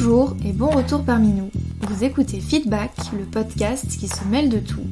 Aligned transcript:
Bonjour 0.00 0.36
et 0.44 0.52
bon 0.52 0.68
retour 0.68 1.02
parmi 1.02 1.30
nous. 1.32 1.50
Vous 1.80 2.04
écoutez 2.04 2.38
Feedback, 2.38 2.92
le 3.18 3.24
podcast 3.24 3.84
qui 3.98 4.06
se 4.06 4.24
mêle 4.30 4.48
de 4.48 4.60
tout. 4.60 4.84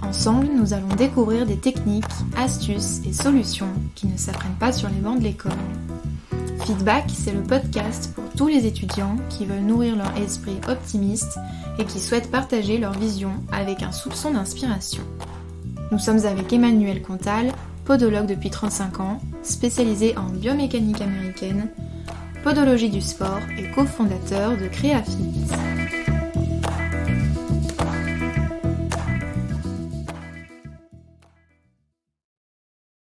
Ensemble, 0.00 0.46
nous 0.54 0.72
allons 0.72 0.94
découvrir 0.96 1.44
des 1.44 1.56
techniques, 1.56 2.04
astuces 2.36 3.00
et 3.04 3.12
solutions 3.12 3.72
qui 3.96 4.06
ne 4.06 4.16
s'apprennent 4.16 4.54
pas 4.60 4.70
sur 4.70 4.88
les 4.88 5.00
bancs 5.00 5.18
de 5.18 5.24
l'école. 5.24 5.50
Feedback, 6.64 7.06
c'est 7.12 7.32
le 7.32 7.42
podcast 7.42 8.12
pour 8.14 8.24
tous 8.36 8.46
les 8.46 8.64
étudiants 8.64 9.16
qui 9.28 9.44
veulent 9.44 9.58
nourrir 9.58 9.96
leur 9.96 10.16
esprit 10.18 10.60
optimiste 10.68 11.36
et 11.80 11.84
qui 11.84 11.98
souhaitent 11.98 12.30
partager 12.30 12.78
leur 12.78 12.92
vision 12.92 13.32
avec 13.50 13.82
un 13.82 13.90
soupçon 13.90 14.30
d'inspiration. 14.30 15.02
Nous 15.90 15.98
sommes 15.98 16.24
avec 16.26 16.52
Emmanuel 16.52 17.02
Contal, 17.02 17.50
podologue 17.84 18.26
depuis 18.26 18.50
35 18.50 19.00
ans, 19.00 19.20
spécialisé 19.42 20.16
en 20.16 20.26
biomécanique 20.26 21.00
américaine, 21.00 21.70
podologie 22.44 22.90
du 22.90 23.00
sport 23.00 23.40
et 23.56 23.70
cofondateur 23.70 24.58
de 24.58 24.68
CréaFit. 24.68 25.16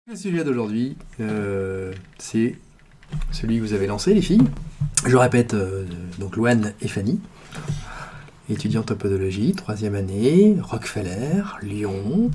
Le 0.10 0.16
sujet 0.16 0.44
d'aujourd'hui, 0.44 0.98
euh, 1.20 1.94
c'est 2.18 2.56
celui 3.32 3.58
que 3.58 3.62
vous 3.62 3.74
avez 3.74 3.86
lancé, 3.86 4.16
les 4.16 4.24
filles. 4.24 4.42
Je 5.06 5.16
répète, 5.16 5.54
euh, 5.54 5.86
donc 6.18 6.36
Louane 6.36 6.74
et 6.82 6.88
Fanny, 6.88 7.20
étudiantes 8.50 8.90
en 8.90 8.96
podologie, 8.96 9.52
troisième 9.52 9.94
année, 9.94 10.58
Rockefeller, 10.60 11.44
Lyon. 11.62 12.32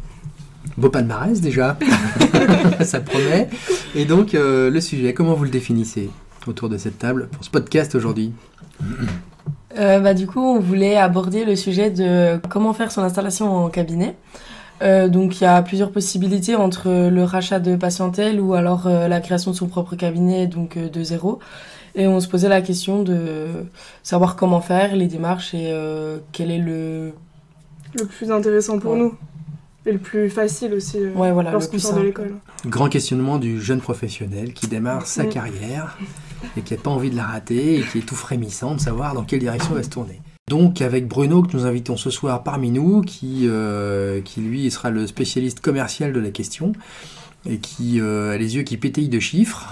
Beau 0.76 0.88
palmarès 0.88 1.40
déjà, 1.40 1.76
ça 2.84 3.00
promet. 3.00 3.48
Et 3.96 4.04
donc, 4.04 4.36
euh, 4.36 4.70
le 4.70 4.80
sujet, 4.80 5.14
comment 5.14 5.34
vous 5.34 5.44
le 5.44 5.50
définissez? 5.50 6.08
Autour 6.48 6.68
de 6.68 6.78
cette 6.78 6.98
table 6.98 7.28
pour 7.32 7.44
ce 7.44 7.50
podcast 7.50 7.94
aujourd'hui 7.94 8.32
Euh, 9.78 10.00
bah, 10.00 10.12
du 10.14 10.26
coup, 10.26 10.40
on 10.40 10.60
voulait 10.60 10.96
aborder 10.96 11.44
le 11.44 11.56
sujet 11.56 11.90
de 11.90 12.38
comment 12.50 12.72
faire 12.74 12.92
son 12.92 13.00
installation 13.02 13.50
en 13.64 13.68
cabinet. 13.70 14.14
Euh, 14.82 15.08
donc, 15.08 15.40
il 15.40 15.44
y 15.44 15.46
a 15.46 15.62
plusieurs 15.62 15.92
possibilités 15.92 16.56
entre 16.56 17.08
le 17.08 17.24
rachat 17.24 17.58
de 17.60 17.76
patientèle 17.76 18.40
ou 18.40 18.52
alors 18.54 18.86
euh, 18.86 19.08
la 19.08 19.20
création 19.20 19.52
de 19.52 19.56
son 19.56 19.68
propre 19.68 19.96
cabinet, 19.96 20.46
donc 20.46 20.76
euh, 20.76 20.88
de 20.90 21.02
zéro. 21.02 21.38
Et 21.94 22.06
on 22.06 22.20
se 22.20 22.28
posait 22.28 22.48
la 22.48 22.60
question 22.62 23.02
de 23.02 23.46
savoir 24.02 24.36
comment 24.36 24.60
faire, 24.60 24.94
les 24.96 25.06
démarches 25.06 25.54
et 25.54 25.70
euh, 25.72 26.18
quel 26.32 26.50
est 26.50 26.58
le. 26.58 27.12
le 27.94 28.04
plus 28.06 28.30
intéressant 28.30 28.78
pour 28.78 28.92
Ouais. 28.92 28.98
nous. 28.98 29.14
Et 29.84 29.92
le 29.92 29.98
plus 29.98 30.30
facile 30.30 30.74
aussi 30.74 30.98
euh, 30.98 31.12
Ouais, 31.14 31.32
voilà, 31.32 31.50
le 31.50 31.54
lorsqu'on 31.54 31.70
plus 31.72 31.80
sort 31.80 31.92
de 31.92 31.96
simple. 31.96 32.06
l'école. 32.06 32.34
Grand 32.66 32.88
questionnement 32.88 33.38
du 33.38 33.60
jeune 33.60 33.80
professionnel 33.80 34.52
qui 34.52 34.66
démarre 34.68 35.06
sa 35.06 35.24
Mm. 35.24 35.28
carrière 35.28 35.98
et 36.56 36.62
qui 36.62 36.74
n'a 36.74 36.80
pas 36.80 36.90
envie 36.90 37.10
de 37.10 37.16
la 37.16 37.24
rater 37.24 37.78
et 37.78 37.82
qui 37.82 37.98
est 37.98 38.06
tout 38.06 38.16
frémissant 38.16 38.74
de 38.74 38.80
savoir 38.80 39.14
dans 39.14 39.24
quelle 39.24 39.40
direction 39.40 39.70
il 39.72 39.76
va 39.76 39.82
se 39.82 39.90
tourner. 39.90 40.20
Donc 40.48 40.82
avec 40.82 41.06
Bruno 41.06 41.42
que 41.42 41.56
nous 41.56 41.66
invitons 41.66 41.96
ce 41.96 42.10
soir 42.10 42.42
parmi 42.42 42.70
nous, 42.70 43.00
qui, 43.00 43.42
euh, 43.44 44.20
qui 44.20 44.40
lui 44.40 44.70
sera 44.70 44.90
le 44.90 45.06
spécialiste 45.06 45.60
commercial 45.60 46.12
de 46.12 46.20
la 46.20 46.30
question 46.30 46.72
et 47.48 47.58
qui 47.58 48.00
euh, 48.00 48.34
a 48.34 48.36
les 48.36 48.54
yeux 48.56 48.62
qui 48.62 48.76
pétillent 48.76 49.08
de 49.08 49.18
chiffres, 49.18 49.68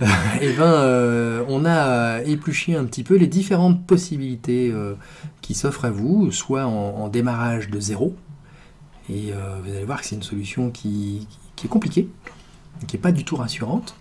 et 0.40 0.52
ben 0.52 0.62
euh, 0.62 1.44
on 1.48 1.64
a 1.64 2.22
épluché 2.22 2.76
un 2.76 2.84
petit 2.84 3.02
peu 3.02 3.16
les 3.16 3.26
différentes 3.26 3.84
possibilités 3.84 4.72
qui 5.40 5.54
s'offrent 5.54 5.86
à 5.86 5.90
vous, 5.90 6.30
soit 6.30 6.66
en, 6.66 6.70
en 6.70 7.08
démarrage 7.08 7.68
de 7.68 7.80
zéro, 7.80 8.14
et 9.08 9.32
vous 9.64 9.70
allez 9.70 9.84
voir 9.84 10.00
que 10.00 10.06
c'est 10.06 10.14
une 10.14 10.22
solution 10.22 10.70
qui, 10.70 11.26
qui 11.56 11.66
est 11.66 11.70
compliquée, 11.70 12.08
qui 12.86 12.94
n'est 12.94 13.02
pas 13.02 13.12
du 13.12 13.24
tout 13.24 13.36
rassurante. 13.36 13.96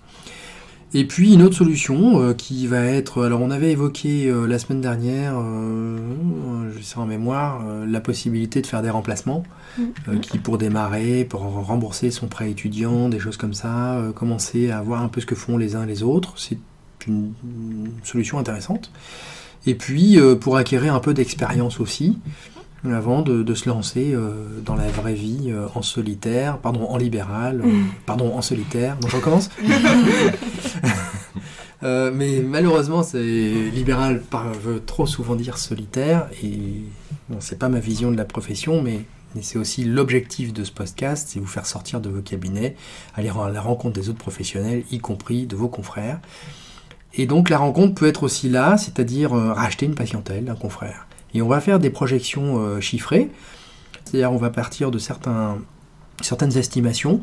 Et 0.98 1.04
puis 1.04 1.34
une 1.34 1.42
autre 1.42 1.58
solution 1.58 2.22
euh, 2.22 2.34
qui 2.34 2.68
va 2.68 2.86
être, 2.86 3.26
alors 3.26 3.42
on 3.42 3.52
avait 3.52 3.74
évoqué 3.74 4.28
euh, 4.28 4.48
la 4.48 4.58
semaine 4.58 4.80
dernière, 4.80 5.34
euh, 5.36 5.98
je 6.74 6.82
sais 6.82 6.98
en 6.98 7.06
mémoire, 7.06 7.66
euh, 7.68 7.86
la 7.86 8.00
possibilité 8.00 8.62
de 8.62 8.66
faire 8.66 8.82
des 8.82 8.90
remplacements, 8.90 9.44
euh, 10.08 10.18
qui 10.20 10.38
pour 10.38 10.58
démarrer, 10.58 11.26
pour 11.26 11.42
rembourser 11.42 12.12
son 12.12 12.28
prêt 12.28 12.50
étudiant, 12.50 13.10
des 13.10 13.20
choses 13.20 13.36
comme 13.36 13.54
ça, 13.54 14.02
commencer 14.16 14.72
à 14.72 14.82
voir 14.82 15.02
un 15.02 15.10
peu 15.10 15.20
ce 15.20 15.26
que 15.26 15.36
font 15.36 15.58
les 15.58 15.76
uns 15.76 15.86
les 15.86 16.02
autres, 16.02 16.36
c'est 16.38 16.60
une, 17.08 17.34
une 17.44 17.92
solution 18.06 18.40
intéressante. 18.40 18.90
Et 19.68 19.76
puis 19.76 20.18
pour 20.40 20.56
acquérir 20.56 20.96
un 20.96 21.02
peu 21.02 21.14
d'expérience 21.14 21.82
aussi, 21.82 22.20
avant 22.94 23.22
de, 23.22 23.44
de 23.44 23.54
se 23.56 23.68
lancer 23.70 24.12
euh, 24.14 24.32
dans 24.64 24.76
la 24.76 24.88
vraie 24.88 25.14
vie 25.14 25.48
euh, 25.48 25.68
en 25.76 25.82
solitaire, 25.82 26.58
pardon, 26.58 26.88
en 26.90 26.98
libéral, 26.98 27.62
euh, 27.66 27.70
pardon, 28.06 28.34
en 28.36 28.42
solitaire. 28.42 28.98
Donc 28.98 29.12
je 29.12 29.16
recommence? 29.16 29.50
Euh, 31.86 32.12
mais 32.14 32.42
malheureusement, 32.42 33.04
c'est 33.04 33.20
libéral 33.20 34.22
par- 34.22 34.52
veut 34.54 34.82
trop 34.84 35.06
souvent 35.06 35.36
dire 35.36 35.58
solitaire 35.60 36.28
et 36.44 36.82
bon, 37.30 37.38
c'est 37.40 37.60
pas 37.60 37.70
ma 37.70 37.80
vision 37.80 38.12
de 38.12 38.18
la 38.18 38.26
profession, 38.26 38.82
mais, 38.82 39.02
c'est 39.42 39.60
aussi 39.60 39.84
l'objectif 39.84 40.54
de 40.54 40.64
ce 40.64 40.72
podcast, 40.72 41.28
c'est 41.30 41.40
vous 41.42 41.46
faire 41.46 41.66
sortir 41.66 42.00
de 42.00 42.10
vos 42.10 42.22
cabinets, 42.22 42.76
aller 43.16 43.30
à 43.30 43.50
la 43.50 43.62
rencontre 43.62 43.94
des 43.94 44.08
autres 44.10 44.18
professionnels, 44.18 44.84
y 44.92 45.00
compris 45.00 45.46
de 45.46 45.58
vos 45.58 45.68
confrères. 45.68 46.20
Et 47.14 47.28
donc 47.28 47.50
la 47.50 47.58
rencontre 47.58 47.96
peut 47.96 48.08
être 48.08 48.24
aussi 48.24 48.50
là, 48.50 48.78
c'est-à-dire 48.78 49.34
euh, 49.34 49.54
racheter 49.54 49.86
une 49.86 49.96
patientèle 49.96 50.46
d'un 50.46 50.56
confrère. 50.56 51.06
Et 51.34 51.42
on 51.42 51.50
va 51.50 51.60
faire 51.60 51.80
des 51.80 51.90
projections 51.90 52.60
euh, 52.60 52.80
chiffrées, 52.80 53.30
c'est-à-dire 54.06 54.32
on 54.32 54.38
va 54.38 54.50
partir 54.50 54.90
de 54.90 55.00
certaines 55.00 56.58
estimations. 56.58 57.22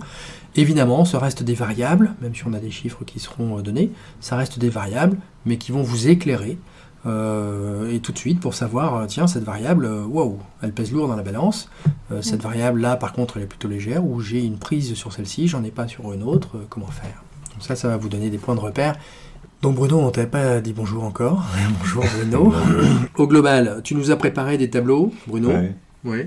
Évidemment, 0.55 1.05
ça 1.05 1.19
reste 1.19 1.43
des 1.43 1.55
variables, 1.55 2.15
même 2.21 2.35
si 2.35 2.47
on 2.47 2.53
a 2.53 2.59
des 2.59 2.71
chiffres 2.71 3.05
qui 3.05 3.21
seront 3.21 3.59
euh, 3.59 3.63
donnés, 3.63 3.91
ça 4.21 4.37
reste 4.37 4.59
des 4.59 4.69
variables, 4.69 5.17
mais 5.47 5.57
qui 5.57 5.73
vont 5.73 5.83
vous 5.83 6.09
éclairer. 6.09 6.59
euh, 7.05 7.91
et 7.93 7.99
tout 7.99 8.13
de 8.13 8.19
suite 8.19 8.39
pour 8.39 8.55
savoir, 8.55 8.95
euh, 8.95 9.07
tiens, 9.07 9.27
cette 9.27 9.43
variable, 9.45 9.89
waouh, 10.09 10.39
elle 10.63 10.73
pèse 10.73 10.93
lourd 10.93 11.09
dans 11.09 11.17
la 11.17 11.23
balance. 11.25 11.69
Euh, 12.13 12.23
cette 12.23 12.43
variable-là, 12.43 12.95
par 12.97 13.13
contre, 13.13 13.39
elle 13.39 13.43
est 13.45 13.47
plutôt 13.47 13.67
légère, 13.69 14.05
ou 14.05 14.21
j'ai 14.21 14.45
une 14.45 14.59
prise 14.59 14.95
sur 14.95 15.13
celle-ci, 15.13 15.49
j'en 15.49 15.65
ai 15.65 15.71
pas 15.73 15.89
sur 15.89 16.13
une 16.13 16.23
autre, 16.23 16.51
euh, 16.57 16.67
comment 16.69 16.87
faire? 16.87 17.25
Donc 17.55 17.63
ça, 17.63 17.75
ça 17.75 17.89
va 17.89 17.97
vous 17.97 18.09
donner 18.09 18.31
des 18.31 18.39
points 18.39 18.55
de 18.55 18.61
repère. 18.61 18.95
Donc 19.63 19.75
Bruno, 19.77 19.99
on 20.01 20.11
t'avait 20.11 20.27
pas 20.29 20.61
dit 20.61 20.73
bonjour 20.73 21.03
encore. 21.05 21.45
bonjour 21.81 22.05
Bruno. 22.19 22.53
Au 23.17 23.27
global, 23.27 23.81
tu 23.83 23.95
nous 23.95 24.11
as 24.11 24.17
préparé 24.17 24.57
des 24.59 24.71
tableaux, 24.71 25.13
Bruno. 25.27 25.49
Ouais. 25.51 25.75
Oui. 26.05 26.19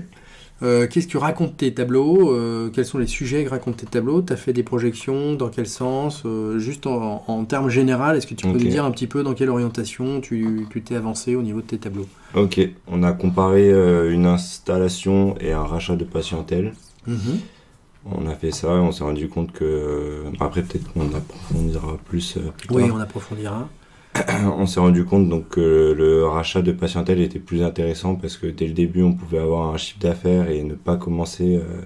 Euh, 0.62 0.86
Qu'est-ce 0.86 1.06
que 1.06 1.10
tu 1.10 1.16
racontes 1.18 1.56
tes 1.58 1.74
tableaux 1.74 2.32
Euh, 2.32 2.70
Quels 2.72 2.86
sont 2.86 2.96
les 2.98 3.06
sujets 3.06 3.44
que 3.44 3.50
racontent 3.50 3.76
tes 3.76 3.86
tableaux 3.86 4.22
Tu 4.22 4.32
as 4.32 4.36
fait 4.36 4.52
des 4.54 4.62
projections 4.62 5.34
Dans 5.34 5.48
quel 5.48 5.66
sens 5.66 6.22
Euh, 6.24 6.58
Juste 6.58 6.86
en, 6.86 7.22
en 7.26 7.44
termes 7.44 7.68
généraux, 7.68 8.12
est-ce 8.14 8.26
que 8.26 8.34
tu 8.34 8.46
peux 8.46 8.52
nous 8.58 8.68
dire 8.70 8.84
un 8.84 8.90
petit 8.90 9.06
peu 9.06 9.22
dans 9.22 9.34
quelle 9.34 9.50
orientation 9.50 10.20
tu 10.20 10.66
t'es 10.84 10.96
avancé 10.96 11.34
au 11.36 11.42
niveau 11.42 11.60
de 11.60 11.66
tes 11.66 11.78
tableaux? 11.78 12.06
Ok, 12.34 12.58
on 12.88 13.02
a 13.02 13.12
comparé 13.12 13.70
une 14.12 14.26
installation 14.26 15.36
et 15.40 15.52
un 15.52 15.64
rachat 15.64 15.96
de 15.96 16.04
patientèle. 16.04 16.72
Mhm. 17.06 17.38
On 18.08 18.26
a 18.28 18.34
fait 18.36 18.52
ça 18.52 18.68
et 18.68 18.78
on 18.78 18.92
s'est 18.92 19.02
rendu 19.04 19.28
compte 19.28 19.52
que. 19.52 20.22
Après, 20.40 20.62
peut-être 20.62 20.92
qu'on 20.92 21.12
approfondira 21.14 21.98
plus 22.08 22.38
plus 22.56 22.68
Oui, 22.70 22.86
tard. 22.86 22.96
on 22.96 23.00
approfondira. 23.00 23.68
On 24.58 24.66
s'est 24.66 24.80
rendu 24.80 25.04
compte 25.04 25.28
donc 25.28 25.48
que 25.50 25.94
le 25.96 26.26
rachat 26.26 26.62
de 26.62 26.72
patientèle 26.72 27.20
était 27.20 27.38
plus 27.38 27.62
intéressant 27.62 28.14
parce 28.14 28.36
que 28.36 28.46
dès 28.46 28.66
le 28.66 28.72
début, 28.72 29.02
on 29.02 29.12
pouvait 29.12 29.38
avoir 29.38 29.74
un 29.74 29.76
chiffre 29.76 29.98
d'affaires 29.98 30.50
et 30.50 30.62
ne 30.62 30.74
pas 30.74 30.96
commencer 30.96 31.56
euh, 31.56 31.82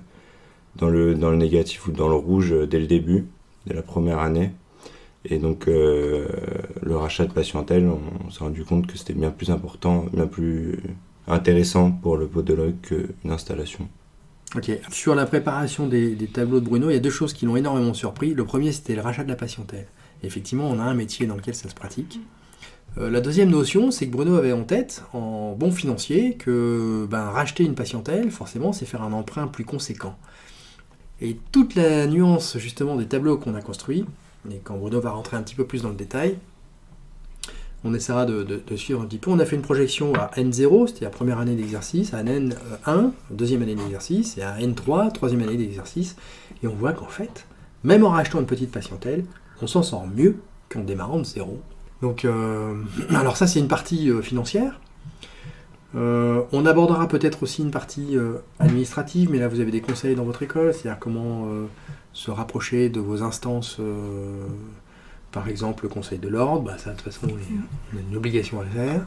dans, 0.76 0.88
le, 0.88 1.14
dans 1.14 1.30
le 1.30 1.36
négatif 1.36 1.86
ou 1.86 1.92
dans 1.92 2.08
le 2.08 2.14
rouge 2.14 2.52
euh, 2.52 2.66
dès 2.66 2.78
le 2.78 2.86
début, 2.86 3.26
dès 3.66 3.74
la 3.74 3.82
première 3.82 4.18
année. 4.18 4.50
Et 5.24 5.38
donc, 5.38 5.68
euh, 5.68 6.26
le 6.82 6.96
rachat 6.96 7.26
de 7.26 7.32
patientèle, 7.32 7.86
on, 7.86 8.00
on 8.26 8.30
s'est 8.30 8.44
rendu 8.44 8.64
compte 8.64 8.86
que 8.86 8.96
c'était 8.96 9.12
bien 9.12 9.30
plus 9.30 9.50
important, 9.50 10.06
bien 10.12 10.26
plus 10.26 10.78
intéressant 11.26 11.90
pour 11.90 12.16
le 12.16 12.26
podologue 12.26 12.80
qu'une 12.82 13.30
installation. 13.30 13.88
Ok. 14.56 14.70
Sur 14.90 15.14
la 15.14 15.26
préparation 15.26 15.86
des, 15.86 16.14
des 16.14 16.26
tableaux 16.26 16.60
de 16.60 16.64
Bruno, 16.64 16.90
il 16.90 16.94
y 16.94 16.96
a 16.96 17.00
deux 17.00 17.10
choses 17.10 17.32
qui 17.32 17.46
l'ont 17.46 17.56
énormément 17.56 17.94
surpris. 17.94 18.34
Le 18.34 18.44
premier, 18.44 18.72
c'était 18.72 18.94
le 18.94 19.02
rachat 19.02 19.24
de 19.24 19.28
la 19.28 19.36
patientèle. 19.36 19.86
Effectivement, 20.22 20.68
on 20.68 20.78
a 20.78 20.82
un 20.82 20.94
métier 20.94 21.26
dans 21.26 21.36
lequel 21.36 21.54
ça 21.54 21.68
se 21.68 21.74
pratique. 21.74 22.20
Euh, 22.98 23.10
la 23.10 23.20
deuxième 23.20 23.50
notion, 23.50 23.90
c'est 23.90 24.06
que 24.06 24.12
Bruno 24.12 24.36
avait 24.36 24.52
en 24.52 24.64
tête, 24.64 25.04
en 25.12 25.52
bon 25.52 25.70
financier, 25.70 26.34
que 26.34 27.06
ben, 27.08 27.30
racheter 27.30 27.64
une 27.64 27.74
patientèle, 27.74 28.30
forcément, 28.30 28.72
c'est 28.72 28.86
faire 28.86 29.02
un 29.02 29.12
emprunt 29.12 29.46
plus 29.46 29.64
conséquent. 29.64 30.16
Et 31.20 31.36
toute 31.52 31.74
la 31.74 32.06
nuance, 32.06 32.58
justement, 32.58 32.96
des 32.96 33.06
tableaux 33.06 33.36
qu'on 33.36 33.54
a 33.54 33.60
construits, 33.60 34.04
et 34.50 34.60
quand 34.64 34.76
Bruno 34.76 35.00
va 35.00 35.10
rentrer 35.10 35.36
un 35.36 35.42
petit 35.42 35.54
peu 35.54 35.64
plus 35.64 35.82
dans 35.82 35.90
le 35.90 35.94
détail, 35.94 36.38
on 37.84 37.94
essaiera 37.94 38.26
de, 38.26 38.62
suivre 38.76 39.00
un 39.00 39.06
petit 39.06 39.18
peu. 39.18 39.30
On 39.30 39.38
a 39.38 39.44
fait 39.44 39.56
une 39.56 39.62
projection 39.62 40.14
à 40.14 40.30
N0, 40.36 40.88
c'était 40.88 41.04
la 41.04 41.10
première 41.10 41.38
année 41.38 41.54
d'exercice, 41.54 42.12
à 42.12 42.22
N1, 42.22 43.12
deuxième 43.30 43.62
année 43.62 43.74
d'exercice, 43.74 44.36
et 44.36 44.42
à 44.42 44.58
N3, 44.58 45.12
troisième 45.12 45.42
année 45.42 45.56
d'exercice. 45.56 46.16
Et 46.62 46.66
on 46.66 46.74
voit 46.74 46.92
qu'en 46.92 47.06
fait, 47.06 47.46
même 47.84 48.04
en 48.04 48.10
rachetant 48.10 48.40
une 48.40 48.46
petite 48.46 48.70
patientèle, 48.70 49.24
on 49.62 49.66
s'en 49.66 49.82
sort 49.82 50.06
mieux 50.06 50.36
qu'en 50.68 50.80
démarrant 50.80 51.18
de 51.18 51.24
zéro. 51.24 51.60
Donc, 52.02 52.24
euh, 52.24 52.74
alors 53.14 53.36
ça, 53.36 53.46
c'est 53.46 53.60
une 53.60 53.68
partie 53.68 54.10
euh, 54.10 54.22
financière. 54.22 54.80
Euh, 55.96 56.42
on 56.52 56.66
abordera 56.66 57.08
peut-être 57.08 57.42
aussi 57.42 57.62
une 57.62 57.72
partie 57.72 58.16
administrative, 58.60 59.28
mais 59.30 59.38
là, 59.38 59.48
vous 59.48 59.60
avez 59.60 59.72
des 59.72 59.80
conseils 59.80 60.14
dans 60.14 60.24
votre 60.24 60.42
école, 60.42 60.72
c'est-à-dire 60.72 61.00
comment 61.00 61.48
se 62.12 62.30
rapprocher 62.30 62.88
de 62.88 63.00
vos 63.00 63.24
instances 63.24 63.80
Par 65.32 65.48
exemple, 65.48 65.82
le 65.82 65.88
Conseil 65.88 66.18
de 66.18 66.28
l'ordre, 66.28 66.62
bah, 66.62 66.78
ça 66.78 66.90
de 66.90 66.96
toute 66.96 67.12
façon, 67.12 67.26
on 67.32 67.96
a 67.96 68.00
une 68.08 68.16
obligation 68.16 68.60
à 68.60 68.64
le 68.64 68.70
faire. 68.70 69.06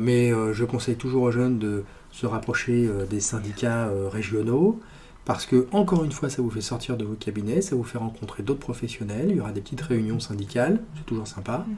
Mais 0.00 0.32
je 0.54 0.64
conseille 0.64 0.96
toujours 0.96 1.24
aux 1.24 1.32
jeunes 1.32 1.58
de 1.58 1.84
se 2.12 2.24
rapprocher 2.24 2.88
des 3.10 3.20
syndicats 3.20 3.90
régionaux 4.10 4.80
parce 5.24 5.46
que, 5.46 5.66
encore 5.72 6.04
une 6.04 6.12
fois, 6.12 6.28
ça 6.30 6.42
vous 6.42 6.50
fait 6.50 6.60
sortir 6.60 6.96
de 6.96 7.04
vos 7.04 7.14
cabinets, 7.14 7.60
ça 7.62 7.76
vous 7.76 7.84
fait 7.84 7.98
rencontrer 7.98 8.42
d'autres 8.42 8.60
professionnels, 8.60 9.26
il 9.30 9.36
y 9.36 9.40
aura 9.40 9.52
des 9.52 9.60
petites 9.60 9.80
réunions 9.82 10.20
syndicales, 10.20 10.80
c'est 10.96 11.06
toujours 11.06 11.28
sympa. 11.28 11.66
Mm. 11.68 11.74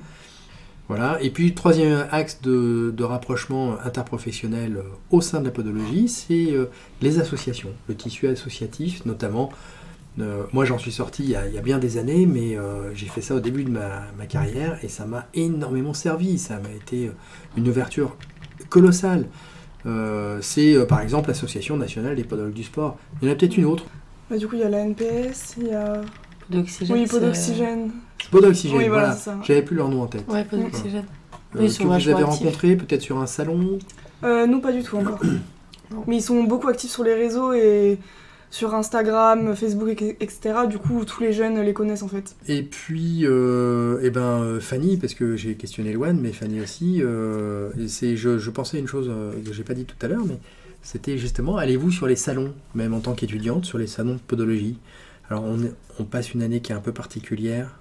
Voilà. 0.89 1.23
Et 1.23 1.31
puis, 1.31 1.55
troisième 1.55 2.07
axe 2.11 2.41
de, 2.43 2.93
de 2.95 3.05
rapprochement 3.05 3.79
interprofessionnel 3.85 4.77
euh, 4.79 4.83
au 5.11 5.21
sein 5.21 5.41
de 5.41 5.45
la 5.47 5.51
podologie, 5.51 6.09
c'est 6.09 6.53
euh, 6.53 6.67
les 7.01 7.19
associations, 7.19 7.71
le 7.89 7.95
tissu 7.95 8.27
associatif, 8.29 9.05
notamment. 9.07 9.51
euh, 10.21 10.45
moi, 10.53 10.65
j'en 10.65 10.79
suis 10.79 10.93
sorti 10.93 11.23
il 11.25 11.31
y, 11.31 11.37
a, 11.37 11.47
il 11.49 11.55
y 11.55 11.59
a 11.59 11.63
bien 11.63 11.79
des 11.79 11.99
années, 11.99 12.27
mais 12.27 12.59
euh, 12.59 12.95
j'ai 12.95 13.07
fait 13.07 13.23
ça 13.23 13.35
au 13.35 13.41
début 13.41 13.65
de 13.65 13.71
ma, 13.71 14.03
ma 14.19 14.27
carrière 14.27 14.79
et 14.85 14.89
ça 14.89 15.07
m'a 15.07 15.27
énormément 15.35 15.95
servi. 15.95 16.39
Ça 16.39 16.59
m'a 16.59 16.71
été 16.71 17.11
une 17.57 17.69
ouverture 17.69 18.17
colossale. 18.69 19.27
Euh, 19.85 20.39
c'est 20.41 20.75
euh, 20.75 20.85
par 20.85 21.01
exemple 21.01 21.29
l'Association 21.29 21.77
nationale 21.77 22.15
des 22.17 22.25
podologues 22.25 22.53
du 22.53 22.65
sport. 22.65 22.99
Il 23.21 23.29
y 23.29 23.31
en 23.31 23.35
a 23.35 23.37
peut-être 23.37 23.57
une 23.57 23.65
autre. 23.65 23.85
Bah, 24.31 24.37
du 24.39 24.47
coup, 24.47 24.55
il 24.55 24.61
y 24.61 24.65
a 24.65 24.69
la 24.69 24.79
NPS, 24.81 25.57
il 25.59 25.69
y 25.69 25.75
a. 25.75 26.01
D'oxygène. 26.51 26.97
Oui, 26.97 27.07
c'est- 27.07 27.19
Podoxygène. 27.19 27.91
Podoxygène, 28.31 28.79
Oui, 28.79 28.89
voilà, 28.89 29.17
voilà. 29.25 29.41
J'avais 29.45 29.63
plus 29.63 29.77
leur 29.77 29.89
nom 29.89 30.03
en 30.03 30.07
tête. 30.07 30.25
Ouais, 30.29 30.45
Podoxygène. 30.45 31.05
Euh, 31.55 31.59
Oui, 31.61 31.67
ils 31.67 31.79
que 31.79 31.83
vous 31.85 32.09
avez 32.09 32.23
rencontré 32.25 32.77
peut-être 32.77 33.03
sur 33.03 33.19
un 33.19 33.27
salon. 33.27 33.79
Euh, 34.25 34.47
nous, 34.47 34.61
pas 34.61 34.73
du 34.73 34.83
tout 34.83 34.97
encore. 34.97 35.21
Mais 36.07 36.17
ils 36.17 36.23
sont 36.23 36.45
beaucoup 36.45 36.69
actifs 36.69 36.91
sur 36.91 37.05
les 37.05 37.15
réseaux 37.15 37.53
et 37.53 37.99
sur 38.53 38.75
Instagram, 38.75 39.57
Facebook, 39.57 40.03
et- 40.03 40.17
etc. 40.21 40.67
Du 40.69 40.79
coup, 40.79 41.05
tous 41.07 41.23
les 41.23 41.33
jeunes 41.33 41.59
les 41.61 41.73
connaissent 41.73 42.03
en 42.03 42.09
fait. 42.09 42.37
Et 42.49 42.63
puis, 42.63 43.21
euh, 43.25 43.99
eh 44.03 44.11
ben, 44.11 44.43
euh, 44.43 44.61
Fanny, 44.61 44.99
parce 44.99 45.15
que 45.15 45.37
j'ai 45.37 45.55
questionné 45.55 45.95
Loane, 45.95 46.21
mais 46.21 46.33
Fanny 46.33 46.61
aussi, 46.61 47.03
euh, 47.03 47.71
c'est, 47.89 48.15
je, 48.15 48.37
je 48.39 48.51
pensais 48.51 48.77
à 48.77 48.81
une 48.81 48.87
chose 48.87 49.09
euh, 49.11 49.33
que 49.43 49.55
j'ai 49.55 49.65
pas 49.65 49.73
dit 49.73 49.87
tout 49.87 49.97
à 50.03 50.07
l'heure, 50.07 50.25
mais 50.27 50.39
c'était 50.83 51.17
justement, 51.17 51.57
allez-vous 51.57 51.91
sur 51.91 52.07
les 52.07 52.15
salons, 52.15 52.53
même 52.75 52.93
en 52.93 53.01
tant 53.01 53.15
qu'étudiante, 53.15 53.65
sur 53.65 53.79
les 53.79 53.87
salons 53.87 54.15
de 54.15 54.21
podologie? 54.21 54.79
Alors, 55.31 55.45
on, 55.99 56.05
passe 56.05 56.35
une 56.35 56.43
année 56.43 56.61
qui 56.61 56.73
est 56.73 56.75
un 56.75 56.81
peu 56.81 56.93
particulière. 56.93 57.81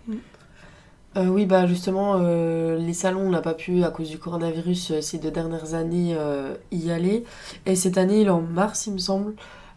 Euh, 1.18 1.26
oui, 1.28 1.46
bah 1.46 1.68
justement, 1.68 2.16
euh, 2.22 2.78
les 2.78 2.94
salons, 2.94 3.28
on 3.28 3.30
n'a 3.32 3.42
pas 3.42 3.56
pu, 3.56 3.84
à 3.84 3.90
cause 3.90 4.10
du 4.10 4.18
coronavirus, 4.20 4.92
euh, 4.92 5.02
ces 5.02 5.18
deux 5.18 5.32
dernières 5.32 5.74
années, 5.74 6.16
euh, 6.18 6.54
y 6.72 6.92
aller. 6.92 7.26
Et 7.66 7.76
cette 7.76 7.98
année, 7.98 8.22
il 8.22 8.28
est 8.28 8.30
en 8.30 8.42
mars, 8.42 8.88
il 8.88 8.94
me 8.94 9.00
semble, 9.00 9.34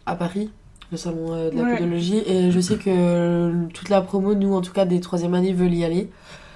à 0.06 0.14
Paris, 0.14 0.52
le 0.91 0.97
salon 0.97 1.33
euh, 1.33 1.51
de 1.51 1.57
la 1.57 1.63
Ouais. 1.65 1.75
podologie. 1.77 2.23
Et 2.27 2.51
je 2.51 2.61
sais 2.61 2.77
que 2.77 2.85
euh, 2.89 3.67
toute 3.73 3.89
la 3.89 4.01
promo, 4.01 4.35
nous, 4.35 4.55
en 4.55 4.61
tout 4.61 4.73
cas, 4.73 4.85
des 4.85 5.01
troisième 5.01 5.35
années, 5.35 5.53
veulent 5.53 5.75
y 5.75 5.85
aller. 5.85 6.11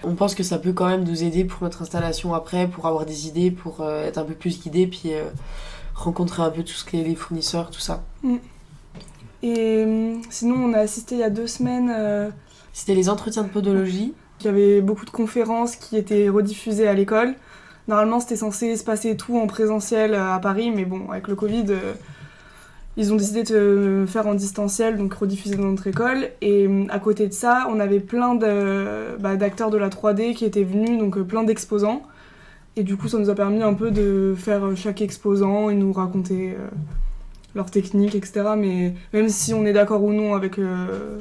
On 0.05 0.15
pense 0.15 0.35
que 0.35 0.43
ça 0.43 0.59
peut 0.59 0.73
quand 0.73 0.87
même 0.89 1.05
nous 1.05 1.25
aider 1.25 1.45
pour 1.45 1.63
notre 1.65 1.83
installation 1.83 2.35
après, 2.35 2.69
pour 2.69 2.87
avoir 2.87 3.05
des 3.05 3.27
idées, 3.27 3.51
pour 3.51 3.81
euh, 3.81 4.07
être 4.07 4.19
un 4.19 4.25
peu 4.25 4.35
plus 4.35 4.61
guidé, 4.61 4.87
puis 4.87 5.11
rencontrer 5.95 6.43
un 6.43 6.51
peu 6.51 6.63
tout 6.63 6.73
ce 6.73 6.85
qui 6.85 7.01
est 7.01 7.05
les 7.05 7.17
fournisseurs, 7.17 7.71
tout 7.71 7.81
ça. 7.81 8.05
Et 9.43 9.85
hum, 9.85 10.21
sinon, 10.31 10.57
on 10.57 10.73
a 10.75 10.79
assisté 10.79 11.17
il 11.17 11.21
y 11.21 11.25
a 11.25 11.31
deux 11.31 11.47
semaines. 11.49 11.93
C'était 12.73 12.95
les 12.95 13.09
entretiens 13.09 13.43
de 13.43 13.49
podologie. 13.49 14.15
Il 14.41 14.47
y 14.47 14.49
avait 14.49 14.81
beaucoup 14.81 15.05
de 15.05 15.11
conférences 15.11 15.75
qui 15.75 15.97
étaient 15.97 16.29
rediffusées 16.29 16.87
à 16.87 16.95
l'école. 16.95 17.35
Normalement, 17.89 18.21
c'était 18.21 18.37
censé 18.37 18.77
se 18.77 18.85
passer 18.85 19.17
tout 19.17 19.37
en 19.37 19.47
présentiel 19.49 20.15
à 20.15 20.39
Paris, 20.39 20.71
mais 20.71 20.85
bon, 20.85 21.11
avec 21.11 21.27
le 21.27 21.35
Covid, 21.35 21.65
ils 22.99 23.13
ont 23.13 23.17
décidé 23.17 23.45
de 23.45 23.55
euh, 23.55 24.07
faire 24.07 24.27
en 24.27 24.35
distanciel, 24.35 24.99
donc 24.99 25.15
rediffuser 25.15 25.57
dans 25.57 25.71
notre 25.71 25.87
école. 25.87 26.29
Et 26.43 26.67
hum, 26.67 26.87
à 26.91 26.99
côté 26.99 27.27
de 27.29 27.33
ça, 27.33 27.67
on 27.71 27.81
avait 27.81 28.01
plein 28.01 28.35
bah, 28.35 29.37
d'acteurs 29.37 29.71
de 29.71 29.79
la 29.79 29.89
3D 29.89 30.35
qui 30.35 30.45
étaient 30.45 30.65
venus, 30.65 30.99
donc 30.99 31.17
euh, 31.17 31.25
plein 31.25 31.45
d'exposants. 31.45 32.03
Et 32.79 32.83
du 32.83 32.97
coup, 32.97 33.09
ça 33.09 33.19
nous 33.19 33.31
a 33.31 33.35
permis 33.35 33.63
un 33.63 33.75
peu 33.75 33.91
de 33.91 34.35
faire 34.37 34.65
euh, 34.67 34.75
chaque 34.77 35.01
exposant 35.01 35.71
et 35.71 35.75
nous 35.75 35.93
raconter 35.93 36.51
euh, 36.51 36.69
leurs 37.57 37.71
techniques, 37.71 38.15
etc. 38.15 38.51
Mais 38.57 38.95
même 39.13 39.29
si 39.29 39.53
on 39.53 39.67
est 39.67 39.73
d'accord 39.73 40.05
ou 40.05 40.13
non 40.13 40.35
avec, 40.35 40.59
euh, 40.59 41.19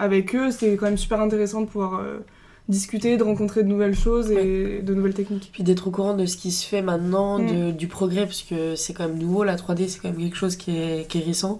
eux, 0.00 0.50
c'est 0.50 0.76
quand 0.76 0.86
même 0.86 0.96
super 0.96 1.20
intéressant 1.20 1.62
de 1.62 1.66
pouvoir 1.66 2.00
euh, 2.00 2.18
discuter, 2.68 3.16
de 3.16 3.22
rencontrer 3.22 3.62
de 3.62 3.68
nouvelles 3.68 3.94
choses 3.96 4.30
et 4.30 4.80
de 4.82 4.94
nouvelles 4.94 5.14
techniques. 5.14 5.50
Puis 5.52 5.62
d'être 5.62 5.86
au 5.86 5.90
courant 5.90 6.14
de 6.14 6.26
ce 6.26 6.36
qui 6.36 6.50
se 6.50 6.66
fait 6.66 6.82
maintenant, 6.82 7.38
Mm. 7.38 7.46
de- 7.46 7.70
du 7.70 7.86
progrès, 7.86 8.24
parce 8.26 8.42
que 8.42 8.74
c'est 8.74 8.92
quand 8.92 9.06
même 9.08 9.18
nouveau, 9.18 9.44
la 9.44 9.56
3D 9.56 9.88
c'est 9.88 10.00
quand 10.00 10.08
même 10.08 10.18
quelque 10.18 10.36
chose 10.36 10.56
qui 10.56 10.76
est, 10.76 11.08
qui 11.08 11.18
est 11.18 11.24
récent. 11.24 11.58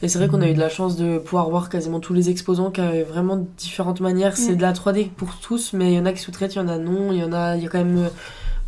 Et 0.00 0.06
c'est 0.08 0.18
vrai 0.18 0.28
qu'on 0.28 0.40
a 0.40 0.48
eu 0.48 0.54
de 0.54 0.60
la 0.60 0.68
chance 0.68 0.96
de 0.96 1.18
pouvoir 1.18 1.50
voir 1.50 1.68
quasiment 1.68 1.98
tous 2.00 2.14
les 2.14 2.30
exposants 2.30 2.70
qui 2.70 2.80
avaient 2.80 3.02
vraiment 3.02 3.44
différentes 3.58 4.00
manières. 4.00 4.36
C'est 4.36 4.52
Mm. 4.52 4.56
de 4.56 4.62
la 4.62 4.72
3D 4.72 5.10
pour 5.16 5.36
tous, 5.40 5.72
mais 5.72 5.92
il 5.92 5.96
y 5.96 5.98
en 6.00 6.06
a 6.06 6.12
qui 6.12 6.20
sous-traitent, 6.22 6.54
il 6.54 6.58
y 6.58 6.60
en 6.62 6.68
a 6.68 6.78
non, 6.78 7.12
il 7.12 7.18
y 7.18 7.24
en 7.24 7.32
a, 7.32 7.56
il 7.56 7.62
y 7.62 7.66
a 7.66 7.68
quand 7.68 7.78
même 7.84 7.98
euh, 7.98 8.08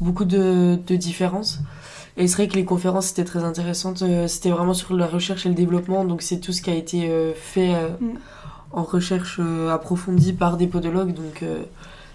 beaucoup 0.01 0.25
de, 0.25 0.77
de 0.87 0.97
différences. 0.97 1.61
Et 2.17 2.27
c'est 2.27 2.35
vrai 2.35 2.49
que 2.49 2.55
les 2.57 2.65
conférences 2.65 3.13
étaient 3.13 3.25
très 3.25 3.45
intéressantes, 3.45 4.03
euh, 4.03 4.27
c'était 4.27 4.51
vraiment 4.51 4.75
sur 4.75 4.93
la 4.95 5.07
recherche 5.07 5.47
et 5.47 5.49
le 5.49 5.55
développement, 5.55 6.05
donc 6.05 6.21
c'est 6.23 6.39
tout 6.41 6.53
ce 6.53 6.61
qui 6.61 6.69
a 6.71 6.75
été 6.75 7.09
euh, 7.09 7.33
fait 7.35 7.73
Mm. 8.01 8.07
En 8.73 8.83
recherche 8.83 9.39
euh, 9.41 9.71
approfondie 9.71 10.33
par 10.33 10.57
des 10.57 10.67
podologues, 10.67 11.13
donc 11.13 11.43
euh, 11.43 11.63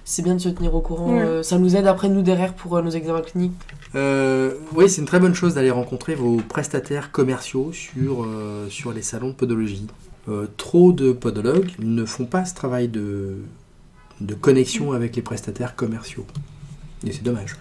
c'est 0.04 0.22
bien 0.22 0.36
de 0.36 0.40
se 0.40 0.50
tenir 0.50 0.74
au 0.76 0.82
courant. 0.82 1.14
Ouais. 1.14 1.22
euh, 1.22 1.44
ça 1.44 1.58
nous 1.58 1.76
aide 1.76 1.88
après 1.88 2.10
nous 2.10 2.22
derrière 2.22 2.54
pour 2.54 2.78
euh, 2.78 2.82
nos 2.82 2.92
examens 2.92 3.22
cliniques. 3.22 3.54
Euh, 3.96 4.54
oui, 4.74 4.90
c'est 4.90 5.02
une 5.02 5.08
très 5.08 5.20
bonne 5.20 5.34
chose 5.34 5.56
d'aller 5.56 5.72
rencontrer 5.72 6.16
vos 6.16 6.38
prestataires 6.38 7.12
commerciaux 7.12 7.72
sur, 7.74 8.24
euh, 8.24 8.70
sur 8.70 8.94
les 8.94 9.02
salons 9.02 9.30
de 9.30 9.34
podologie. 9.34 9.88
Euh, 10.28 10.48
trop 10.58 10.92
de 10.92 11.12
podologues 11.12 11.72
ne 11.80 12.04
font 12.06 12.26
pas 12.26 12.46
ce 12.46 12.56
travail 12.56 12.88
de, 12.88 13.38
de 14.22 14.34
connexion 14.34 14.92
avec 14.94 15.16
les 15.16 15.22
prestataires 15.22 15.76
commerciaux. 15.76 16.26
Et 17.06 17.12
c'est 17.12 17.24
dommage. 17.24 17.56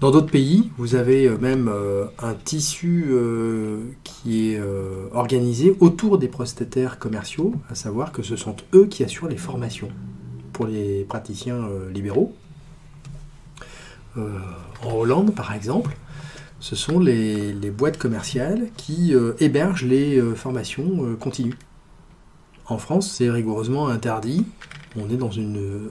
Dans 0.00 0.10
d'autres 0.10 0.30
pays, 0.30 0.70
vous 0.78 0.94
avez 0.94 1.26
euh, 1.26 1.36
même 1.36 1.68
euh, 1.68 2.06
un 2.18 2.32
tissu 2.32 3.08
euh, 3.10 3.82
qui 4.02 4.48
est 4.48 4.60
organisé 5.12 5.76
autour 5.80 6.16
des 6.16 6.28
prestataires 6.28 6.98
commerciaux, 6.98 7.54
à 7.68 7.74
savoir 7.74 8.10
que 8.12 8.22
ce 8.22 8.36
sont 8.36 8.56
eux 8.74 8.86
qui 8.86 9.04
assurent 9.04 9.28
les 9.28 9.36
formations 9.36 9.90
pour 10.54 10.66
les 10.66 11.04
praticiens 11.04 11.68
libéraux. 11.92 12.34
En 14.16 14.92
Hollande, 14.92 15.34
par 15.34 15.54
exemple, 15.54 15.96
ce 16.58 16.76
sont 16.76 16.98
les, 16.98 17.52
boîtes 17.70 17.98
commerciales 17.98 18.68
qui 18.76 19.14
hébergent 19.38 19.84
les 19.84 20.20
formations 20.34 21.16
continues. 21.18 21.58
En 22.66 22.78
France, 22.78 23.10
c'est 23.10 23.30
rigoureusement 23.30 23.88
interdit. 23.88 24.44
On 24.96 25.08
est 25.08 25.16
dans 25.16 25.30
une 25.30 25.88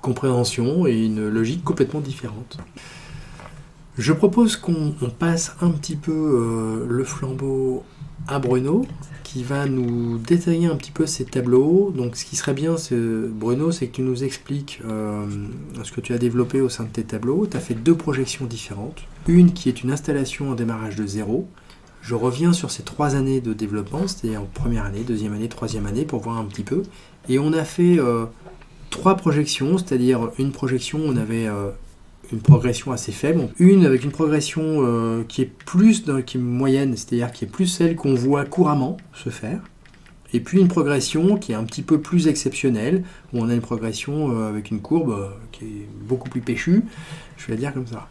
compréhension 0.00 0.86
et 0.86 1.04
une 1.04 1.28
logique 1.28 1.62
complètement 1.62 2.00
différente. 2.00 2.58
Je 3.98 4.12
propose 4.12 4.56
qu'on 4.56 4.94
on 5.02 5.10
passe 5.10 5.56
un 5.60 5.70
petit 5.70 5.96
peu 5.96 6.12
euh, 6.12 6.86
le 6.88 7.02
flambeau 7.02 7.82
à 8.28 8.38
Bruno, 8.38 8.86
qui 9.24 9.42
va 9.42 9.66
nous 9.66 10.18
détailler 10.18 10.68
un 10.68 10.76
petit 10.76 10.92
peu 10.92 11.04
ces 11.04 11.24
tableaux. 11.24 11.92
Donc, 11.96 12.14
ce 12.14 12.24
qui 12.24 12.36
serait 12.36 12.54
bien, 12.54 12.76
Bruno, 12.92 13.72
c'est 13.72 13.88
que 13.88 13.96
tu 13.96 14.02
nous 14.02 14.22
expliques 14.22 14.80
euh, 14.86 15.26
ce 15.82 15.90
que 15.90 16.00
tu 16.00 16.14
as 16.14 16.18
développé 16.18 16.60
au 16.60 16.68
sein 16.68 16.84
de 16.84 16.90
tes 16.90 17.02
tableaux. 17.02 17.48
Tu 17.50 17.56
as 17.56 17.60
fait 17.60 17.74
deux 17.74 17.96
projections 17.96 18.46
différentes. 18.46 19.02
Une 19.26 19.52
qui 19.52 19.68
est 19.68 19.82
une 19.82 19.90
installation 19.90 20.50
en 20.50 20.54
démarrage 20.54 20.94
de 20.94 21.04
zéro. 21.04 21.48
Je 22.00 22.14
reviens 22.14 22.52
sur 22.52 22.70
ces 22.70 22.84
trois 22.84 23.16
années 23.16 23.40
de 23.40 23.52
développement, 23.52 24.06
c'est-à-dire 24.06 24.42
première 24.54 24.84
année, 24.84 25.00
deuxième 25.00 25.32
année, 25.32 25.48
troisième 25.48 25.86
année, 25.86 26.04
pour 26.04 26.20
voir 26.20 26.38
un 26.38 26.44
petit 26.44 26.62
peu. 26.62 26.84
Et 27.28 27.40
on 27.40 27.52
a 27.52 27.64
fait 27.64 27.98
euh, 27.98 28.26
trois 28.90 29.16
projections, 29.16 29.76
c'est-à-dire 29.76 30.30
une 30.38 30.52
projection, 30.52 31.00
on 31.04 31.16
avait 31.16 31.48
une 32.32 32.40
progression 32.40 32.92
assez 32.92 33.12
faible, 33.12 33.48
une 33.58 33.86
avec 33.86 34.04
une 34.04 34.10
progression 34.10 34.62
euh, 34.62 35.24
qui 35.26 35.42
est 35.42 35.50
plus 35.64 36.04
qui 36.26 36.38
moyenne, 36.38 36.96
c'est-à-dire 36.96 37.32
qui 37.32 37.44
est 37.44 37.48
plus 37.48 37.66
celle 37.66 37.96
qu'on 37.96 38.14
voit 38.14 38.44
couramment 38.44 38.96
se 39.12 39.30
faire, 39.30 39.60
et 40.32 40.40
puis 40.40 40.60
une 40.60 40.68
progression 40.68 41.36
qui 41.36 41.52
est 41.52 41.54
un 41.54 41.64
petit 41.64 41.82
peu 41.82 42.00
plus 42.00 42.28
exceptionnelle, 42.28 43.04
où 43.32 43.38
on 43.40 43.48
a 43.48 43.54
une 43.54 43.60
progression 43.60 44.30
euh, 44.30 44.48
avec 44.48 44.70
une 44.70 44.80
courbe 44.80 45.10
euh, 45.10 45.28
qui 45.52 45.64
est 45.64 45.88
beaucoup 46.06 46.28
plus 46.28 46.40
péchue, 46.40 46.82
je 47.36 47.46
vais 47.46 47.54
la 47.54 47.60
dire 47.60 47.74
comme 47.74 47.86
ça. 47.86 48.08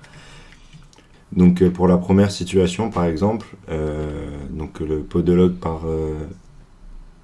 Donc 1.33 1.67
pour 1.69 1.87
la 1.87 1.97
première 1.97 2.31
situation, 2.31 2.89
par 2.89 3.03
exemple, 3.03 3.47
donc 4.49 4.79
le 4.79 5.01
podologue 5.01 5.55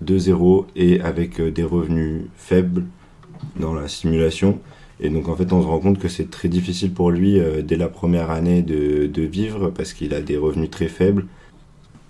de 0.01 0.17
zéro 0.17 0.67
et 0.75 1.00
avec 1.00 1.39
des 1.39 1.63
revenus 1.63 2.23
faibles 2.35 2.83
dans 3.55 3.73
la 3.73 3.88
simulation. 3.88 4.59
Et 5.00 5.09
donc 5.09 5.27
en 5.27 5.35
fait, 5.35 5.51
on 5.51 5.62
se 5.62 5.67
rend 5.67 5.79
compte 5.79 6.00
que 6.00 6.07
c'est 6.07 6.29
très 6.29 6.47
difficile 6.47 6.93
pour 6.93 7.12
lui 7.12 7.39
euh, 7.39 7.62
dès 7.62 7.75
la 7.75 7.88
première 7.88 8.29
année 8.31 8.62
de, 8.62 9.07
de 9.07 9.21
vivre 9.23 9.69
parce 9.69 9.93
qu'il 9.93 10.13
a 10.13 10.21
des 10.21 10.38
revenus 10.38 10.69
très 10.69 10.88
faibles. 10.88 11.25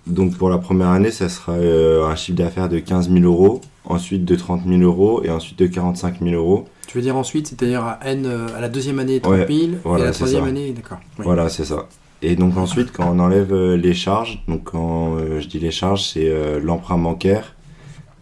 Donc 0.06 0.36
pour 0.36 0.50
la 0.50 0.58
première 0.58 0.88
année, 0.88 1.10
ça 1.10 1.28
sera 1.28 1.52
euh, 1.52 2.04
un 2.06 2.14
chiffre 2.14 2.36
d'affaires 2.36 2.68
de 2.68 2.78
15 2.78 3.10
000 3.10 3.24
euros, 3.24 3.62
ensuite 3.84 4.24
de 4.26 4.36
30 4.36 4.62
000 4.68 4.82
euros 4.82 5.22
et 5.24 5.30
ensuite 5.30 5.58
de 5.58 5.66
45 5.66 6.20
000 6.22 6.34
euros. 6.34 6.66
Tu 6.86 6.98
veux 6.98 7.02
dire 7.02 7.16
ensuite, 7.16 7.46
c'est-à-dire 7.48 7.82
à, 7.82 7.98
N, 8.04 8.26
euh, 8.26 8.46
à 8.54 8.60
la 8.60 8.68
deuxième 8.68 8.98
année 8.98 9.18
30 9.20 9.34
000, 9.34 9.48
Ouais, 9.48 9.54
et 9.64 9.70
voilà, 9.82 10.04
à 10.04 10.06
la 10.08 10.12
troisième 10.12 10.42
ça. 10.44 10.48
année, 10.50 10.72
d'accord. 10.72 10.98
oui. 11.18 11.24
Voilà, 11.24 11.48
c'est 11.48 11.64
ça. 11.64 11.88
Et 12.20 12.36
donc 12.36 12.56
ensuite, 12.56 12.92
quand 12.92 13.10
on 13.10 13.18
enlève 13.18 13.54
les 13.74 13.92
charges, 13.94 14.42
donc 14.46 14.64
quand 14.64 15.18
je 15.40 15.46
dis 15.46 15.58
les 15.58 15.70
charges, 15.70 16.04
c'est 16.10 16.32
l'emprunt 16.62 16.96
bancaire, 16.96 17.54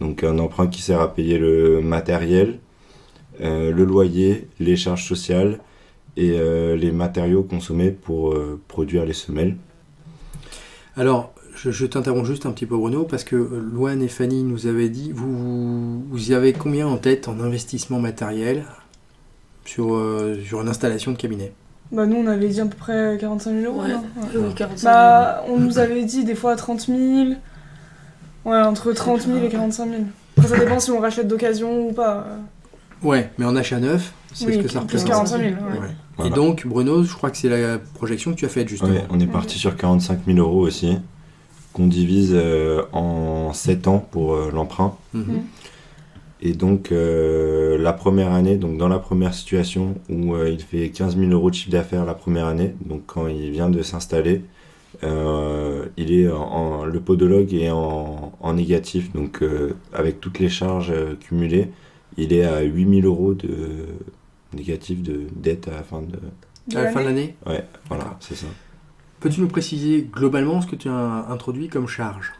donc 0.01 0.23
un 0.25 0.39
emprunt 0.39 0.67
qui 0.67 0.81
sert 0.81 0.99
à 0.99 1.13
payer 1.13 1.37
le 1.37 1.79
matériel, 1.81 2.59
le 3.39 3.83
loyer, 3.83 4.47
les 4.59 4.75
charges 4.75 5.07
sociales 5.07 5.59
et 6.17 6.33
euh, 6.37 6.75
les 6.75 6.91
matériaux 6.91 7.43
consommés 7.43 7.91
pour 7.91 8.33
euh, 8.33 8.59
produire 8.67 9.05
les 9.05 9.13
semelles. 9.13 9.55
Alors, 10.95 11.33
je, 11.55 11.71
je 11.71 11.85
t'interromps 11.85 12.27
juste 12.27 12.45
un 12.45 12.51
petit 12.51 12.65
peu, 12.65 12.77
Bruno, 12.77 13.03
parce 13.03 13.23
que 13.23 13.35
euh, 13.35 13.69
Loane 13.73 14.01
et 14.01 14.07
Fanny 14.07 14.43
nous 14.43 14.67
avaient 14.67 14.89
dit, 14.89 15.11
vous, 15.11 16.03
vous, 16.03 16.31
y 16.31 16.33
avez 16.33 16.53
combien 16.53 16.87
en 16.87 16.97
tête 16.97 17.27
en 17.27 17.39
investissement 17.39 17.99
matériel 17.99 18.65
sur, 19.65 19.95
euh, 19.95 20.39
sur 20.45 20.61
une 20.61 20.69
installation 20.69 21.11
de 21.11 21.17
cabinet? 21.17 21.51
Bah, 21.91 22.05
nous, 22.05 22.17
on 22.17 22.27
avait 22.27 22.47
dit 22.47 22.61
à 22.61 22.65
peu 22.65 22.75
près 22.77 23.17
45 23.19 23.51
000 23.61 23.73
euros. 23.73 23.83
Ouais. 23.83 23.93
non? 23.93 24.03
Ouais. 24.17 24.47
Oui, 24.47 24.53
45 24.55 24.83
Bah, 24.87 25.43
on 25.47 25.59
nous 25.59 25.79
avait 25.79 26.03
dit 26.03 26.23
des 26.23 26.35
fois 26.35 26.55
30 26.55 26.87
000. 26.87 26.99
Ouais, 28.45 28.61
entre 28.61 28.91
30 28.91 29.21
000 29.21 29.37
et 29.43 29.49
45 29.49 29.89
000. 29.89 30.01
Après, 30.37 30.49
ça 30.49 30.59
dépend 30.59 30.79
si 30.79 30.91
on 30.91 30.99
rachète 30.99 31.27
d'occasion 31.27 31.87
ou 31.87 31.93
pas. 31.93 32.27
Ouais, 33.03 33.29
mais 33.37 33.45
en 33.45 33.55
achat 33.55 33.79
neuf, 33.79 34.13
c'est 34.33 34.45
Oui, 34.47 34.53
ce 34.55 34.59
que 34.59 34.67
ça 34.67 34.79
plus 34.81 34.97
représente. 34.99 35.09
45 35.09 35.37
000. 35.39 35.49
ouais. 35.51 35.57
Ouais. 35.79 35.87
Voilà. 36.17 36.31
Et 36.31 36.33
donc, 36.33 36.65
Bruno, 36.67 37.03
je 37.03 37.13
crois 37.13 37.29
que 37.31 37.37
c'est 37.37 37.49
la 37.49 37.79
projection 37.79 38.31
que 38.31 38.37
tu 38.37 38.45
as 38.45 38.49
faite 38.49 38.67
justement. 38.69 38.91
Ouais, 38.91 39.03
on 39.09 39.19
est 39.19 39.27
parti 39.27 39.57
sur 39.59 39.75
45 39.75 40.19
000 40.27 40.37
euros 40.37 40.61
aussi, 40.61 40.97
qu'on 41.73 41.87
divise 41.87 42.31
euh, 42.33 42.83
en 42.93 43.51
7 43.53 43.87
ans 43.87 44.07
pour 44.11 44.33
euh, 44.35 44.51
l'emprunt. 44.53 44.95
Mhm. 45.13 45.41
Et 46.45 46.53
donc, 46.53 46.91
euh, 46.91 47.77
la 47.77 47.93
première 47.93 48.31
année, 48.33 48.57
donc 48.57 48.77
dans 48.77 48.89
la 48.89 48.99
première 48.99 49.33
situation 49.33 49.95
où 50.09 50.33
euh, 50.35 50.49
il 50.49 50.59
fait 50.61 50.89
15 50.89 51.17
000 51.17 51.31
euros 51.31 51.49
de 51.49 51.55
chiffre 51.55 51.71
d'affaires 51.71 52.05
la 52.05 52.13
première 52.15 52.47
année, 52.47 52.75
donc 52.85 53.03
quand 53.07 53.27
il 53.27 53.49
vient 53.51 53.69
de 53.69 53.81
s'installer, 53.81 54.41
euh, 55.03 55.85
il 55.97 56.11
est 56.13 56.29
en, 56.29 56.41
en- 56.41 56.85
le 56.85 56.99
podologue 56.99 57.53
est 57.53 57.71
en, 57.71 58.33
en 58.39 58.53
négatif, 58.53 59.11
donc 59.13 59.41
euh, 59.41 59.73
avec 59.93 60.19
toutes 60.21 60.39
les 60.39 60.49
charges 60.49 60.91
euh, 60.91 61.15
cumulées, 61.19 61.69
il 62.17 62.33
est 62.33 62.43
à 62.43 62.61
8 62.61 63.01
000 63.01 63.07
euros 63.07 63.33
de 63.33 63.85
négatif 64.53 65.01
de 65.01 65.21
dette 65.35 65.67
à 65.67 65.71
la 65.71 65.83
fin 65.83 66.01
de. 66.01 66.19
De 66.67 66.77
À 66.77 66.83
la 66.83 66.91
fin 66.91 67.01
de 67.01 67.05
l'année? 67.05 67.35
Ouais, 67.45 67.65
voilà, 67.89 68.17
c'est 68.19 68.35
ça. 68.35 68.47
Peux-tu 69.19 69.41
nous 69.41 69.47
préciser 69.47 70.07
globalement 70.11 70.61
ce 70.61 70.67
que 70.67 70.75
tu 70.75 70.89
as 70.89 71.25
introduit 71.29 71.67
comme 71.67 71.87
charge? 71.87 72.33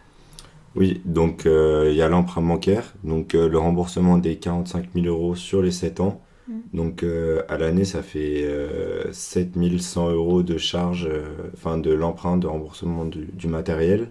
Oui, 0.75 1.01
donc 1.05 1.45
euh, 1.45 1.89
il 1.91 1.95
y 1.95 2.01
a 2.01 2.07
l'emprunt 2.07 2.41
bancaire, 2.41 2.93
donc 3.03 3.35
euh, 3.35 3.47
le 3.47 3.57
remboursement 3.57 4.17
des 4.17 4.37
45 4.37 4.89
000 4.95 5.05
euros 5.05 5.35
sur 5.35 5.61
les 5.61 5.71
7 5.71 5.99
ans. 5.99 6.21
Mm. 6.47 6.53
Donc 6.73 7.03
euh, 7.03 7.43
à 7.47 7.57
l'année, 7.57 7.85
ça 7.85 8.01
fait 8.01 8.43
euh, 8.43 9.11
7 9.11 9.51
100 9.79 10.11
euros 10.11 10.41
de 10.43 10.57
charge, 10.57 11.07
euh, 11.09 11.25
enfin 11.53 11.77
de 11.77 11.91
l'emprunt 11.91 12.37
de 12.37 12.47
remboursement 12.47 13.05
du, 13.05 13.25
du 13.33 13.47
matériel. 13.47 14.09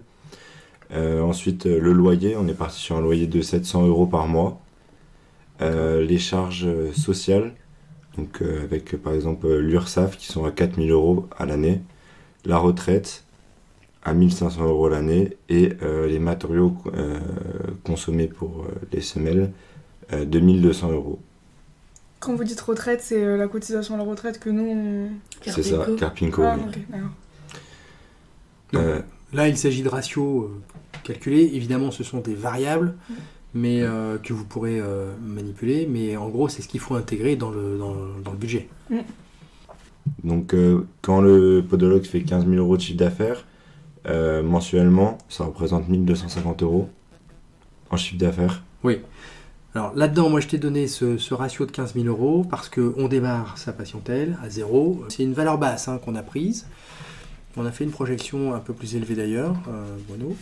Euh, 0.91 1.21
ensuite, 1.21 1.65
le 1.65 1.91
loyer, 1.91 2.35
on 2.37 2.47
est 2.47 2.53
parti 2.53 2.79
sur 2.79 2.95
un 2.95 3.01
loyer 3.01 3.27
de 3.27 3.41
700 3.41 3.87
euros 3.87 4.05
par 4.05 4.27
mois. 4.27 4.59
Euh, 5.61 6.03
les 6.03 6.17
charges 6.17 6.65
euh, 6.65 6.91
sociales, 6.93 7.53
donc 8.17 8.41
euh, 8.41 8.63
avec 8.63 8.97
par 8.97 9.13
exemple 9.13 9.47
l'URSSAF 9.47 10.17
qui 10.17 10.25
sont 10.25 10.45
à 10.45 10.51
4 10.51 10.75
000 10.75 10.87
euros 10.89 11.27
à 11.37 11.45
l'année. 11.45 11.81
La 12.43 12.57
retraite, 12.57 13.23
à 14.03 14.13
1500 14.13 14.65
euros 14.65 14.89
l'année 14.89 15.37
et 15.49 15.73
euh, 15.81 16.07
les 16.07 16.19
matériaux 16.19 16.75
euh, 16.95 17.19
consommés 17.83 18.27
pour 18.27 18.63
euh, 18.63 18.73
les 18.91 19.01
semelles, 19.01 19.51
euh, 20.11 20.25
2200 20.25 20.91
euros. 20.91 21.19
Quand 22.19 22.35
vous 22.35 22.43
dites 22.43 22.59
retraite, 22.61 23.01
c'est 23.01 23.37
la 23.37 23.47
cotisation 23.47 23.95
à 23.95 23.97
la 23.97 24.03
retraite 24.03 24.39
que 24.39 24.49
nous, 24.49 24.65
on... 24.65 25.09
C'est 25.45 25.63
ça, 25.63 25.85
Carpinco. 25.97 26.41
Ah, 26.41 26.57
oui. 26.57 26.99
Euh, 28.75 29.01
Là, 29.33 29.47
il 29.47 29.57
s'agit 29.57 29.81
de 29.81 29.89
ratios 29.89 30.43
euh, 30.43 30.47
calculés. 31.03 31.51
Évidemment, 31.53 31.91
ce 31.91 32.03
sont 32.03 32.19
des 32.19 32.35
variables, 32.35 32.95
mais 33.53 33.81
euh, 33.81 34.17
que 34.17 34.33
vous 34.33 34.45
pourrez 34.45 34.79
euh, 34.79 35.13
manipuler. 35.21 35.87
Mais 35.89 36.17
en 36.17 36.29
gros, 36.29 36.49
c'est 36.49 36.61
ce 36.61 36.67
qu'il 36.67 36.79
faut 36.79 36.95
intégrer 36.95 37.35
dans 37.35 37.51
le, 37.51 37.77
dans, 37.77 37.95
dans 38.23 38.31
le 38.31 38.37
budget. 38.37 38.67
donc 40.23 40.53
euh, 40.53 40.85
quand 41.01 41.21
le 41.21 41.63
podologue 41.67 42.03
fait 42.03 42.21
15 42.21 42.45
000 42.45 42.55
euros 42.57 42.77
de 42.77 42.81
chiffre 42.81 42.97
d'affaires, 42.97 43.45
euh, 44.07 44.43
mensuellement, 44.43 45.17
ça 45.29 45.45
représente 45.45 45.87
1250 45.87 46.63
euros 46.63 46.89
en 47.89 47.97
chiffre 47.97 48.19
d'affaires. 48.19 48.63
Alors 49.75 49.93
là-dedans, 49.95 50.29
moi, 50.29 50.39
je 50.39 50.47
t'ai 50.47 50.57
donné 50.57 50.87
ce, 50.87 51.17
ce 51.17 51.33
ratio 51.33 51.65
de 51.65 51.71
15 51.71 51.93
000 51.95 52.05
euros 52.05 52.45
parce 52.49 52.69
qu'on 52.69 53.07
démarre 53.07 53.57
sa 53.57 53.73
patientèle 53.73 54.37
à 54.43 54.49
zéro. 54.49 55.03
C'est 55.09 55.23
une 55.23 55.33
valeur 55.33 55.57
basse 55.57 55.87
hein, 55.87 55.99
qu'on 56.03 56.15
a 56.15 56.21
prise. 56.21 56.67
On 57.55 57.65
a 57.65 57.71
fait 57.71 57.83
une 57.83 57.91
projection 57.91 58.53
un 58.53 58.59
peu 58.59 58.73
plus 58.73 58.95
élevée 58.95 59.15
d'ailleurs, 59.15 59.55
euh, 59.69 59.95
Bruno. 60.07 60.35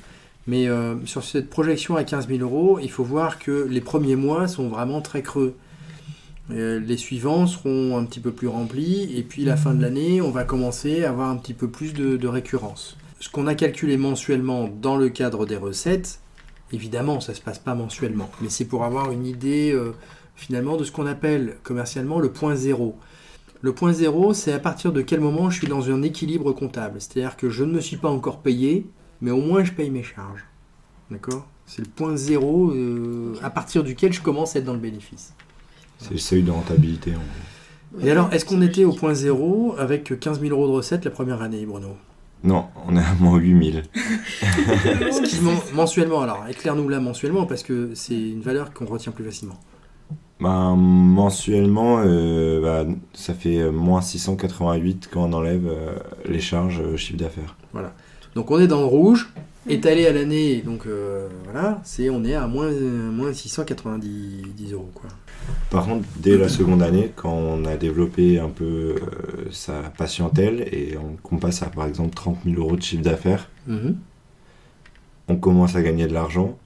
Mais 0.47 0.67
euh, 0.67 0.95
sur 1.05 1.23
cette 1.23 1.49
projection 1.49 1.95
à 1.95 2.03
15 2.03 2.27
000 2.27 2.39
euros, 2.39 2.79
il 2.81 2.89
faut 2.89 3.03
voir 3.03 3.39
que 3.39 3.67
les 3.69 3.81
premiers 3.81 4.15
mois 4.15 4.47
sont 4.47 4.69
vraiment 4.69 5.01
très 5.01 5.21
creux. 5.21 5.55
Euh, 6.49 6.79
les 6.79 6.97
suivants 6.97 7.47
seront 7.47 7.97
un 7.97 8.03
petit 8.05 8.19
peu 8.19 8.31
plus 8.31 8.47
remplis, 8.47 9.15
et 9.15 9.23
puis 9.23 9.45
la 9.45 9.55
fin 9.55 9.73
de 9.73 9.81
l'année, 9.81 10.21
on 10.21 10.31
va 10.31 10.43
commencer 10.43 11.03
à 11.03 11.09
avoir 11.09 11.29
un 11.29 11.37
petit 11.37 11.53
peu 11.53 11.69
plus 11.69 11.93
de, 11.93 12.27
récurrence. 12.27 12.97
Ce 13.19 13.29
qu'on 13.29 13.47
a 13.47 13.55
calculé 13.55 13.97
mensuellement 13.97 14.67
dans 14.67 14.97
le 14.97 15.09
cadre 15.09 15.45
des 15.45 15.57
recettes, 15.57 16.19
évidemment, 16.73 17.19
ça 17.19 17.33
ne 17.33 17.37
se 17.37 17.41
passe 17.41 17.59
pas 17.59 17.75
mensuellement, 17.75 18.29
mais 18.41 18.49
c'est 18.49 18.65
pour 18.65 18.83
avoir 18.83 19.11
une 19.11 19.27
idée 19.27 19.71
euh, 19.71 19.93
finalement 20.35 20.75
de 20.75 20.83
ce 20.83 20.91
qu'on 20.91 21.05
appelle 21.05 21.57
commercialement 21.63 22.19
le 22.19 22.31
point 22.31 22.55
zéro. 22.55 22.97
Le 23.61 23.73
point 23.73 23.93
zéro, 23.93 24.33
c'est 24.33 24.53
à 24.53 24.59
partir 24.59 24.91
de 24.91 25.03
quel 25.03 25.19
moment 25.19 25.51
je 25.51 25.59
suis 25.59 25.67
dans 25.67 25.91
un 25.91 26.01
équilibre 26.01 26.51
comptable. 26.51 26.99
C'est-à-dire 26.99 27.37
que 27.37 27.49
je 27.51 27.63
ne 27.63 27.73
me 27.73 27.79
suis 27.79 27.97
pas 27.97 28.09
encore 28.09 28.39
payé, 28.39 28.87
mais 29.21 29.31
au 29.31 29.41
moins 29.41 29.63
je 29.63 29.71
paye 29.71 29.89
mes 29.89 30.03
charges. 30.03 30.43
D'accord? 31.09 31.47
C'est 31.65 31.81
le 31.81 31.87
point 31.89 32.15
zéro 32.15 32.71
euh, 32.71 33.33
à 33.41 33.49
partir 33.49 33.83
duquel 33.83 34.11
je 34.13 34.21
commence 34.21 34.55
à 34.55 34.59
être 34.59 34.65
dans 34.65 34.73
le 34.73 34.79
bénéfice. 34.79 35.33
C'est 35.99 36.11
le 36.11 36.17
seuil 36.17 36.41
de 36.43 36.51
rentabilité. 36.51 37.11
en 37.11 37.19
gros. 37.19 38.05
Et 38.05 38.09
alors, 38.11 38.33
est-ce 38.33 38.45
qu'on 38.45 38.61
était 38.61 38.85
au 38.85 38.93
point 38.93 39.13
zéro 39.13 39.75
avec 39.77 40.17
15 40.19 40.39
000 40.41 40.51
euros 40.53 40.67
de 40.67 40.73
recettes 40.73 41.05
la 41.05 41.11
première 41.11 41.41
année, 41.41 41.65
Bruno? 41.65 41.89
Non, 42.43 42.65
on 42.87 42.95
est 42.95 42.99
à 43.03 43.13
moins 43.19 43.37
8 43.37 43.71
000. 43.73 43.83
Ce 43.93 45.21
qui, 45.21 45.41
men- 45.41 45.57
Mensuellement, 45.75 46.21
alors, 46.21 46.45
éclaire-nous 46.49 46.89
là 46.89 46.99
mensuellement, 46.99 47.45
parce 47.45 47.63
que 47.63 47.91
c'est 47.93 48.19
une 48.19 48.41
valeur 48.41 48.73
qu'on 48.73 48.85
retient 48.85 49.11
plus 49.11 49.25
facilement. 49.25 49.59
Ben, 50.39 50.75
mensuellement, 50.75 52.01
euh, 52.03 52.61
bah, 52.61 52.91
ça 53.13 53.33
fait 53.35 53.57
euh, 53.59 53.71
moins 53.71 54.01
688 54.01 55.09
quand 55.13 55.23
on 55.29 55.33
enlève 55.33 55.67
euh, 55.67 55.93
les 56.27 56.39
charges 56.39 56.81
euh, 56.81 56.97
chiffre 56.97 57.19
d'affaires. 57.19 57.55
Donc 58.35 58.49
on 58.51 58.59
est 58.59 58.67
dans 58.67 58.79
le 58.79 58.85
rouge, 58.85 59.29
étalé 59.67 60.07
à 60.07 60.13
l'année, 60.13 60.61
donc 60.61 60.85
euh, 60.87 61.27
voilà, 61.43 61.81
c'est 61.83 62.09
on 62.09 62.23
est 62.23 62.33
à 62.33 62.47
moins, 62.47 62.65
euh, 62.67 63.11
moins 63.11 63.33
690 63.33 64.43
10 64.55 64.73
euros 64.73 64.89
quoi. 64.93 65.09
Par 65.69 65.85
contre, 65.85 66.05
dès 66.17 66.37
la 66.37 66.47
seconde 66.49 66.81
année, 66.81 67.11
quand 67.15 67.33
on 67.33 67.65
a 67.65 67.75
développé 67.75 68.39
un 68.39 68.49
peu 68.49 68.63
euh, 68.65 68.95
sa 69.51 69.81
patientèle 69.97 70.61
et 70.71 70.95
on- 70.97 71.17
qu'on 71.21 71.37
passe 71.37 71.61
à 71.63 71.67
par 71.67 71.85
exemple 71.87 72.13
30 72.15 72.37
000 72.45 72.57
euros 72.61 72.75
de 72.75 72.81
chiffre 72.81 73.03
d'affaires, 73.03 73.49
Mhm. 73.67 73.97
on 75.27 75.35
commence 75.35 75.75
à 75.75 75.81
gagner 75.81 76.07
de 76.07 76.13
l'argent. 76.13 76.57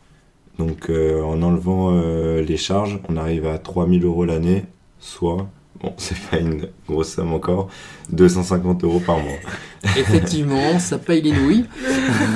Donc 0.60 0.89
euh, 0.89 1.22
en 1.24 1.41
enlevant 1.41 1.91
euh, 1.93 2.41
les 2.41 2.57
charges, 2.57 3.00
on 3.10 3.17
arrive 3.17 3.45
à 3.45 3.57
3 3.57 3.88
000 3.89 4.03
euros 4.05 4.24
l'année, 4.25 4.63
soit, 5.00 5.50
bon, 5.86 5.94
c'est 5.98 6.18
pas 6.30 6.38
une 6.38 6.68
grosse 6.88 7.13
somme 7.13 7.34
encore, 7.34 7.70
250 8.12 8.84
euros 8.84 9.00
par 9.00 9.20
mois. 9.20 9.38
Effectivement, 9.98 10.80
ça 10.80 10.98
paye 10.98 11.22
les 11.22 11.32
nouilles, 11.32 11.65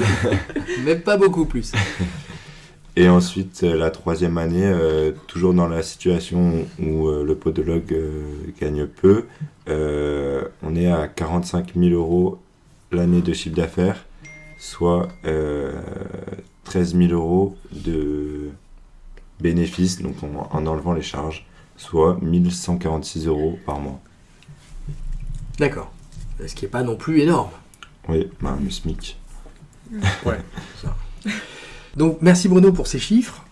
mais 0.86 0.96
pas 0.96 1.18
beaucoup 1.18 1.46
plus. 1.46 1.72
Et 2.96 3.08
ensuite, 3.08 3.62
euh, 3.64 3.76
la 3.78 3.92
troisième 3.92 4.38
année, 4.38 4.66
euh, 4.66 5.12
toujours 5.28 5.54
dans 5.54 5.68
la 5.68 5.84
situation 5.84 6.66
où 6.82 7.08
euh, 7.08 7.24
le 7.24 7.36
podologue 7.36 7.94
euh, 7.94 8.24
gagne 8.60 8.86
peu, 8.88 9.26
on 9.68 10.76
est 10.76 10.92
à 10.92 11.08
45 11.08 11.74
000 11.76 11.92
euros 11.94 12.40
l'année 12.92 13.22
de 13.22 13.34
chiffre 13.34 13.56
d'affaires, 13.56 14.04
soit 14.58 15.08
euh, 15.26 15.80
13 16.64 16.96
000 16.98 17.14
euros 17.14 17.56
de 17.72 18.50
bénéfices, 19.40 20.02
donc 20.02 20.16
en, 20.24 20.50
en 20.52 20.66
enlevant 20.66 20.94
les 20.94 21.04
charges, 21.04 21.46
soit 21.80 22.20
1146 22.22 23.26
euros 23.28 23.58
par 23.66 23.80
mois. 23.80 24.00
D'accord. 25.58 25.92
Ce 26.46 26.54
qui 26.54 26.66
n'est 26.66 26.70
pas 26.72 26.84
non 26.84 26.96
plus 26.96 27.22
énorme. 27.22 27.50
Oui, 28.08 28.28
ben, 28.42 28.58
le 28.64 28.70
SMIC. 28.70 29.18
Donc 31.98 32.18
merci 32.22 32.48
Bruno 32.48 32.72
pour 32.72 32.88
ces 32.88 33.00
chiffres 33.00 33.44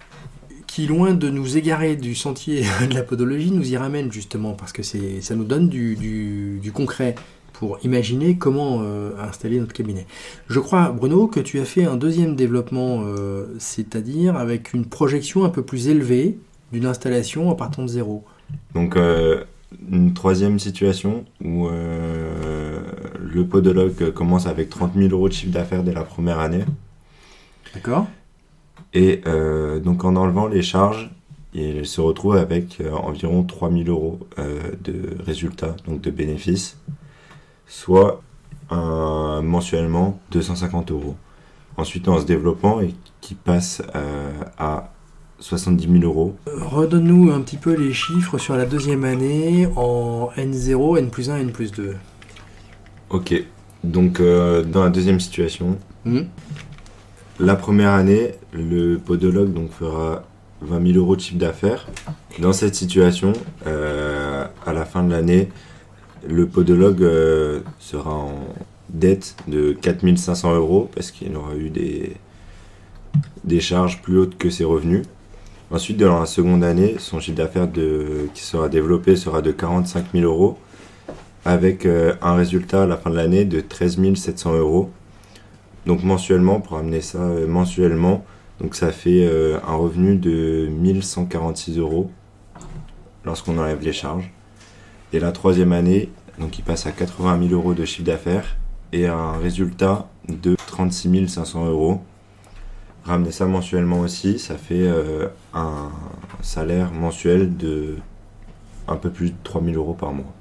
qui, 0.67 0.85
loin 0.85 1.13
de 1.13 1.29
nous 1.29 1.57
égarer 1.57 1.95
du 1.95 2.13
sentier 2.13 2.63
de 2.89 2.93
la 2.93 3.01
podologie, 3.01 3.51
nous 3.51 3.71
y 3.71 3.77
ramènent 3.77 4.11
justement 4.11 4.53
parce 4.53 4.73
que 4.73 4.83
c'est, 4.83 5.21
ça 5.21 5.35
nous 5.35 5.45
donne 5.45 5.69
du, 5.69 5.95
du- 5.95 6.59
du 6.61 6.71
concret 6.71 7.15
pour 7.53 7.79
imaginer 7.83 8.37
comment 8.37 8.81
euh, 8.83 9.11
installer 9.19 9.59
notre 9.59 9.73
cabinet. 9.73 10.05
Je 10.47 10.59
crois, 10.59 10.89
Bruno, 10.91 11.25
que 11.27 11.39
tu 11.39 11.59
as 11.59 11.65
fait 11.65 11.85
un 11.85 11.95
deuxième 11.95 12.35
développement, 12.35 13.01
euh, 13.05 13.47
c'est-à-dire 13.57 14.35
avec 14.35 14.73
une 14.73 14.85
projection 14.85 15.43
un 15.45 15.49
peu 15.49 15.63
plus 15.63 15.87
élevée 15.87 16.37
d'une 16.71 16.85
installation 16.85 17.49
en 17.49 17.55
partant 17.55 17.83
de 17.83 17.87
zéro. 17.87 18.23
Donc, 18.73 18.95
euh, 18.95 19.43
une 19.91 20.13
troisième 20.13 20.59
situation 20.59 21.25
où 21.43 21.67
euh, 21.67 22.79
le 23.19 23.45
podologue 23.45 24.11
commence 24.11 24.47
avec 24.47 24.69
30 24.69 24.93
000 24.95 25.09
euros 25.09 25.27
de 25.27 25.33
chiffre 25.33 25.51
d'affaires 25.51 25.83
dès 25.83 25.93
la 25.93 26.03
première 26.03 26.39
année. 26.39 26.63
D'accord 27.73 28.07
Et 28.93 29.21
euh, 29.27 29.79
donc, 29.79 30.05
en 30.05 30.15
enlevant 30.15 30.47
les 30.47 30.61
charges, 30.61 31.09
il 31.53 31.85
se 31.85 32.01
retrouve 32.01 32.35
avec 32.37 32.81
environ 33.03 33.43
3000 33.43 33.89
euros 33.89 34.19
euh, 34.37 34.71
de 34.83 35.17
résultats, 35.25 35.75
donc 35.87 36.01
de 36.01 36.11
bénéfices, 36.11 36.77
soit 37.65 38.21
un, 38.69 39.41
mensuellement 39.41 40.19
250 40.31 40.91
euros. 40.91 41.15
Ensuite, 41.77 42.07
en 42.07 42.19
se 42.19 42.25
développant, 42.25 42.81
et 42.81 42.93
qui 43.21 43.35
passe 43.35 43.81
à 44.57 44.91
70 45.39 45.87
000 45.99 46.03
euros. 46.03 46.35
Redonne-nous 46.47 47.31
un 47.31 47.41
petit 47.41 47.57
peu 47.57 47.73
les 47.73 47.93
chiffres 47.93 48.37
sur 48.37 48.55
la 48.55 48.65
deuxième 48.65 49.03
année 49.03 49.67
en 49.75 50.29
N0, 50.37 50.97
N 50.97 51.09
plus 51.09 51.29
1, 51.29 51.37
N 51.37 51.51
plus 51.51 51.71
2. 51.71 51.95
Ok, 53.09 53.43
donc 53.83 54.19
euh, 54.19 54.63
dans 54.63 54.83
la 54.83 54.89
deuxième 54.89 55.19
situation, 55.19 55.77
Hmm 56.05 56.23
la 57.39 57.55
première 57.55 57.91
année, 57.91 58.33
le 58.51 58.97
podologue 58.97 59.53
donc, 59.53 59.71
fera 59.71 60.23
20 60.61 60.87
000 60.93 60.97
euros 60.97 61.15
de 61.15 61.21
chiffre 61.21 61.37
d'affaires. 61.37 61.87
Dans 62.39 62.53
cette 62.53 62.75
situation, 62.75 63.33
euh, 63.67 64.45
à 64.65 64.73
la 64.73 64.85
fin 64.85 65.03
de 65.03 65.11
l'année, 65.11 65.49
le 66.27 66.47
podologue 66.47 67.03
euh, 67.03 67.59
sera 67.79 68.13
en 68.15 68.39
dette 68.89 69.35
de 69.47 69.73
4 69.73 70.15
500 70.17 70.55
euros 70.55 70.89
parce 70.95 71.11
qu'il 71.11 71.35
aura 71.35 71.55
eu 71.55 71.69
des, 71.69 72.17
des 73.43 73.59
charges 73.59 74.01
plus 74.01 74.17
hautes 74.17 74.37
que 74.37 74.49
ses 74.49 74.63
revenus. 74.63 75.03
Ensuite, 75.69 75.97
dans 75.97 76.19
la 76.19 76.25
seconde 76.25 76.63
année, 76.63 76.95
son 76.97 77.19
chiffre 77.19 77.37
d'affaires 77.37 77.67
qui 78.33 78.41
sera 78.41 78.69
développé 78.69 79.17
sera 79.17 79.41
de 79.41 79.51
45 79.51 80.05
000 80.13 80.23
euros 80.23 80.57
avec 81.43 81.85
euh, 81.85 82.13
un 82.21 82.35
résultat 82.35 82.83
à 82.83 82.85
la 82.85 82.97
fin 82.97 83.09
de 83.09 83.15
l'année 83.15 83.45
de 83.45 83.61
13 83.61 84.15
700 84.15 84.57
euros. 84.57 84.91
Donc 85.85 86.03
mensuellement, 86.03 86.59
pour 86.59 86.77
amener 86.77 87.01
ça 87.01 87.19
euh, 87.19 87.47
mensuellement, 87.47 88.25
donc 88.59 88.75
ça 88.75 88.91
fait 88.91 89.25
euh, 89.25 89.57
un 89.65 89.75
revenu 89.75 90.15
de 90.15 90.67
1146 90.69 91.77
euros 91.79 92.11
lorsqu'on 93.23 93.57
enlève 93.57 93.81
les 93.81 93.93
charges. 93.93 94.29
Et 95.13 95.19
la 95.19 95.31
troisième 95.31 95.71
année, 95.71 96.09
donc 96.39 96.59
il 96.59 96.63
passe 96.63 96.85
à 96.85 96.91
80 96.91 97.47
000 97.47 97.53
euros 97.53 97.73
de 97.73 97.85
chiffre 97.85 98.05
d'affaires 98.05 98.57
et 98.91 99.07
un 99.07 99.33
résultat 99.37 100.07
de 100.27 100.55
36 100.67 101.27
500 101.29 101.65
euros. 101.67 102.01
Ramener 103.07 103.31
ça 103.31 103.45
mensuellement 103.45 104.01
aussi, 104.01 104.37
ça 104.37 104.55
fait 104.57 104.85
euh, 104.85 105.29
un 105.53 105.89
salaire 106.41 106.91
mensuel 106.91 107.55
de 107.55 107.95
un 108.87 108.97
peu 108.97 109.09
plus 109.09 109.29
de 109.29 109.35
3 109.43 109.63
000 109.63 109.75
euros 109.77 109.93
par 109.93 110.11
mois. 110.13 110.33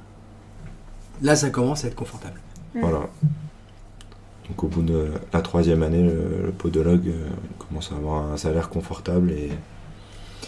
Là, 1.23 1.37
ça 1.37 1.50
commence 1.50 1.85
à 1.85 1.88
être 1.88 1.94
confortable. 1.94 2.40
Mm. 2.75 2.80
Voilà. 2.80 3.00
Donc 4.49 4.64
au 4.64 4.66
bout 4.66 4.82
de 4.82 5.12
la 5.32 5.42
troisième 5.42 5.82
année, 5.85 6.02
le, 6.02 6.46
le 6.46 6.52
podologue 6.52 7.08
euh, 7.08 7.28
commence 7.58 7.92
à 7.92 7.96
avoir 7.96 8.32
un 8.32 8.37
salaire 8.37 8.68
confortable 8.68 9.30
et 9.30 9.50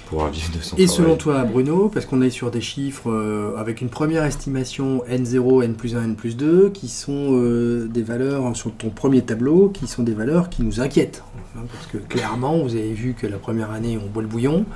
pouvoir 0.02 0.30
vivre 0.30 0.50
de 0.56 0.60
son 0.62 0.76
Et 0.76 0.84
travail. 0.86 0.96
selon 1.04 1.16
toi, 1.16 1.44
Bruno, 1.44 1.88
parce 1.92 2.06
qu'on 2.06 2.22
est 2.22 2.30
sur 2.30 2.50
des 2.50 2.60
chiffres 2.60 3.10
euh, 3.10 3.56
avec 3.56 3.80
une 3.80 3.88
première 3.88 4.24
estimation 4.24 5.02
N0, 5.10 5.62
N 5.64 5.74
plus 5.74 5.96
1, 5.96 6.02
N 6.04 6.16
plus 6.16 6.36
2, 6.36 6.70
qui 6.70 6.88
sont 6.88 7.28
euh, 7.32 7.86
des 7.88 8.02
valeurs 8.02 8.56
sur 8.56 8.72
ton 8.72 8.90
premier 8.90 9.22
tableau, 9.22 9.68
qui 9.68 9.86
sont 9.86 10.02
des 10.02 10.14
valeurs 10.14 10.48
qui 10.50 10.62
nous 10.62 10.80
inquiètent. 10.80 11.22
hein, 11.56 11.62
parce 11.72 11.86
que 11.86 11.98
clairement, 11.98 12.58
vous 12.62 12.74
avez 12.74 12.92
vu 12.92 13.14
que 13.14 13.26
la 13.26 13.38
première 13.38 13.70
année, 13.70 13.98
on 14.02 14.08
boit 14.08 14.22
le 14.22 14.28
bouillon. 14.28 14.64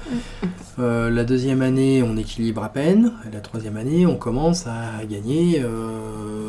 Euh, 0.78 1.10
la 1.10 1.24
deuxième 1.24 1.60
année, 1.60 2.02
on 2.02 2.16
équilibre 2.16 2.64
à 2.64 2.70
peine. 2.70 3.12
Et 3.28 3.34
la 3.34 3.40
troisième 3.40 3.76
année, 3.76 4.06
on 4.06 4.16
commence 4.16 4.66
à 4.66 5.04
gagner 5.04 5.60
euh, 5.60 6.48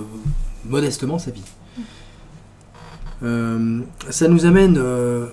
modestement 0.66 1.20
sa 1.20 1.32
vie. 1.32 1.44
Euh, 3.22 3.82
ça 4.10 4.30
nous 4.30 4.46
amène 4.46 4.78
euh, 4.78 5.28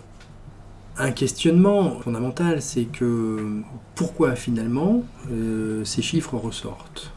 un 1.00 1.12
questionnement 1.12 2.00
fondamental, 2.00 2.60
c'est 2.62 2.84
que 2.84 3.60
pourquoi 3.94 4.34
finalement 4.36 5.02
euh, 5.30 5.84
ces 5.84 6.02
chiffres 6.02 6.36
ressortent? 6.36 7.12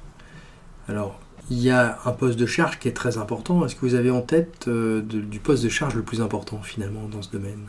Alors, 0.88 1.20
il 1.50 1.60
y 1.60 1.70
a 1.70 2.00
un 2.06 2.12
poste 2.12 2.38
de 2.40 2.46
charge 2.46 2.80
qui 2.80 2.88
est 2.88 2.94
très 2.94 3.18
important. 3.18 3.66
Est-ce 3.66 3.76
que 3.76 3.82
vous 3.82 3.96
avez 3.96 4.12
en 4.12 4.22
tête 4.22 4.68
euh, 4.68 5.02
de- 5.02 5.20
du 5.22 5.40
poste 5.40 5.64
de 5.64 5.70
charge 5.70 5.96
le 5.96 6.02
plus 6.04 6.22
important 6.22 6.62
finalement 6.62 7.08
dans 7.12 7.22
ce 7.22 7.30
domaine? 7.32 7.60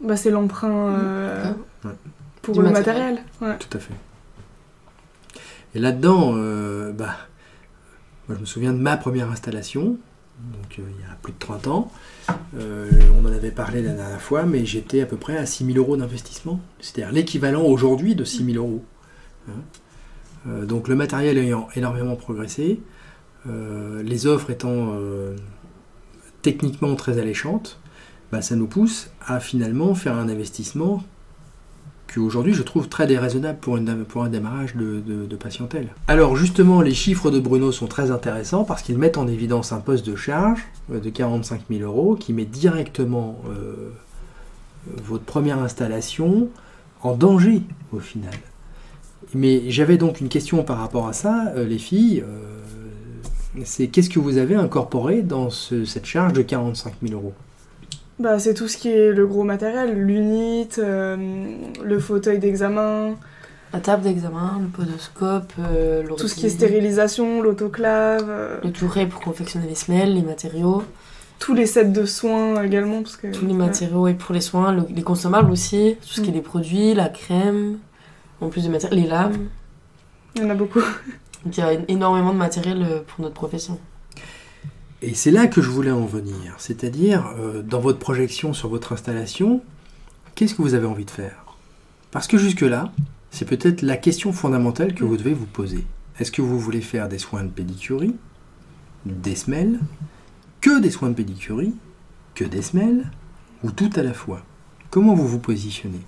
Bah, 0.00 0.16
c'est 0.16 0.30
l'emprunt 0.30 0.88
euh, 0.90 1.52
Ouais. 1.84 1.90
pour 2.42 2.54
Du 2.54 2.60
le 2.62 2.70
matériel. 2.70 3.14
matériel. 3.16 3.24
Ouais. 3.42 3.58
Tout 3.58 3.76
à 3.76 3.80
fait. 3.80 3.94
Et 5.74 5.78
là-dedans, 5.78 6.32
euh, 6.36 6.92
bah, 6.92 7.14
moi 8.28 8.36
je 8.36 8.40
me 8.40 8.46
souviens 8.46 8.72
de 8.72 8.78
ma 8.78 8.96
première 8.96 9.30
installation, 9.30 9.82
donc 10.38 10.78
euh, 10.78 10.82
il 10.96 11.00
y 11.00 11.04
a 11.04 11.14
plus 11.22 11.32
de 11.32 11.38
30 11.38 11.66
ans. 11.68 11.92
Euh, 12.56 12.88
on 13.18 13.26
en 13.26 13.32
avait 13.32 13.50
parlé 13.50 13.82
la 13.82 13.92
dernière 13.92 14.20
fois, 14.20 14.44
mais 14.44 14.64
j'étais 14.64 15.02
à 15.02 15.06
peu 15.06 15.16
près 15.16 15.36
à 15.36 15.46
6 15.46 15.66
000 15.66 15.78
euros 15.78 15.96
d'investissement. 15.96 16.60
C'est-à-dire 16.80 17.12
l'équivalent 17.12 17.62
aujourd'hui 17.62 18.14
de 18.14 18.24
6 18.24 18.52
000 18.52 18.64
euros. 18.64 18.84
Hein. 19.48 19.52
Euh, 20.48 20.64
donc 20.64 20.88
le 20.88 20.94
matériel 20.94 21.38
ayant 21.38 21.68
énormément 21.74 22.16
progressé, 22.16 22.80
euh, 23.46 24.02
les 24.02 24.26
offres 24.26 24.50
étant 24.50 24.94
techniquement 26.42 26.94
très 26.94 27.18
alléchantes, 27.18 27.80
bah, 28.32 28.42
ça 28.42 28.56
nous 28.56 28.66
pousse 28.66 29.10
à 29.26 29.40
finalement 29.40 29.94
faire 29.94 30.16
un 30.16 30.28
investissement 30.28 31.02
qu'aujourd'hui 32.12 32.54
je 32.54 32.62
trouve 32.62 32.88
très 32.88 33.06
déraisonnable 33.06 33.58
pour, 33.58 33.76
un 33.76 34.28
démarrage 34.28 34.74
de, 34.74 35.36
patientèle. 35.36 35.88
Alors 36.08 36.36
justement, 36.36 36.80
les 36.80 36.94
chiffres 36.94 37.30
de 37.30 37.38
Bruno 37.38 37.70
sont 37.72 37.86
très 37.86 38.10
intéressants 38.10 38.64
parce 38.64 38.82
qu'ils 38.82 38.98
mettent 38.98 39.18
en 39.18 39.28
évidence 39.28 39.72
un 39.72 39.80
poste 39.80 40.06
de 40.06 40.16
charge 40.16 40.60
euh, 40.92 41.00
de 41.00 41.10
45 41.10 41.62
000 41.70 41.82
euros 41.82 42.16
qui 42.16 42.32
met 42.32 42.44
directement 42.44 43.38
euh, 43.48 43.90
votre 45.04 45.24
première 45.24 45.58
installation 45.58 46.48
en 47.02 47.14
danger 47.14 47.62
au 47.92 48.00
final. 48.00 48.34
Mais 49.34 49.70
j'avais 49.70 49.98
donc 49.98 50.20
une 50.20 50.28
question 50.28 50.64
par 50.64 50.78
rapport 50.78 51.06
à 51.06 51.12
ça, 51.12 51.52
euh, 51.56 51.66
les 51.66 51.78
filles. 51.78 52.24
c'est 53.64 53.88
qu'est-ce 53.88 54.10
que 54.10 54.18
vous 54.18 54.38
avez 54.38 54.54
incorporé 54.54 55.22
dans 55.22 55.50
ce- 55.50 55.84
cette 55.84 56.06
charge 56.06 56.32
de 56.32 56.42
45 56.42 56.94
000 57.02 57.14
euros? 57.20 57.34
Bah, 58.18 58.38
c'est 58.38 58.54
tout 58.54 58.66
ce 58.66 58.76
qui 58.76 58.88
est 58.90 59.12
le 59.12 59.26
gros 59.26 59.44
matériel, 59.44 59.94
l'unit, 59.96 60.68
euh, 60.78 61.16
le 61.84 61.98
fauteuil 62.00 62.38
d'examen, 62.40 63.14
La 63.72 63.80
table 63.80 64.02
d'examen, 64.02 64.58
le 64.60 64.66
podoscope, 64.68 65.52
euh, 65.60 66.02
tout 66.16 66.26
ce 66.26 66.34
qui 66.34 66.46
est 66.46 66.48
stérilisation, 66.48 67.42
l'autoclave, 67.42 68.26
euh, 68.28 68.58
Le 68.64 68.72
touret 68.72 69.06
pour 69.06 69.20
confectionner 69.20 69.68
les 69.68 69.74
semelles, 69.76 70.14
les 70.14 70.22
matériaux, 70.22 70.82
tous 71.38 71.54
les 71.54 71.66
sets 71.66 71.84
de 71.84 72.04
soins 72.06 72.60
également. 72.62 73.02
Parce 73.02 73.16
que, 73.16 73.28
tous 73.28 73.44
les 73.46 73.52
ouais. 73.52 73.58
matériaux 73.58 74.08
et 74.08 74.14
pour 74.14 74.34
les 74.34 74.40
soins, 74.40 74.72
le- 74.72 74.86
les 74.92 75.02
consommables 75.02 75.50
aussi, 75.52 75.96
tout 76.00 76.08
ce 76.08 76.20
qui 76.20 76.28
est 76.28 76.32
Mm. 76.32 76.34
les 76.36 76.40
produits, 76.42 76.94
la 76.94 77.08
crème, 77.08 77.78
en 78.40 78.48
plus 78.48 78.64
de 78.64 78.70
matériel, 78.70 79.00
les 79.02 79.08
lames. 79.08 79.46
Il 80.34 80.42
y 80.42 80.44
en 80.44 80.50
a 80.50 80.54
beaucoup. 80.54 80.80
Donc 81.44 81.56
il 81.56 81.60
y 81.60 81.62
a 81.62 81.72
énormément 81.86 82.32
de 82.32 82.38
matériel 82.38 82.82
euh, 82.82 83.00
pour 83.06 83.20
notre 83.22 83.34
profession. 83.34 83.78
Et 85.00 85.14
c'est 85.14 85.30
là 85.30 85.46
que 85.46 85.62
je 85.62 85.70
voulais 85.70 85.92
en 85.92 86.06
venir. 86.06 86.54
C'est-à-dire, 86.58 87.32
euh, 87.38 87.62
dans 87.62 87.78
votre 87.78 87.98
projection 87.98 88.52
sur 88.52 88.68
votre 88.68 88.92
installation, 88.92 89.62
qu'est-ce 90.34 90.54
que 90.54 90.62
vous 90.62 90.74
avez 90.74 90.86
envie 90.86 91.04
de 91.04 91.10
faire? 91.10 91.56
Parce 92.10 92.26
que 92.26 92.36
jusque-là, 92.36 92.92
c'est 93.30 93.44
peut-être 93.44 93.82
la 93.82 93.96
question 93.96 94.32
fondamentale 94.32 94.94
que 94.94 95.04
vous 95.04 95.16
devez 95.16 95.34
vous 95.34 95.46
poser. 95.46 95.84
Est-ce 96.18 96.32
que 96.32 96.42
vous 96.42 96.58
voulez 96.58 96.80
faire 96.80 97.08
des 97.08 97.18
soins 97.18 97.44
de 97.44 97.48
pédicurie, 97.48 98.16
des 99.06 99.36
semelles, 99.36 99.78
que 100.60 100.80
des 100.80 100.90
soins 100.90 101.10
de 101.10 101.14
pédicurie, 101.14 101.74
que 102.34 102.44
des 102.44 102.62
semelles, 102.62 103.08
ou 103.62 103.70
tout 103.70 103.90
à 103.94 104.02
la 104.02 104.14
fois? 104.14 104.42
Comment 104.90 105.14
vous 105.14 105.28
vous 105.28 105.38
positionnez? 105.38 106.00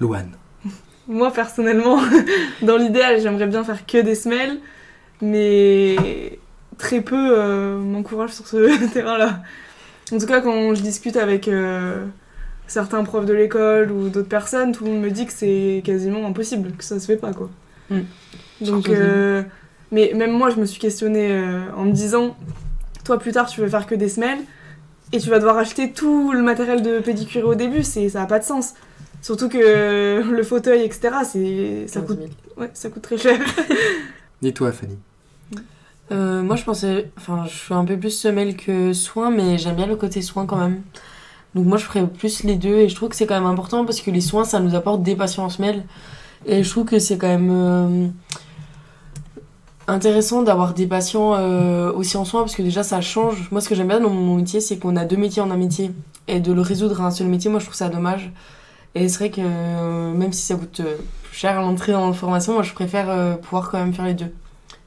Louane 0.00 0.32
Moi, 1.08 1.32
personnellement, 1.32 1.98
dans 2.62 2.76
l'idéal, 2.76 3.22
j'aimerais 3.22 3.46
bien 3.46 3.64
faire 3.64 3.86
que 3.86 4.02
des 4.02 4.14
semelles, 4.14 4.60
mais 5.22 6.38
très 6.78 7.00
peu 7.00 7.38
euh, 7.38 7.78
m'encouragent 7.78 8.32
sur 8.32 8.46
ce 8.46 8.86
terrain-là. 8.92 9.42
En 10.12 10.18
tout 10.18 10.26
cas, 10.26 10.40
quand 10.40 10.74
je 10.74 10.82
discute 10.82 11.16
avec 11.16 11.48
euh, 11.48 12.04
certains 12.66 13.02
profs 13.04 13.26
de 13.26 13.32
l'école 13.32 13.90
ou 13.90 14.08
d'autres 14.08 14.28
personnes, 14.28 14.72
tout 14.72 14.84
le 14.84 14.90
monde 14.90 15.02
me 15.02 15.10
dit 15.10 15.26
que 15.26 15.32
c'est 15.32 15.82
quasiment 15.84 16.26
impossible, 16.26 16.72
que 16.72 16.84
ça 16.84 17.00
se 17.00 17.06
fait 17.06 17.16
pas, 17.16 17.32
quoi. 17.32 17.50
Mm. 17.90 18.00
Donc, 18.60 18.88
euh, 18.88 19.42
mais 19.90 20.12
même 20.14 20.32
moi, 20.32 20.50
je 20.50 20.56
me 20.56 20.66
suis 20.66 20.78
questionnée 20.78 21.32
euh, 21.32 21.60
en 21.76 21.84
me 21.84 21.92
disant, 21.92 22.36
toi, 23.04 23.18
plus 23.18 23.32
tard, 23.32 23.48
tu 23.48 23.60
veux 23.60 23.68
faire 23.68 23.86
que 23.86 23.94
des 23.94 24.08
semelles, 24.08 24.40
et 25.12 25.18
tu 25.18 25.30
vas 25.30 25.38
devoir 25.38 25.56
acheter 25.56 25.92
tout 25.92 26.32
le 26.32 26.42
matériel 26.42 26.82
de 26.82 26.98
pédicure 26.98 27.46
au 27.46 27.54
début, 27.54 27.82
c'est 27.82 28.08
ça 28.08 28.22
a 28.22 28.26
pas 28.26 28.38
de 28.38 28.44
sens. 28.44 28.74
Surtout 29.22 29.48
que 29.48 30.22
le 30.22 30.42
fauteuil, 30.42 30.82
etc., 30.82 31.16
c'est 31.24 31.86
ça 31.86 32.00
15 32.00 32.08
coûte 32.08 32.18
000. 32.18 32.30
Ouais, 32.58 32.70
ça 32.74 32.90
coûte 32.90 33.02
très 33.02 33.16
cher. 33.16 33.38
Et 34.42 34.52
toi, 34.52 34.70
Fanny 34.70 34.98
Euh, 36.12 36.42
moi, 36.42 36.56
je 36.56 36.64
pensais. 36.64 37.10
Enfin, 37.16 37.44
je 37.46 37.54
suis 37.56 37.74
un 37.74 37.84
peu 37.84 37.96
plus 37.98 38.10
semelle 38.10 38.56
que 38.56 38.92
soin, 38.92 39.30
mais 39.30 39.58
j'aime 39.58 39.76
bien 39.76 39.86
le 39.86 39.96
côté 39.96 40.22
soin 40.22 40.46
quand 40.46 40.56
même. 40.56 40.82
Donc, 41.54 41.66
moi, 41.66 41.78
je 41.78 41.84
ferais 41.84 42.06
plus 42.06 42.42
les 42.44 42.56
deux 42.56 42.76
et 42.76 42.88
je 42.88 42.94
trouve 42.94 43.08
que 43.10 43.16
c'est 43.16 43.26
quand 43.26 43.34
même 43.34 43.46
important 43.46 43.84
parce 43.84 44.00
que 44.00 44.10
les 44.10 44.20
soins, 44.20 44.44
ça 44.44 44.60
nous 44.60 44.74
apporte 44.74 45.02
des 45.02 45.16
patients 45.16 45.44
en 45.44 45.50
semelle. 45.50 45.84
Et 46.46 46.62
je 46.62 46.70
trouve 46.70 46.84
que 46.84 46.98
c'est 46.98 47.16
quand 47.18 47.28
même 47.28 47.50
euh, 47.50 48.08
intéressant 49.88 50.42
d'avoir 50.42 50.74
des 50.74 50.86
patients 50.86 51.34
euh, 51.34 51.92
aussi 51.92 52.16
en 52.16 52.24
soins 52.24 52.42
parce 52.42 52.54
que 52.56 52.62
déjà, 52.62 52.82
ça 52.82 53.00
change. 53.00 53.48
Moi, 53.50 53.60
ce 53.60 53.68
que 53.68 53.74
j'aime 53.74 53.88
bien 53.88 54.00
dans 54.00 54.10
mon 54.10 54.36
métier, 54.36 54.60
c'est 54.60 54.78
qu'on 54.78 54.96
a 54.96 55.04
deux 55.04 55.16
métiers 55.16 55.42
en 55.42 55.50
un 55.50 55.56
métier. 55.56 55.92
Et 56.28 56.40
de 56.40 56.52
le 56.52 56.62
résoudre 56.62 57.02
à 57.02 57.06
un 57.06 57.10
seul 57.10 57.28
métier, 57.28 57.50
moi, 57.50 57.60
je 57.60 57.66
trouve 57.66 57.76
ça 57.76 57.88
dommage. 57.88 58.32
Et 58.94 59.08
c'est 59.08 59.18
vrai 59.18 59.30
que 59.30 60.12
même 60.12 60.32
si 60.32 60.42
ça 60.42 60.56
coûte 60.56 60.80
cher 61.32 61.60
l'entrée 61.60 61.94
en 61.94 62.12
formation, 62.12 62.54
moi 62.54 62.62
je 62.62 62.72
préfère 62.72 63.38
pouvoir 63.40 63.70
quand 63.70 63.78
même 63.78 63.92
faire 63.92 64.04
les 64.04 64.14
deux. 64.14 64.32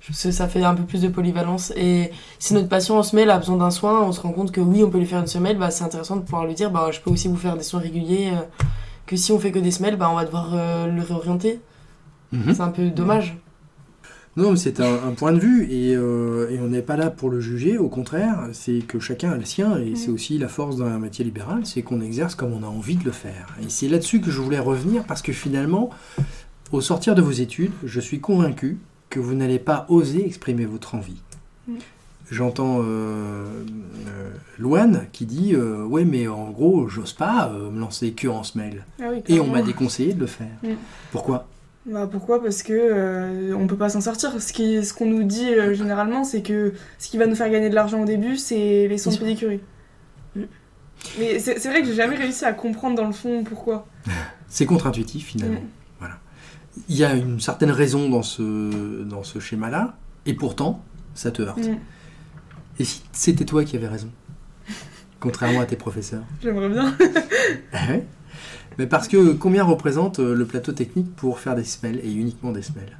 Parce 0.08 0.24
que 0.24 0.32
ça 0.32 0.48
fait 0.48 0.64
un 0.64 0.74
peu 0.74 0.84
plus 0.84 1.02
de 1.02 1.10
polyvalence. 1.10 1.74
Et 1.76 2.12
si 2.40 2.54
notre 2.54 2.70
patient 2.70 2.98
en 2.98 3.04
semelle 3.04 3.30
a 3.30 3.38
besoin 3.38 3.58
d'un 3.58 3.72
soin, 3.72 4.02
on 4.04 4.12
se 4.12 4.22
rend 4.22 4.32
compte 4.32 4.52
que 4.52 4.62
oui, 4.62 4.84
on 4.84 4.90
peut 4.90 5.00
lui 5.00 5.06
faire 5.06 5.20
une 5.20 5.28
semelle, 5.28 5.58
bah, 5.58 5.70
c'est 5.72 5.84
intéressant 5.84 6.16
de 6.16 6.22
pouvoir 6.22 6.46
lui 6.46 6.54
dire 6.54 6.72
bah, 6.72 6.90
je 6.92 7.00
peux 7.02 7.10
aussi 7.12 7.28
vous 7.28 7.36
faire 7.36 7.58
des 7.58 7.64
soins 7.64 7.82
réguliers. 7.82 8.30
euh, 8.34 8.42
que 9.06 9.16
si 9.16 9.32
on 9.32 9.40
fait 9.40 9.52
que 9.52 9.60
des 9.60 9.72
semelles, 9.72 9.96
bah, 9.96 10.10
on 10.12 10.16
va 10.16 10.26
devoir 10.26 10.52
euh, 10.54 10.88
le 10.88 11.02
réorienter. 11.02 11.60
Mhm. 12.32 12.54
C'est 12.54 12.62
un 12.62 12.70
peu 12.70 12.90
dommage. 12.90 13.38
Non, 14.36 14.52
mais 14.52 14.58
c'est 14.58 14.80
un, 14.82 14.94
un 15.08 15.14
point 15.14 15.32
de 15.32 15.40
vue 15.40 15.64
et, 15.72 15.96
euh, 15.96 16.50
et 16.52 16.60
on 16.60 16.68
n'est 16.68 16.82
pas 16.84 16.96
là 16.96 17.10
pour 17.10 17.30
le 17.32 17.40
juger. 17.40 17.78
Au 17.80 17.88
contraire, 17.90 18.38
c'est 18.52 18.80
que 18.80 19.00
chacun 19.00 19.32
a 19.32 19.36
le 19.38 19.46
sien 19.46 19.78
et 19.80 19.96
c'est 19.96 20.12
aussi 20.12 20.38
la 20.38 20.48
force 20.48 20.78
d'un 20.78 21.00
métier 21.00 21.26
libéral, 21.26 21.66
c'est 21.66 21.82
qu'on 21.82 22.02
exerce 22.02 22.36
comme 22.36 22.54
on 22.54 22.62
a 22.64 22.68
envie 22.68 22.98
de 22.98 23.04
le 23.04 23.12
faire. 23.12 23.56
Et 23.64 23.70
c'est 23.70 23.88
là-dessus 23.88 24.22
que 24.22 24.30
je 24.30 24.40
voulais 24.40 24.60
revenir 24.60 25.06
parce 25.06 25.24
que 25.24 25.32
finalement, 25.34 25.90
au 26.72 26.82
sortir 26.82 27.16
de 27.16 27.22
vos 27.24 27.32
études, 27.32 27.72
je 27.84 28.00
suis 28.00 28.20
convaincu 28.20 28.78
que 29.10 29.20
vous 29.20 29.34
n'allez 29.34 29.60
pas 29.60 29.86
oser 29.90 30.26
exprimer 30.26 30.66
votre 30.66 30.96
envie. 30.96 31.22
J'entends 32.30 32.80
euh, 32.82 32.84
euh, 32.84 34.30
Loane 34.58 35.08
qui 35.14 35.26
dit 35.26 35.54
euh, 35.54 35.86
Ouais, 35.86 36.04
mais 36.04 36.28
en 36.28 36.50
gros, 36.50 36.90
j'ose 36.90 37.14
pas 37.14 37.50
euh, 37.54 37.70
me 37.70 37.80
lancer 37.80 38.12
que 38.12 38.28
en 38.28 38.44
semelle. 38.44 38.86
Ah 39.02 39.06
oui, 39.12 39.24
Et 39.28 39.40
on 39.40 39.48
m'a 39.48 39.62
déconseillé 39.62 40.14
de 40.14 40.20
le 40.20 40.28
faire. 40.28 40.48
Pourquoi? 41.12 41.48
Bah 41.86 42.06
pourquoi? 42.12 42.44
Parce 42.44 42.64
que 42.64 42.74
euh, 42.74 43.56
on 43.58 43.66
peut 43.66 43.78
pas 43.78 43.88
s'en 43.88 44.02
sortir. 44.02 44.42
Ce 44.42 44.52
qui, 44.52 44.84
ce 44.84 44.94
qu'on 44.94 45.06
nous 45.06 45.24
dit 45.24 45.48
euh, 45.48 45.74
généralement, 45.74 46.26
c'est 46.26 46.42
que 46.42 46.74
ce 47.00 47.08
qui 47.08 47.18
va 47.18 47.28
nous 47.28 47.36
faire 47.36 47.50
gagner 47.50 47.70
de 47.70 47.76
l'argent 47.76 48.02
au 48.02 48.06
début, 48.06 48.36
c'est 48.36 48.88
les 48.90 48.98
soins 48.98 49.14
de 49.14 49.18
pédicurie. 49.18 49.62
Mais 50.36 51.40
c'est 51.40 51.60
c'est 51.60 51.70
vrai 51.70 51.82
que 51.82 51.88
j'ai 51.88 51.94
jamais 51.94 52.18
réussi 52.18 52.44
à 52.44 52.52
comprendre 52.52 52.98
dans 52.98 53.08
le 53.08 53.14
fond 53.14 53.44
pourquoi. 53.46 53.88
C'est 54.50 54.66
contre-intuitif 54.66 55.28
finalement. 55.28 55.62
Mm. 55.62 55.77
Il 56.90 56.96
y 56.96 57.04
a 57.04 57.14
une 57.16 57.40
certaine 57.40 57.72
raison 57.72 58.10
dans 58.10 58.24
ce, 58.24 59.04
dans 59.04 59.24
ce 59.24 59.40
schéma-là, 59.40 59.98
et 60.26 60.34
pourtant, 60.34 60.84
ça 61.14 61.32
te 61.32 61.42
heurte. 61.42 61.66
Mm. 61.66 61.78
Et 62.80 62.84
si 62.84 63.02
c'était 63.12 63.46
toi 63.46 63.64
qui 63.64 63.76
avais 63.76 63.88
raison 63.88 64.10
Contrairement 65.20 65.62
à 65.62 65.66
tes 65.66 65.76
professeurs? 65.76 66.24
J'aimerais 66.42 66.70
bien. 66.70 66.96
Ah 67.74 67.88
ouais? 67.90 68.06
Mais 68.78 68.86
parce 68.86 69.08
que 69.08 69.34
combien 69.34 69.64
représente 69.64 70.20
euh, 70.20 70.36
le 70.36 70.46
plateau 70.46 70.72
technique 70.72 71.16
pour 71.16 71.40
faire 71.40 71.56
des 71.56 71.64
semelles, 71.64 72.00
et 72.04 72.14
uniquement 72.14 72.52
des 72.52 72.62
semelles? 72.62 72.98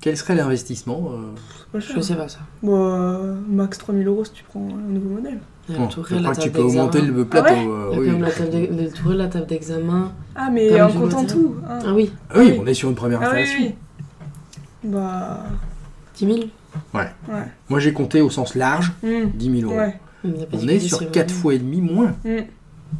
Quel 0.00 0.16
serait 0.16 0.36
l'investissement 0.36 1.10
euh? 1.12 1.80
Je 1.80 2.00
sais 2.00 2.14
pas 2.14 2.28
ça. 2.28 2.40
Bon, 2.62 2.92
euh, 2.92 3.34
max 3.48 3.78
3000 3.78 4.06
euros 4.06 4.24
si 4.24 4.32
tu 4.32 4.44
prends 4.44 4.60
un 4.60 4.92
nouveau 4.92 5.08
modèle. 5.08 5.40
Bon, 5.68 5.88
Je 5.90 6.00
crois 6.00 6.04
que 6.04 6.14
tu 6.14 6.22
table 6.22 6.50
peux 6.52 6.62
augmenter 6.62 7.00
d'examen. 7.00 7.18
le 7.18 7.24
plateau. 7.24 7.48
Ah 7.48 7.54
ouais 7.54 7.66
euh, 7.66 7.88
Il 7.92 7.96
y 7.96 7.96
a 7.96 8.00
oui. 8.00 8.06
quand 8.06 8.12
même 8.12 8.22
la 8.22 8.30
table 8.30 8.92
tourelle, 8.94 9.16
la 9.18 9.26
table 9.28 9.46
d'examen. 9.46 10.12
Ah, 10.36 10.48
mais 10.52 10.80
en 10.80 10.86
comptant 10.92 11.22
matériel. 11.22 11.26
tout. 11.28 11.54
hein. 11.68 11.78
Ah 11.86 11.94
oui, 11.94 12.12
Ah 12.30 12.34
oui, 12.38 12.44
oui. 12.52 12.58
on 12.62 12.66
est 12.66 12.74
sur 12.74 12.88
une 12.88 12.94
première 12.94 13.20
Ah 13.22 13.30
oui, 13.34 13.40
installation. 13.42 13.64
oui. 13.66 13.74
Bah. 14.84 15.44
10 16.18 16.26
000 16.26 16.38
Ouais. 16.94 17.06
Moi 17.68 17.80
j'ai 17.80 17.92
compté 17.92 18.20
au 18.20 18.30
sens 18.30 18.54
large 18.54 18.92
Mm. 19.02 19.30
10 19.34 19.60
000 19.60 19.70
euros. 19.70 19.80
Ouais. 19.80 19.98
On 20.24 20.28
de 20.28 20.70
est 20.70 20.80
sur 20.80 20.98
c'est 20.98 21.10
4 21.10 21.28
vraiment- 21.30 21.40
fois 21.42 21.54
et 21.54 21.58
demi 21.58 21.80
moins. 21.80 22.14
Mm. 22.24 22.36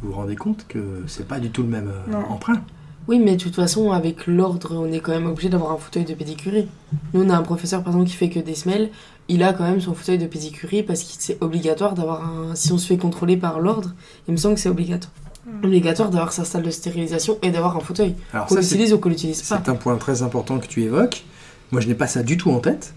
Vous 0.01 0.09
vous 0.09 0.13
rendez 0.13 0.35
compte 0.35 0.65
que 0.67 1.03
c'est 1.07 1.27
pas 1.27 1.39
du 1.39 1.49
tout 1.49 1.61
le 1.63 1.69
même 1.69 1.87
euh, 1.89 2.11
Non. 2.11 2.19
emprunt 2.29 2.61
Oui, 3.07 3.19
mais 3.19 3.37
de 3.37 3.41
toute 3.41 3.55
façon, 3.55 3.91
avec 3.91 4.27
l'ordre, 4.27 4.75
on 4.75 4.91
est 4.91 4.99
quand 4.99 5.13
même 5.13 5.27
obligé 5.27 5.47
d'avoir 5.49 5.71
un 5.71 5.77
fauteuil 5.77 6.03
de 6.03 6.13
pédicurie. 6.13 6.67
Nous, 7.13 7.23
on 7.23 7.29
a 7.29 7.37
un 7.37 7.41
professeur, 7.41 7.81
par 7.81 7.93
exemple, 7.93 8.09
qui 8.09 8.15
fait 8.17 8.29
que 8.29 8.39
des 8.39 8.53
semelles. 8.55 8.89
Il 9.29 9.43
a 9.43 9.53
quand 9.53 9.65
même 9.65 9.81
son 9.81 9.93
fauteuil 9.93 10.17
de 10.17 10.25
pédicurie 10.25 10.83
parce 10.83 11.03
que 11.03 11.09
c'est 11.19 11.37
obligatoire 11.41 11.93
d'avoir 11.93 12.25
un. 12.25 12.55
Si 12.55 12.71
on 12.71 12.77
se 12.77 12.87
fait 12.87 12.97
contrôler 12.97 13.37
par 13.37 13.59
l'ordre, 13.59 13.93
il 14.27 14.31
me 14.31 14.37
semble 14.37 14.55
que 14.55 14.61
c'est 14.61 14.69
obligatoire. 14.69 15.13
Mm. 15.45 15.65
Obligatoire 15.65 16.09
d'avoir 16.09 16.31
sa 16.31 16.45
salle 16.45 16.63
de 16.63 16.71
stérilisation 16.71 17.37
et 17.41 17.51
d'avoir 17.51 17.75
un 17.75 17.81
fauteuil. 17.81 18.15
Alors 18.33 18.47
Qu'on 18.47 18.55
l'utilise 18.55 18.93
ou 18.93 18.99
qu'on 18.99 19.09
l'utilise 19.09 19.41
pas. 19.41 19.61
C'est 19.63 19.69
un 19.69 19.75
point 19.75 19.97
très 19.97 20.21
important 20.21 20.59
que 20.59 20.67
tu 20.67 20.83
évoques. 20.83 21.25
Moi, 21.71 21.81
je 21.81 21.87
n'ai 21.87 21.95
pas 21.95 22.07
ça 22.07 22.23
du 22.23 22.37
tout 22.37 22.51
en 22.51 22.59
tête. 22.59 22.93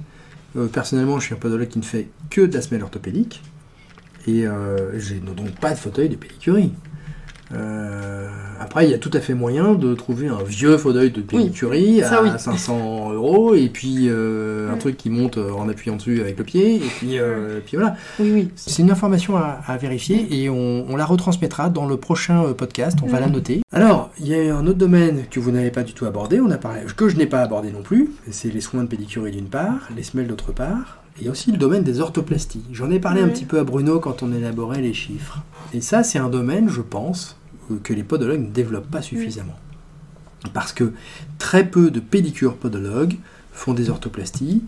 Euh, 0.56 0.66
personnellement, 0.66 1.18
je 1.18 1.26
suis 1.26 1.34
un 1.34 1.38
podologue 1.38 1.68
qui 1.68 1.78
ne 1.78 1.84
fait 1.84 2.08
que 2.28 2.42
de 2.42 2.54
la 2.54 2.62
semelle 2.62 2.82
orthopédique. 2.82 3.42
Et 4.26 4.46
euh, 4.46 4.98
j'ai 4.98 5.16
donc 5.16 5.50
pas 5.60 5.72
de 5.72 5.78
fauteuil 5.78 6.08
de 6.08 6.16
pédicurie. 6.16 6.72
Euh, 7.52 8.28
après, 8.60 8.86
il 8.86 8.90
y 8.90 8.94
a 8.94 8.98
tout 8.98 9.10
à 9.14 9.20
fait 9.20 9.34
moyen 9.34 9.74
de 9.74 9.94
trouver 9.94 10.28
un 10.28 10.42
vieux 10.44 10.76
fauteuil 10.78 11.10
de 11.10 11.20
pédicurie 11.20 12.00
ça, 12.00 12.18
à 12.18 12.22
oui. 12.22 12.30
500 12.36 13.12
euros 13.12 13.54
et 13.54 13.68
puis 13.68 14.06
euh, 14.08 14.70
un 14.72 14.76
truc 14.76 14.96
qui 14.96 15.10
monte 15.10 15.38
euh, 15.38 15.50
en 15.52 15.68
appuyant 15.68 15.96
dessus 15.96 16.20
avec 16.20 16.38
le 16.38 16.44
pied. 16.44 16.76
Et 16.76 16.78
puis, 16.80 17.18
euh, 17.18 17.58
et 17.58 17.60
puis 17.60 17.76
voilà. 17.76 17.96
Oui, 18.20 18.30
oui. 18.32 18.48
C'est 18.54 18.82
une 18.82 18.90
information 18.90 19.36
à, 19.36 19.60
à 19.66 19.76
vérifier 19.78 20.26
et 20.42 20.48
on, 20.50 20.86
on 20.88 20.96
la 20.96 21.04
retransmettra 21.06 21.70
dans 21.70 21.86
le 21.86 21.96
prochain 21.96 22.52
podcast. 22.56 22.98
On 23.02 23.06
va 23.06 23.18
Mhm. 23.18 23.24
la 23.24 23.28
noter. 23.30 23.60
Alors, 23.72 24.10
il 24.20 24.28
y 24.28 24.34
a 24.34 24.56
un 24.56 24.66
autre 24.66 24.78
domaine 24.78 25.24
que 25.30 25.40
vous 25.40 25.50
n'avez 25.50 25.70
pas 25.70 25.82
du 25.82 25.92
tout 25.92 26.06
abordé. 26.06 26.40
On 26.40 26.50
a 26.50 26.58
parlé, 26.58 26.80
que 26.96 27.08
je 27.08 27.16
n'ai 27.16 27.26
pas 27.26 27.40
abordé 27.40 27.70
non 27.72 27.82
plus. 27.82 28.10
C'est 28.30 28.52
les 28.52 28.60
soins 28.60 28.82
de 28.84 28.88
pédicurie 28.88 29.32
d'une 29.32 29.46
part, 29.48 29.88
les 29.96 30.02
semelles 30.02 30.26
d'autre 30.28 30.52
part. 30.52 30.98
Et 31.16 31.22
il 31.22 31.24
y 31.26 31.28
a 31.28 31.32
aussi 31.32 31.50
le 31.50 31.58
domaine 31.58 31.82
des 31.82 32.00
orthoplasties. 32.00 32.62
J'en 32.72 32.90
ai 32.90 33.00
parlé 33.00 33.20
un 33.20 33.24
Oui. 33.26 33.32
petit 33.32 33.44
peu 33.44 33.58
à 33.58 33.64
Bruno 33.64 33.98
quand 33.98 34.22
on 34.22 34.32
élaborait 34.32 34.80
les 34.80 34.94
chiffres. 34.94 35.38
Et 35.74 35.80
ça, 35.80 36.02
c'est 36.02 36.18
un 36.18 36.28
domaine, 36.28 36.68
je 36.68 36.80
pense, 36.80 37.36
que 37.76 37.92
les 37.92 38.02
podologues 38.04 38.40
ne 38.40 38.50
développent 38.50 38.90
pas 38.90 39.02
suffisamment. 39.02 39.56
Parce 40.54 40.72
que 40.72 40.92
très 41.38 41.66
peu 41.68 41.90
de 41.90 42.00
pédicures 42.00 42.56
podologues 42.56 43.16
font 43.52 43.74
des 43.74 43.90
orthoplasties. 43.90 44.62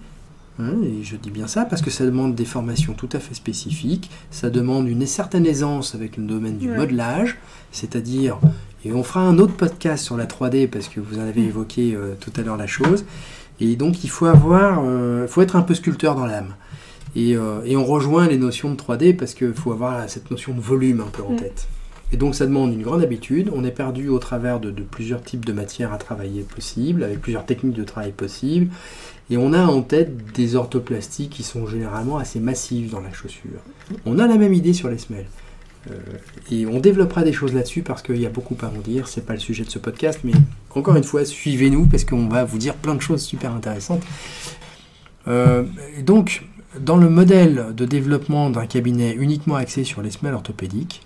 Hein, 0.58 0.74
et 0.84 1.02
je 1.02 1.16
dis 1.16 1.30
bien 1.30 1.46
ça 1.46 1.64
parce 1.64 1.80
que 1.80 1.90
ça 1.90 2.04
demande 2.04 2.34
des 2.34 2.44
formations 2.44 2.92
tout 2.92 3.08
à 3.14 3.20
fait 3.20 3.32
spécifiques, 3.32 4.10
ça 4.30 4.50
demande 4.50 4.86
une 4.86 5.06
certaine 5.06 5.46
aisance 5.46 5.94
avec 5.94 6.18
le 6.18 6.24
domaine 6.24 6.58
du 6.58 6.68
Ouais. 6.70 6.76
modelage, 6.76 7.38
c'est-à-dire, 7.72 8.38
et 8.84 8.92
on 8.92 9.02
fera 9.02 9.20
un 9.22 9.38
autre 9.38 9.54
podcast 9.54 10.04
sur 10.04 10.18
la 10.18 10.26
3D 10.26 10.68
parce 10.68 10.88
que 10.88 11.00
vous 11.00 11.18
en 11.18 11.22
avez 11.22 11.40
évoqué 11.42 11.94
euh, 11.94 12.14
tout 12.20 12.32
à 12.36 12.42
l'heure 12.42 12.58
la 12.58 12.66
chose, 12.66 13.06
et 13.60 13.76
donc 13.76 14.04
il 14.04 14.10
faut 14.10 14.26
avoir, 14.26 14.82
euh, 14.84 15.26
faut 15.26 15.40
être 15.40 15.56
un 15.56 15.62
peu 15.62 15.74
sculpteur 15.74 16.14
dans 16.16 16.26
l'âme. 16.26 16.54
Et, 17.16 17.34
euh, 17.34 17.62
et 17.64 17.74
on 17.78 17.84
rejoint 17.86 18.28
les 18.28 18.36
notions 18.38 18.70
de 18.70 18.76
3D 18.76 19.14
parce 19.16 19.32
qu'il 19.32 19.54
faut 19.54 19.72
avoir 19.72 20.06
cette 20.10 20.30
notion 20.30 20.52
de 20.54 20.60
volume 20.60 21.00
un 21.00 21.08
peu 21.10 21.22
en 21.22 21.34
tête. 21.34 21.66
Et 22.12 22.16
donc 22.16 22.34
ça 22.34 22.46
demande 22.46 22.72
une 22.74 22.82
grande 22.82 23.02
habitude. 23.02 23.50
On 23.54 23.64
est 23.64 23.70
perdu 23.70 24.08
au 24.08 24.18
travers 24.18 24.60
de, 24.60 24.70
plusieurs 24.70 25.22
types 25.22 25.44
de 25.44 25.52
matières 25.52 25.92
à 25.92 25.98
travailler 25.98 26.42
possibles, 26.42 27.02
avec 27.02 27.20
plusieurs 27.20 27.46
techniques 27.46 27.74
de 27.74 27.84
travail 27.84 28.12
possibles. 28.12 28.68
Et 29.30 29.38
on 29.38 29.52
a 29.54 29.64
en 29.64 29.80
tête 29.80 30.32
des 30.34 30.56
orthoplasties 30.56 31.28
qui 31.28 31.42
sont 31.42 31.66
généralement 31.66 32.18
assez 32.18 32.38
massives 32.38 32.90
dans 32.90 33.00
la 33.00 33.12
chaussure. 33.12 33.60
On 34.04 34.18
a 34.18 34.26
la 34.26 34.36
même 34.36 34.52
idée 34.52 34.74
sur 34.74 34.90
les 34.90 34.98
semelles. 34.98 35.26
Euh, 35.90 35.94
et 36.50 36.66
on 36.66 36.78
développera 36.78 37.22
des 37.24 37.32
choses 37.32 37.54
là-dessus 37.54 37.82
parce 37.82 38.02
qu'il 38.02 38.20
y 38.20 38.26
a 38.26 38.30
beaucoup 38.30 38.56
à 38.62 38.66
en 38.66 38.80
dire. 38.80 39.08
C'est 39.08 39.24
pas 39.24 39.32
le 39.32 39.40
sujet 39.40 39.64
de 39.64 39.70
ce 39.70 39.78
podcast, 39.78 40.20
mais 40.22 40.32
encore 40.74 40.96
une 40.96 41.04
fois, 41.04 41.24
suivez-nous 41.24 41.86
parce 41.86 42.04
qu'on 42.04 42.28
va 42.28 42.44
vous 42.44 42.58
dire 42.58 42.74
plein 42.74 42.94
de 42.94 43.00
choses 43.00 43.22
super 43.22 43.52
intéressantes. 43.52 44.02
Euh, 45.28 45.64
donc, 46.04 46.44
dans 46.78 46.96
le 46.96 47.08
modèle 47.08 47.68
de 47.74 47.84
développement 47.84 48.50
d'un 48.50 48.66
cabinet 48.66 49.14
uniquement 49.14 49.56
axé 49.56 49.84
sur 49.84 50.02
les 50.02 50.10
semelles 50.10 50.34
orthopédiques, 50.34 51.02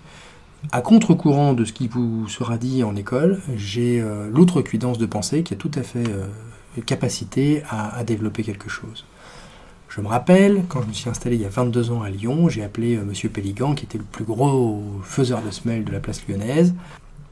à 0.71 0.81
contre-courant 0.81 1.53
de 1.53 1.65
ce 1.65 1.73
qui 1.73 1.87
vous 1.87 2.27
sera 2.27 2.57
dit 2.57 2.83
en 2.83 2.95
école, 2.95 3.41
j'ai 3.55 4.01
euh, 4.01 4.29
l'outrecuidance 4.31 4.97
de 4.97 5.05
penser 5.05 5.43
qu'il 5.43 5.55
y 5.55 5.59
a 5.59 5.61
tout 5.61 5.71
à 5.75 5.83
fait 5.83 6.07
euh, 6.07 6.27
capacité 6.85 7.63
à, 7.69 7.95
à 7.95 8.03
développer 8.03 8.43
quelque 8.43 8.69
chose. 8.69 9.05
Je 9.97 10.03
me 10.03 10.09
rappelle, 10.09 10.63
quand 10.69 10.83
je 10.83 10.87
me 10.87 10.93
suis 10.93 11.09
installé 11.09 11.37
il 11.37 11.41
y 11.41 11.45
a 11.45 11.49
22 11.49 11.89
ans 11.89 12.03
à 12.03 12.11
Lyon, 12.11 12.49
j'ai 12.49 12.63
appelé 12.63 12.97
euh, 12.97 13.03
Monsieur 13.03 13.29
Pelligan, 13.29 13.73
qui 13.73 13.85
était 13.85 13.97
le 13.97 14.03
plus 14.03 14.25
gros 14.25 14.83
faiseur 15.01 15.41
de 15.41 15.49
semelles 15.49 15.85
de 15.85 15.91
la 15.91 15.99
place 15.99 16.21
lyonnaise, 16.27 16.75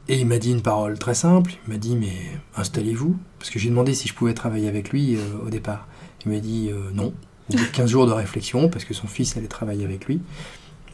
et 0.08 0.18
il 0.18 0.26
m'a 0.26 0.38
dit 0.38 0.50
une 0.50 0.62
parole 0.62 0.98
très 0.98 1.14
simple, 1.14 1.52
il 1.64 1.72
m'a 1.72 1.78
dit 1.78 1.94
mais 1.94 2.12
installez-vous, 2.56 3.16
parce 3.38 3.50
que 3.50 3.60
j'ai 3.60 3.68
demandé 3.68 3.94
si 3.94 4.08
je 4.08 4.14
pouvais 4.14 4.34
travailler 4.34 4.66
avec 4.66 4.90
lui 4.90 5.14
euh, 5.14 5.20
au 5.46 5.48
départ. 5.48 5.86
Il 6.24 6.32
m'a 6.32 6.40
dit 6.40 6.70
euh, 6.72 6.90
non, 6.92 7.14
au 7.50 7.56
bout 7.56 7.64
de 7.64 7.70
15 7.70 7.88
jours 7.88 8.06
de 8.08 8.12
réflexion, 8.12 8.68
parce 8.68 8.84
que 8.84 8.94
son 8.94 9.06
fils 9.06 9.36
allait 9.36 9.46
travailler 9.46 9.84
avec 9.84 10.06
lui, 10.06 10.20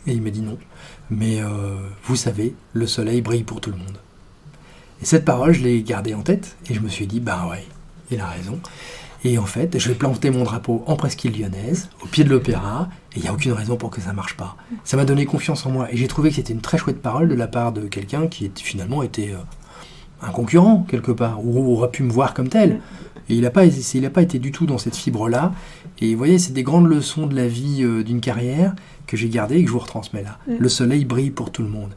et 0.07 0.13
il 0.13 0.21
m'a 0.21 0.29
dit 0.29 0.43
non. 0.43 0.59
Mais 1.11 1.43
euh, 1.43 1.77
vous 2.05 2.17
savez, 2.17 2.55
le 2.73 2.87
soleil 2.87 3.21
brille 3.21 3.45
pour 3.45 3.61
tout 3.61 3.71
le 3.71 3.77
monde. 3.77 3.99
Et 5.03 5.05
cette 5.05 5.25
parole, 5.25 5.53
je 5.53 5.63
l'ai 5.63 5.83
gardée 5.83 6.15
en 6.15 6.23
tête, 6.23 6.57
et 6.71 6.75
je 6.75 6.81
me 6.81 6.89
suis 6.89 7.07
dit, 7.07 7.21
bah 7.21 7.47
ouais, 7.51 7.65
il 8.11 8.21
a 8.21 8.27
raison. 8.27 8.61
Et 9.25 9.39
en 9.39 9.47
fait, 9.47 9.79
je 9.79 9.89
vais 9.89 9.95
planter 9.95 10.31
mon 10.31 10.43
drapeau 10.43 10.83
en 10.87 10.97
presqu'île 10.97 11.39
lyonnaise, 11.39 11.89
au 12.03 12.07
pied 12.07 12.25
de 12.25 12.31
l'opéra, 12.31 12.89
et 13.15 13.19
il 13.19 13.23
n'y 13.23 13.29
a 13.29 13.33
aucune 13.33 13.53
raison 13.53 13.77
pour 13.77 13.91
que 13.91 14.01
ça 14.01 14.13
marche 14.13 14.37
pas. 14.37 14.57
Ça 14.85 14.97
m'a 14.97 15.05
donné 15.05 15.27
confiance 15.27 15.65
en 15.67 15.71
moi, 15.71 15.93
et 15.93 15.97
j'ai 15.97 16.09
trouvé 16.09 16.31
que 16.31 16.37
c'était 16.37 16.53
une 16.53 16.61
très 16.61 16.79
chouette 16.79 17.01
parole 17.01 17.29
de 17.29 17.35
la 17.35 17.47
part 17.47 17.73
de 17.73 17.83
quelqu'un 17.83 18.27
qui 18.27 18.51
finalement 18.57 19.03
était 19.03 19.33
euh, 19.33 19.39
un 20.23 20.31
concurrent, 20.31 20.87
quelque 20.89 21.13
part, 21.13 21.45
ou 21.45 21.73
aurait 21.73 21.91
pu 21.91 22.03
me 22.03 22.11
voir 22.11 22.35
comme 22.35 22.49
tel. 22.49 22.81
Et 23.29 23.35
il 23.35 23.43
n'a 23.43 23.51
pas, 23.51 23.67
il 23.67 24.07
a 24.07 24.11
pas 24.11 24.23
été 24.23 24.39
du 24.39 24.53
tout 24.53 24.67
dans 24.67 24.79
cette 24.79 24.97
fibre-là. 24.97 25.53
Et 26.01 26.13
vous 26.13 26.19
voyez, 26.19 26.39
c'est 26.39 26.53
des 26.53 26.63
grandes 26.63 26.89
leçons 26.89 27.27
de 27.27 27.37
la 27.37 27.47
vie 27.47 27.83
euh, 27.83 28.03
d'une 28.03 28.21
carrière 28.21 28.75
que 29.07 29.17
j'ai 29.17 29.29
gardées 29.29 29.57
et 29.57 29.63
que 29.63 29.69
je 29.69 29.73
vous 29.73 29.79
retransmets 29.79 30.23
là. 30.23 30.39
Le 30.47 30.69
soleil 30.69 31.05
brille 31.05 31.31
pour 31.31 31.51
tout 31.53 31.63
le 31.63 31.69
monde. 31.69 31.95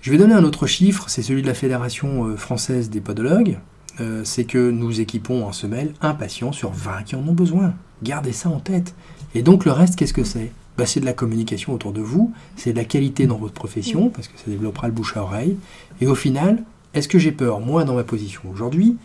Je 0.00 0.10
vais 0.10 0.18
donner 0.18 0.34
un 0.34 0.44
autre 0.44 0.66
chiffre, 0.66 1.04
c'est 1.08 1.22
celui 1.22 1.42
de 1.42 1.46
la 1.46 1.54
Fédération 1.54 2.26
euh, 2.26 2.36
française 2.36 2.90
des 2.90 3.00
podologues. 3.00 3.58
Euh, 4.00 4.22
c'est 4.24 4.44
que 4.44 4.70
nous 4.70 5.00
équipons 5.00 5.44
en 5.44 5.52
semelle 5.52 5.92
un 6.00 6.14
patient 6.14 6.52
sur 6.52 6.70
20 6.70 7.02
qui 7.02 7.16
en 7.16 7.26
ont 7.26 7.34
besoin. 7.34 7.74
Gardez 8.02 8.32
ça 8.32 8.48
en 8.48 8.60
tête. 8.60 8.94
Et 9.34 9.42
donc 9.42 9.64
le 9.64 9.72
reste, 9.72 9.96
qu'est-ce 9.96 10.14
que 10.14 10.24
c'est? 10.24 10.52
Bah, 10.78 10.86
C'est 10.86 11.00
de 11.00 11.04
la 11.04 11.12
communication 11.12 11.74
autour 11.74 11.92
de 11.92 12.00
vous, 12.00 12.32
c'est 12.56 12.72
de 12.72 12.78
la 12.78 12.84
qualité 12.84 13.26
dans 13.26 13.36
votre 13.36 13.52
profession, 13.52 14.08
parce 14.08 14.28
que 14.28 14.38
ça 14.38 14.44
développera 14.46 14.86
le 14.86 14.94
bouche 14.94 15.16
à 15.16 15.22
oreille. 15.22 15.56
Et 16.00 16.06
au 16.06 16.14
final, 16.14 16.62
est-ce 16.94 17.08
que 17.08 17.18
j'ai 17.18 17.32
peur, 17.32 17.60
moi, 17.60 17.84
dans 17.84 17.94
ma 17.94 18.04
position 18.04 18.42
aujourd'hui, 18.50 18.96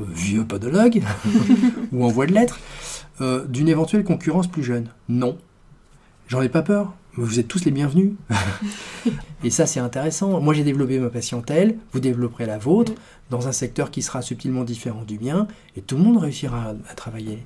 euh, 0.00 0.04
vieux 0.08 0.44
podologue 0.44 1.02
ou 1.92 2.04
en 2.04 2.08
voie 2.08 2.26
de 2.26 2.32
lettres, 2.32 2.60
euh, 3.20 3.44
d'une 3.46 3.68
éventuelle 3.68 4.04
concurrence 4.04 4.46
plus 4.46 4.62
jeune? 4.62 4.88
Non. 5.08 5.38
J'en 6.28 6.42
ai 6.42 6.48
pas 6.48 6.62
peur. 6.62 6.94
Vous 7.16 7.38
êtes 7.38 7.46
tous 7.46 7.64
les 7.64 7.70
bienvenus. 7.70 8.12
et 9.44 9.50
ça, 9.50 9.66
c'est 9.66 9.78
intéressant. 9.78 10.40
Moi, 10.40 10.52
j'ai 10.54 10.64
développé 10.64 10.98
ma 10.98 11.10
patientèle, 11.10 11.76
vous 11.92 12.00
développerez 12.00 12.46
la 12.46 12.58
vôtre, 12.58 12.92
dans 13.30 13.46
un 13.46 13.52
secteur 13.52 13.90
qui 13.90 14.02
sera 14.02 14.20
subtilement 14.20 14.64
différent 14.64 15.04
du 15.04 15.18
mien, 15.18 15.46
et 15.76 15.80
tout 15.80 15.96
le 15.96 16.02
monde 16.02 16.16
réussira 16.16 16.70
à, 16.70 16.74
à 16.90 16.94
travailler. 16.94 17.44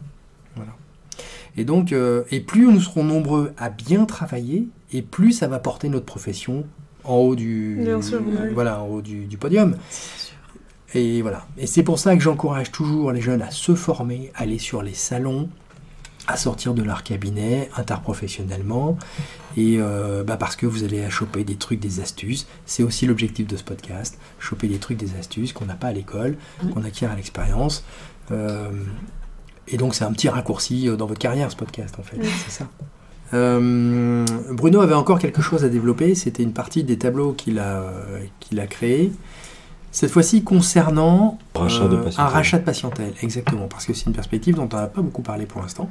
Voilà. 0.56 0.72
Et 1.56 1.64
donc, 1.64 1.92
euh, 1.92 2.22
et 2.30 2.40
plus 2.40 2.66
nous 2.66 2.80
serons 2.80 3.04
nombreux 3.04 3.52
à 3.58 3.68
bien 3.68 4.04
travailler, 4.04 4.68
et 4.92 5.02
plus 5.02 5.32
ça 5.32 5.48
va 5.48 5.58
porter 5.58 5.88
notre 5.88 6.06
profession 6.06 6.64
en 7.04 7.14
haut 7.16 7.34
du, 7.36 7.78
Bien 7.80 8.02
sûr, 8.02 8.20
oui. 8.24 8.50
voilà, 8.52 8.82
en 8.82 8.86
haut 8.86 9.02
du, 9.02 9.24
du 9.24 9.36
podium. 9.36 9.76
Et 10.94 11.22
voilà. 11.22 11.46
Et 11.58 11.66
c'est 11.66 11.82
pour 11.82 11.98
ça 11.98 12.16
que 12.16 12.22
j'encourage 12.22 12.72
toujours 12.72 13.12
les 13.12 13.20
jeunes 13.20 13.42
à 13.42 13.50
se 13.50 13.74
former, 13.74 14.30
à 14.34 14.42
aller 14.42 14.58
sur 14.58 14.82
les 14.82 14.94
salons, 14.94 15.48
à 16.26 16.36
sortir 16.36 16.74
de 16.74 16.82
leur 16.82 17.02
cabinet 17.02 17.70
interprofessionnellement. 17.76 18.98
Et 19.56 19.76
euh, 19.78 20.22
bah 20.24 20.36
parce 20.36 20.56
que 20.56 20.66
vous 20.66 20.84
allez 20.84 21.08
choper 21.10 21.44
des 21.44 21.56
trucs, 21.56 21.80
des 21.80 22.00
astuces. 22.00 22.46
C'est 22.66 22.82
aussi 22.82 23.06
l'objectif 23.06 23.46
de 23.46 23.56
ce 23.56 23.64
podcast. 23.64 24.18
Choper 24.38 24.68
des 24.68 24.78
trucs, 24.78 24.98
des 24.98 25.16
astuces 25.18 25.52
qu'on 25.52 25.64
n'a 25.66 25.74
pas 25.74 25.88
à 25.88 25.92
l'école, 25.92 26.36
qu'on 26.74 26.84
acquiert 26.84 27.10
à 27.10 27.16
l'expérience. 27.16 27.84
Euh, 28.30 28.70
et 29.66 29.76
donc 29.76 29.94
c'est 29.94 30.04
un 30.04 30.12
petit 30.12 30.28
raccourci 30.28 30.88
euh, 30.88 30.96
dans 30.96 31.06
votre 31.06 31.20
carrière 31.20 31.50
ce 31.50 31.56
podcast 31.56 31.94
en 31.98 32.02
fait. 32.02 32.18
C'est 32.22 32.50
ça. 32.50 32.68
Euh, 33.34 34.24
Bruno 34.50 34.80
avait 34.80 34.94
encore 34.94 35.18
quelque 35.18 35.42
chose 35.42 35.64
à 35.64 35.68
développer. 35.68 36.14
C'était 36.14 36.42
une 36.42 36.52
partie 36.52 36.84
des 36.84 36.98
tableaux 36.98 37.32
qu'il 37.32 37.58
a, 37.58 37.84
qu'il 38.40 38.60
a 38.60 38.66
créés. 38.66 39.12
Cette 39.90 40.10
fois-ci 40.10 40.44
concernant 40.44 41.38
Rachat 41.54 41.84
euh, 41.84 42.10
un 42.18 42.26
rachat 42.26 42.58
de 42.58 42.64
patientèle, 42.64 43.14
exactement, 43.22 43.66
parce 43.68 43.86
que 43.86 43.94
c'est 43.94 44.06
une 44.06 44.12
perspective 44.12 44.54
dont 44.54 44.68
on 44.72 44.76
n'a 44.76 44.86
pas 44.86 45.00
beaucoup 45.00 45.22
parlé 45.22 45.46
pour 45.46 45.62
l'instant. 45.62 45.90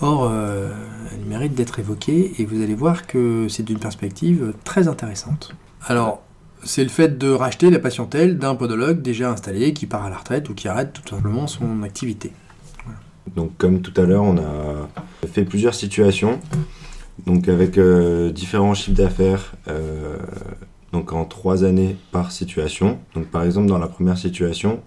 Or, 0.00 0.28
euh, 0.30 0.70
elle 1.12 1.24
mérite 1.26 1.54
d'être 1.54 1.78
évoquée 1.78 2.34
et 2.38 2.44
vous 2.44 2.60
allez 2.60 2.74
voir 2.74 3.06
que 3.06 3.46
c'est 3.48 3.68
une 3.70 3.78
perspective 3.78 4.52
très 4.64 4.88
intéressante. 4.88 5.54
Alors, 5.86 6.22
c'est 6.64 6.82
le 6.82 6.90
fait 6.90 7.18
de 7.18 7.30
racheter 7.30 7.70
la 7.70 7.78
patientèle 7.78 8.36
d'un 8.36 8.54
podologue 8.54 9.00
déjà 9.00 9.30
installé 9.30 9.72
qui 9.72 9.86
part 9.86 10.04
à 10.04 10.10
la 10.10 10.16
retraite 10.16 10.48
ou 10.48 10.54
qui 10.54 10.68
arrête 10.68 10.92
tout 10.92 11.08
simplement 11.08 11.46
son 11.46 11.82
activité. 11.82 12.32
Donc 13.34 13.56
comme 13.58 13.80
tout 13.82 13.98
à 14.00 14.04
l'heure, 14.04 14.24
on 14.24 14.38
a 14.38 14.88
fait 15.26 15.44
plusieurs 15.44 15.74
situations, 15.74 16.40
donc 17.26 17.48
avec 17.48 17.78
euh, 17.78 18.30
différents 18.30 18.74
chiffres 18.74 18.96
d'affaires, 18.96 19.54
euh, 19.68 20.16
donc 20.92 21.12
en 21.12 21.24
trois 21.24 21.64
années 21.64 21.96
par 22.12 22.32
situation. 22.32 22.98
Par 23.30 23.44
exemple 23.44 23.68
dans 23.68 23.78
la 23.78 23.88
première 23.88 24.18
situation, 24.18 24.80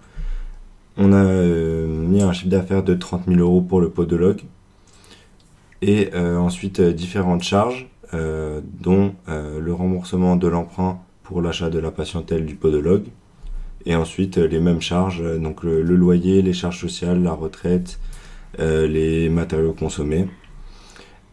on 0.96 1.12
a 1.12 1.16
euh, 1.16 1.86
mis 1.86 2.22
un 2.22 2.32
chiffre 2.32 2.50
d'affaires 2.50 2.82
de 2.82 2.94
30 2.94 3.26
000 3.28 3.40
euros 3.40 3.60
pour 3.60 3.80
le 3.80 3.90
podologue, 3.90 4.42
et 5.82 6.16
ensuite 6.16 6.80
différentes 6.80 7.42
charges, 7.42 7.90
dont 8.10 9.12
le 9.28 9.72
remboursement 9.74 10.36
de 10.36 10.48
l'emprunt 10.48 11.00
pour 11.24 11.42
l'achat 11.42 11.68
de 11.68 11.78
la 11.78 11.90
patientèle 11.90 12.46
du 12.46 12.54
podologue, 12.54 13.04
et 13.84 13.94
ensuite 13.94 14.38
les 14.38 14.60
mêmes 14.60 14.80
charges, 14.80 15.22
donc 15.38 15.62
le, 15.62 15.82
loyer, 15.82 16.40
les 16.40 16.54
charges 16.54 16.80
sociales, 16.80 17.22
la 17.22 17.34
retraite, 17.34 17.98
les 18.58 19.28
matériaux 19.28 19.72
consommés. 19.72 20.26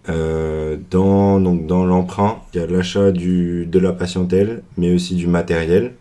Euh, 0.09 0.77
dans 0.89 1.37
l'emprunt, 1.39 2.41
il 2.53 2.59
y 2.59 2.63
a 2.63 2.67
l'achat 2.67 3.11
de 3.11 3.79
la 3.79 3.93
patientèle, 3.93 4.63
mais 4.77 4.93
aussi 4.93 5.15
du 5.15 5.27
matériel. 5.27 5.93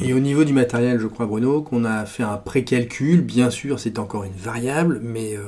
Et 0.00 0.12
au 0.12 0.20
niveau 0.20 0.44
du 0.44 0.52
matériel, 0.52 1.00
je 1.00 1.06
crois, 1.08 1.26
Bruno, 1.26 1.62
qu'on 1.62 1.84
a 1.84 2.04
fait 2.06 2.22
un 2.22 2.36
pré-calcul. 2.36 3.20
Bien 3.20 3.50
sûr, 3.50 3.80
c'est 3.80 3.98
encore 3.98 4.24
une 4.24 4.32
variable, 4.32 5.00
mais 5.02 5.36
euh, 5.36 5.42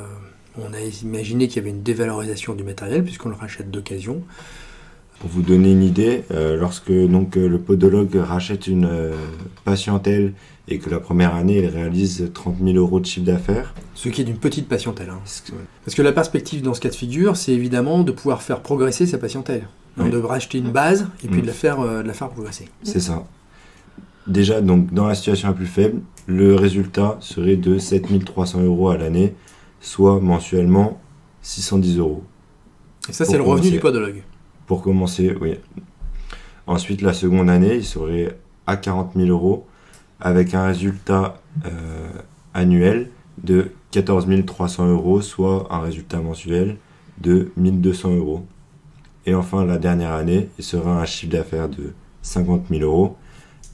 on 0.58 0.72
a 0.72 0.80
imaginé 1.02 1.46
qu'il 1.46 1.58
y 1.58 1.60
avait 1.60 1.70
une 1.70 1.82
dévalorisation 1.82 2.54
du 2.54 2.64
matériel 2.64 3.04
puisqu'on 3.04 3.28
le 3.28 3.36
rachète 3.36 3.70
d'occasion. 3.70 4.22
Pour 5.20 5.28
vous 5.30 5.42
donner 5.42 5.70
une 5.72 5.82
idée, 5.82 6.24
euh, 6.30 6.56
lorsque 6.56 6.90
donc 6.90 7.36
euh, 7.36 7.46
le 7.46 7.58
podologue 7.60 8.14
rachète 8.16 8.66
une 8.66 8.86
euh, 8.86 9.12
patientèle 9.64 10.32
et 10.66 10.78
que 10.78 10.88
la 10.88 10.98
première 10.98 11.34
année 11.34 11.58
il 11.58 11.66
réalise 11.66 12.30
30 12.32 12.56
000 12.64 12.76
euros 12.78 13.00
de 13.00 13.04
chiffre 13.06 13.26
d'affaires, 13.26 13.74
Ce 13.94 14.08
qui 14.08 14.22
est 14.22 14.24
d'une 14.24 14.38
petite 14.38 14.66
patientèle. 14.66 15.10
hein. 15.10 15.20
Parce 15.84 15.94
que 15.94 16.00
la 16.02 16.12
perspective 16.12 16.62
dans 16.62 16.72
ce 16.72 16.80
cas 16.80 16.88
de 16.88 16.94
figure, 16.94 17.36
c'est 17.36 17.52
évidemment 17.52 18.02
de 18.02 18.12
pouvoir 18.12 18.40
faire 18.40 18.60
progresser 18.60 19.06
sa 19.06 19.18
patientèle. 19.18 19.66
Oui. 19.98 20.08
De 20.08 20.16
racheter 20.18 20.58
une 20.58 20.70
base 20.70 21.08
et 21.22 21.28
puis 21.28 21.38
Mm. 21.38 21.42
de, 21.42 21.46
la 21.48 21.52
faire, 21.52 21.80
euh, 21.80 22.02
de 22.02 22.06
la 22.08 22.14
faire 22.14 22.30
progresser. 22.30 22.68
c'est 22.82 23.00
ça. 23.00 23.26
Déjà 24.26 24.60
donc 24.62 24.92
dans 24.94 25.06
la 25.06 25.14
situation 25.14 25.48
la 25.48 25.54
plus 25.54 25.66
faible, 25.66 26.00
le 26.26 26.54
résultat 26.54 27.18
serait 27.20 27.56
de 27.56 27.76
7 27.78 28.24
300 28.24 28.62
euros 28.62 28.88
à 28.88 28.96
l'année, 28.96 29.34
soit 29.82 30.18
mensuellement 30.20 30.98
610 31.42 31.98
euros. 31.98 32.22
Et 33.08 33.12
ça, 33.12 33.24
c'est 33.24 33.36
le 33.36 33.42
revenu 33.42 33.70
du 33.70 33.80
podologue. 33.80 34.22
Pour 34.70 34.82
commencer, 34.82 35.36
oui. 35.40 35.56
Ensuite, 36.68 37.02
la 37.02 37.12
seconde 37.12 37.50
année, 37.50 37.74
il 37.74 37.84
serait 37.84 38.38
à 38.68 38.76
40 38.76 39.14
000 39.16 39.26
euros 39.26 39.66
avec 40.20 40.54
un 40.54 40.64
résultat 40.64 41.42
euh, 41.66 42.12
annuel 42.54 43.10
de 43.42 43.72
14 43.90 44.28
300 44.46 44.86
euros, 44.86 45.22
soit 45.22 45.66
un 45.70 45.80
résultat 45.80 46.20
mensuel 46.20 46.76
de 47.20 47.50
1200 47.56 48.14
euros. 48.14 48.46
Et 49.26 49.34
enfin, 49.34 49.64
la 49.64 49.76
dernière 49.76 50.12
année, 50.12 50.48
il 50.56 50.62
sera 50.62 51.00
un 51.00 51.04
chiffre 51.04 51.32
d'affaires 51.32 51.68
de 51.68 51.92
50 52.22 52.66
000 52.70 52.82
euros 52.82 53.16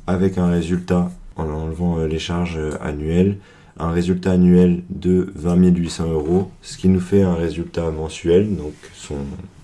avec 0.07 0.39
un 0.39 0.49
résultat, 0.49 1.11
en 1.37 1.47
enlevant 1.51 1.99
euh, 1.99 2.07
les 2.07 2.19
charges 2.19 2.57
euh, 2.57 2.79
annuelles, 2.81 3.37
un 3.79 3.91
résultat 3.91 4.33
annuel 4.33 4.83
de 4.89 5.31
20 5.35 5.57
800 5.77 6.11
euros, 6.11 6.51
ce 6.63 6.79
qui 6.79 6.89
nous 6.89 7.01
fait 7.01 7.21
un 7.21 7.35
résultat 7.35 7.91
mensuel, 7.91 8.57
donc 8.57 8.73
son 8.95 9.17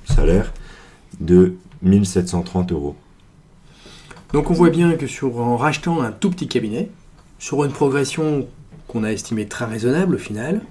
salaire, 0.05 0.53
de 1.21 1.55
1730 1.83 2.73
euros. 2.73 2.97
Donc 4.33 4.51
on 4.51 4.55
voit 4.55 4.71
bien 4.71 4.95
que 4.95 5.07
sur, 5.07 5.39
en 5.41 5.57
rachetant 5.57 6.01
un 6.01 6.11
tout 6.13 6.31
petit 6.31 6.49
cabinet, 6.49 6.89
sur 7.39 7.65
une 7.65 7.73
progression 7.73 8.47
qu'on 8.89 9.05
a 9.05 9.11
estimée 9.13 9.47
très 9.47 9.65
raisonnable 9.67 10.15
au 10.15 10.19
final, 10.19 10.63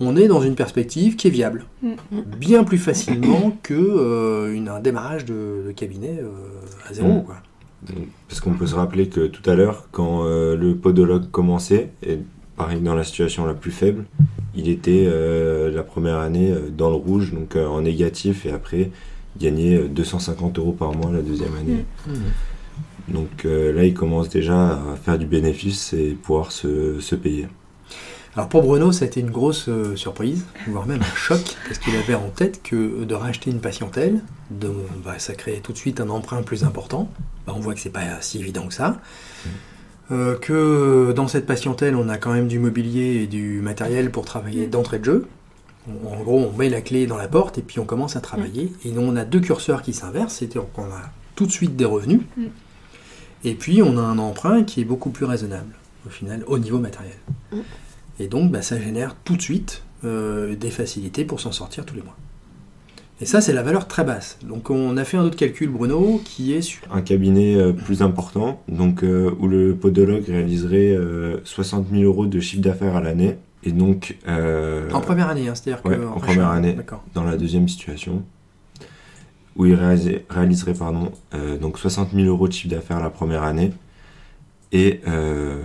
on 0.00 0.16
est 0.16 0.28
dans 0.28 0.40
une 0.42 0.54
perspective 0.54 1.16
qui 1.16 1.26
est 1.28 1.30
viable. 1.30 1.64
Mm. 1.82 1.92
Bien 2.38 2.64
plus 2.64 2.78
facilement 2.78 3.56
que 3.62 3.74
euh, 3.74 4.52
une- 4.54 4.68
un 4.68 4.80
démarrage 4.80 5.24
de, 5.24 5.64
de 5.66 5.72
cabinet 5.72 6.18
euh, 6.22 6.28
à 6.88 6.92
zéro. 6.94 7.12
Mm. 7.20 7.24
Quoi. 7.24 7.36
Parce 8.28 8.40
qu'on 8.40 8.52
peut 8.54 8.66
se 8.66 8.74
rappeler 8.74 9.08
que 9.08 9.26
tout 9.26 9.48
à 9.48 9.54
l'heure, 9.54 9.88
quand 9.92 10.24
euh, 10.24 10.56
le 10.56 10.74
podologue 10.76 11.30
commençait, 11.30 11.90
et 12.02 12.18
pareil 12.56 12.80
dans 12.80 12.94
la 12.94 13.04
situation 13.04 13.44
la 13.46 13.54
plus 13.54 13.70
faible, 13.70 14.04
il 14.54 14.68
était 14.68 15.04
euh, 15.06 15.70
la 15.70 15.82
première 15.82 16.18
année 16.18 16.52
dans 16.76 16.88
le 16.88 16.96
rouge, 16.96 17.32
donc 17.32 17.56
euh, 17.56 17.66
en 17.66 17.82
négatif, 17.82 18.46
et 18.46 18.50
après 18.50 18.90
il 19.38 19.44
gagnait 19.44 19.76
euh, 19.76 19.88
250 19.88 20.58
euros 20.58 20.72
par 20.72 20.92
mois 20.94 21.10
la 21.12 21.22
deuxième 21.22 21.54
année. 21.56 21.84
Donc 23.08 23.44
euh, 23.44 23.72
là, 23.72 23.84
il 23.84 23.94
commence 23.94 24.28
déjà 24.28 24.72
à 24.72 24.96
faire 24.96 25.18
du 25.18 25.26
bénéfice 25.26 25.92
et 25.92 26.16
pouvoir 26.20 26.52
se, 26.52 27.00
se 27.00 27.14
payer. 27.14 27.48
Alors 28.34 28.50
pour 28.50 28.62
Bruno, 28.62 28.92
ça 28.92 29.06
a 29.06 29.08
été 29.08 29.20
une 29.20 29.30
grosse 29.30 29.68
euh, 29.68 29.96
surprise, 29.96 30.44
voire 30.66 30.86
même 30.86 31.00
un 31.00 31.16
choc, 31.16 31.40
parce 31.66 31.78
qu'il 31.78 31.96
avait 31.96 32.14
en 32.14 32.28
tête 32.28 32.62
que 32.62 33.04
de 33.04 33.14
racheter 33.14 33.50
une 33.50 33.60
patientèle, 33.60 34.20
bah, 34.50 35.18
ça 35.18 35.32
créait 35.34 35.60
tout 35.60 35.72
de 35.72 35.78
suite 35.78 36.00
un 36.00 36.10
emprunt 36.10 36.42
plus 36.42 36.62
important. 36.62 37.10
Bah, 37.46 37.54
on 37.56 37.60
voit 37.60 37.72
que 37.72 37.80
c'est 37.80 37.88
pas 37.88 38.20
si 38.20 38.38
évident 38.38 38.66
que 38.66 38.74
ça. 38.74 39.00
Euh, 40.12 40.36
que 40.38 41.12
dans 41.16 41.28
cette 41.28 41.46
patientèle, 41.46 41.96
on 41.96 42.08
a 42.08 42.18
quand 42.18 42.32
même 42.32 42.46
du 42.46 42.58
mobilier 42.58 43.22
et 43.22 43.26
du 43.26 43.60
matériel 43.60 44.10
pour 44.10 44.24
travailler 44.24 44.66
d'entrée 44.66 44.98
de 44.98 45.04
jeu. 45.04 45.26
On- 45.88 46.08
En 46.08 46.22
gros, 46.22 46.50
on 46.52 46.56
met 46.56 46.68
la 46.68 46.80
clé 46.80 47.06
dans 47.06 47.16
la 47.16 47.28
porte 47.28 47.58
et 47.58 47.62
puis 47.62 47.78
on 47.78 47.84
commence 47.84 48.16
à 48.16 48.20
travailler. 48.20 48.72
Et 48.84 48.90
donc, 48.90 49.04
on 49.08 49.16
a 49.16 49.24
deux 49.24 49.40
curseurs 49.40 49.82
qui 49.82 49.92
s'inversent, 49.92 50.34
c'est-à-dire 50.36 50.64
qu'on 50.72 50.84
a 50.84 51.02
tout 51.34 51.46
de 51.46 51.52
suite 51.52 51.76
des 51.76 51.84
revenus. 51.84 52.20
Mm. 52.36 52.44
Et 53.44 53.54
puis, 53.54 53.82
on 53.82 53.96
a 53.98 54.00
un 54.02 54.18
emprunt 54.18 54.64
qui 54.64 54.80
est 54.80 54.84
beaucoup 54.84 55.10
plus 55.10 55.26
raisonnable, 55.26 55.74
au 56.06 56.10
final, 56.10 56.42
au 56.46 56.58
niveau 56.58 56.78
matériel. 56.78 57.16
Et 58.18 58.26
donc, 58.28 58.50
bah, 58.50 58.62
ça 58.62 58.80
génère 58.80 59.14
tout 59.24 59.36
de 59.36 59.42
suite 59.42 59.82
euh, 60.04 60.56
des 60.56 60.70
facilités 60.70 61.24
pour 61.24 61.40
s'en 61.40 61.52
sortir 61.52 61.84
tous 61.84 61.94
les 61.94 62.02
mois. 62.02 62.16
Et 63.20 63.24
ça, 63.24 63.40
c'est 63.40 63.52
la 63.54 63.62
valeur 63.62 63.88
très 63.88 64.04
basse. 64.04 64.38
Donc, 64.42 64.68
on 64.68 64.96
a 64.98 65.04
fait 65.04 65.16
un 65.16 65.22
autre 65.22 65.36
calcul, 65.36 65.70
Bruno, 65.70 66.20
qui 66.24 66.52
est 66.52 66.60
sur... 66.60 66.82
Un 66.92 67.00
cabinet 67.00 67.54
euh, 67.56 67.72
plus 67.72 68.02
important, 68.02 68.62
donc 68.68 69.02
euh, 69.04 69.30
où 69.38 69.46
le 69.48 69.74
podologue 69.74 70.24
réaliserait 70.26 70.94
euh, 70.94 71.38
60 71.44 71.86
000 71.90 72.02
euros 72.02 72.26
de 72.26 72.40
chiffre 72.40 72.60
d'affaires 72.62 72.94
à 72.96 73.00
l'année. 73.00 73.38
Et 73.62 73.72
donc, 73.72 74.16
euh, 74.28 74.90
En 74.92 75.00
première 75.00 75.28
année, 75.28 75.48
hein, 75.48 75.54
c'est-à-dire 75.54 75.82
que... 75.82 75.88
ouais, 75.88 76.04
en 76.06 76.20
première 76.20 76.50
année. 76.50 76.76
Dans 77.14 77.24
la 77.24 77.36
deuxième 77.36 77.68
situation, 77.68 78.22
où 79.56 79.66
il 79.66 79.74
réaliserait 79.74 80.74
pardon, 80.74 81.10
euh, 81.34 81.56
donc 81.58 81.78
60 81.78 82.12
000 82.12 82.26
euros 82.28 82.46
de 82.48 82.52
chiffre 82.52 82.74
d'affaires 82.74 83.00
la 83.00 83.10
première 83.10 83.42
année. 83.42 83.72
Et 84.72 85.00
euh, 85.08 85.62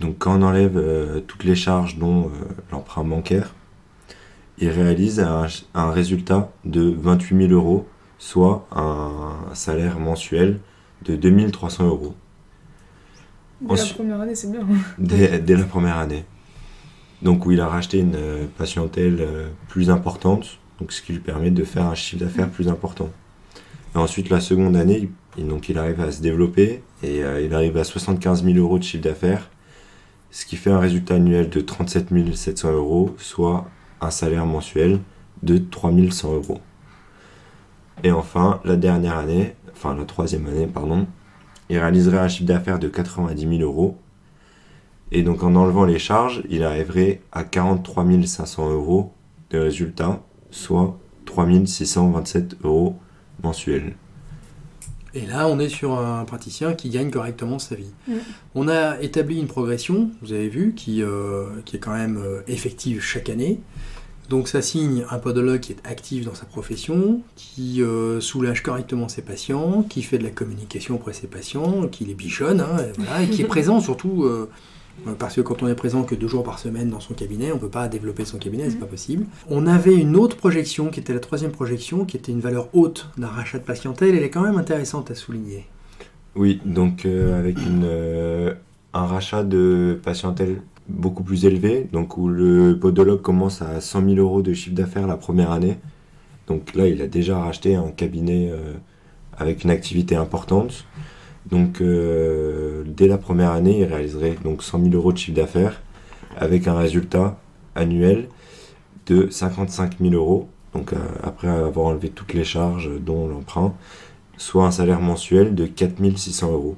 donc 0.00 0.18
quand 0.18 0.38
on 0.38 0.42
enlève 0.42 0.76
euh, 0.76 1.20
toutes 1.20 1.44
les 1.44 1.54
charges 1.56 1.98
dont 1.98 2.26
euh, 2.26 2.28
l'emprunt 2.70 3.04
bancaire, 3.04 3.54
il 4.58 4.68
réalise 4.68 5.20
un, 5.20 5.46
un 5.74 5.90
résultat 5.90 6.50
de 6.64 6.94
28 6.96 7.48
000 7.48 7.52
euros, 7.52 7.86
soit 8.18 8.66
un 8.70 9.34
salaire 9.54 9.98
mensuel 9.98 10.60
de 11.04 11.16
2300 11.16 11.86
euros 11.86 12.14
Dès 13.60 13.76
la 13.76 13.84
première 13.94 14.20
année, 14.20 14.34
c'est 14.34 14.50
bien. 14.50 14.60
dès, 14.98 15.38
dès 15.38 15.56
la 15.56 15.64
première 15.64 15.98
année. 15.98 16.24
Donc 17.22 17.46
où 17.46 17.52
il 17.52 17.60
a 17.60 17.68
racheté 17.68 17.98
une 17.98 18.16
euh, 18.16 18.46
patientèle 18.58 19.18
euh, 19.20 19.48
plus 19.68 19.90
importante, 19.90 20.58
ce 20.88 21.02
qui 21.02 21.12
lui 21.12 21.20
permet 21.20 21.50
de 21.50 21.64
faire 21.64 21.86
un 21.86 21.94
chiffre 21.94 22.24
d'affaires 22.24 22.50
plus 22.50 22.68
important. 22.68 23.10
Et 23.94 23.98
ensuite 23.98 24.28
la 24.28 24.40
seconde 24.40 24.76
année, 24.76 25.10
il, 25.38 25.46
donc 25.46 25.68
il 25.68 25.78
arrive 25.78 26.00
à 26.00 26.10
se 26.10 26.20
développer 26.20 26.82
et 27.02 27.22
euh, 27.22 27.40
il 27.40 27.54
arrive 27.54 27.76
à 27.76 27.84
75 27.84 28.44
000 28.44 28.56
euros 28.58 28.78
de 28.78 28.84
chiffre 28.84 29.04
d'affaires, 29.04 29.50
ce 30.30 30.44
qui 30.46 30.56
fait 30.56 30.70
un 30.70 30.80
résultat 30.80 31.14
annuel 31.14 31.48
de 31.48 31.60
37 31.60 32.34
700 32.34 32.72
euros, 32.72 33.14
soit 33.18 33.68
un 34.00 34.10
salaire 34.10 34.46
mensuel 34.46 34.98
de 35.42 35.58
3 35.58 35.92
100 36.10 36.34
euros. 36.34 36.58
Et 38.02 38.10
enfin, 38.10 38.60
la 38.64 38.76
dernière 38.76 39.16
année, 39.16 39.54
enfin 39.72 39.94
la 39.94 40.04
troisième 40.04 40.46
année, 40.46 40.66
pardon, 40.66 41.06
il 41.68 41.78
réaliserait 41.78 42.18
un 42.18 42.28
chiffre 42.28 42.46
d'affaires 42.46 42.78
de 42.78 42.88
90 42.88 43.58
000 43.58 43.62
euros. 43.62 43.96
Et 45.12 45.22
donc 45.22 45.42
en 45.42 45.54
enlevant 45.54 45.84
les 45.84 45.98
charges, 45.98 46.42
il 46.48 46.62
arriverait 46.62 47.20
à 47.32 47.44
43 47.44 48.06
500 48.24 48.72
euros 48.72 49.12
de 49.50 49.58
résultat, 49.58 50.22
soit 50.50 50.98
3 51.26 51.66
627 51.66 52.56
euros 52.64 52.96
mensuels. 53.42 53.94
Et 55.14 55.26
là, 55.26 55.46
on 55.46 55.58
est 55.58 55.68
sur 55.68 55.98
un 55.98 56.24
praticien 56.24 56.72
qui 56.72 56.88
gagne 56.88 57.10
correctement 57.10 57.58
sa 57.58 57.74
vie. 57.74 57.92
On 58.54 58.66
a 58.68 58.98
établi 59.02 59.38
une 59.38 59.46
progression, 59.46 60.10
vous 60.22 60.32
avez 60.32 60.48
vu, 60.48 60.72
qui, 60.74 61.02
euh, 61.02 61.44
qui 61.66 61.76
est 61.76 61.78
quand 61.78 61.92
même 61.92 62.16
euh, 62.16 62.40
effective 62.46 63.02
chaque 63.02 63.28
année. 63.28 63.60
Donc 64.32 64.48
ça 64.48 64.62
signe 64.62 65.04
un 65.10 65.18
podologue 65.18 65.60
qui 65.60 65.72
est 65.72 65.80
actif 65.84 66.24
dans 66.24 66.34
sa 66.34 66.46
profession, 66.46 67.20
qui 67.36 67.82
euh, 67.82 68.18
soulage 68.20 68.62
correctement 68.62 69.08
ses 69.08 69.20
patients, 69.20 69.82
qui 69.82 70.02
fait 70.02 70.16
de 70.16 70.24
la 70.24 70.30
communication 70.30 70.94
auprès 70.94 71.10
de 71.10 71.16
ses 71.16 71.26
patients, 71.26 71.86
qui 71.88 72.06
les 72.06 72.14
bichonne, 72.14 72.62
hein, 72.62 72.78
et, 72.78 72.92
voilà, 72.96 73.22
et 73.22 73.28
qui 73.28 73.42
est 73.42 73.46
présent 73.46 73.80
surtout, 73.82 74.24
euh, 74.24 74.48
parce 75.18 75.34
que 75.34 75.40
quand 75.40 75.62
on 75.62 75.68
est 75.68 75.74
présent 75.74 76.04
que 76.04 76.14
deux 76.14 76.28
jours 76.28 76.44
par 76.44 76.58
semaine 76.58 76.90
dans 76.90 77.00
son 77.00 77.14
cabinet, 77.14 77.50
on 77.50 77.56
ne 77.56 77.60
peut 77.60 77.68
pas 77.68 77.88
développer 77.88 78.24
son 78.24 78.38
cabinet, 78.38 78.70
c'est 78.70 78.78
pas 78.78 78.86
possible. 78.86 79.26
On 79.50 79.66
avait 79.66 79.94
une 79.94 80.16
autre 80.16 80.36
projection, 80.36 80.90
qui 80.90 81.00
était 81.00 81.12
la 81.12 81.20
troisième 81.20 81.50
projection, 81.50 82.04
qui 82.04 82.16
était 82.16 82.32
une 82.32 82.40
valeur 82.40 82.68
haute 82.72 83.08
d'un 83.16 83.26
rachat 83.26 83.58
de 83.58 83.64
patientèle, 83.64 84.14
elle 84.14 84.22
est 84.22 84.30
quand 84.30 84.42
même 84.42 84.58
intéressante 84.58 85.10
à 85.10 85.14
souligner. 85.14 85.66
Oui, 86.34 86.60
donc 86.64 87.04
euh, 87.04 87.38
avec 87.38 87.58
une, 87.58 87.82
euh, 87.84 88.54
un 88.94 89.06
rachat 89.06 89.44
de 89.44 89.98
patientèle 90.02 90.62
beaucoup 90.88 91.22
plus 91.22 91.44
élevé, 91.44 91.88
donc 91.92 92.16
où 92.16 92.28
le 92.28 92.78
podologue 92.78 93.22
commence 93.22 93.62
à 93.62 93.80
100 93.80 94.04
000 94.04 94.14
euros 94.16 94.42
de 94.42 94.52
chiffre 94.52 94.74
d'affaires 94.74 95.06
la 95.06 95.16
première 95.16 95.50
année. 95.50 95.78
Donc 96.46 96.74
là, 96.74 96.86
il 96.86 97.00
a 97.02 97.06
déjà 97.06 97.38
racheté 97.38 97.74
un 97.74 97.90
cabinet 97.90 98.50
euh, 98.50 98.74
avec 99.36 99.64
une 99.64 99.70
activité 99.70 100.16
importante. 100.16 100.86
Donc 101.50 101.80
euh, 101.80 102.84
dès 102.86 103.08
la 103.08 103.18
première 103.18 103.50
année, 103.50 103.80
il 103.80 103.84
réaliserait 103.84 104.36
donc 104.44 104.62
100 104.62 104.84
000 104.84 104.94
euros 104.94 105.12
de 105.12 105.18
chiffre 105.18 105.36
d'affaires 105.36 105.80
avec 106.36 106.66
un 106.68 106.76
résultat 106.76 107.38
annuel 107.74 108.28
de 109.06 109.28
55 109.30 109.98
000 110.00 110.14
euros. 110.14 110.48
Donc 110.74 110.92
euh, 110.92 110.96
après 111.22 111.48
avoir 111.48 111.86
enlevé 111.86 112.10
toutes 112.10 112.32
les 112.32 112.44
charges, 112.44 112.90
dont 113.00 113.28
l'emprunt, 113.28 113.74
soit 114.36 114.64
un 114.64 114.70
salaire 114.70 115.00
mensuel 115.00 115.54
de 115.54 115.66
4 115.66 115.94
600 116.16 116.52
euros. 116.52 116.76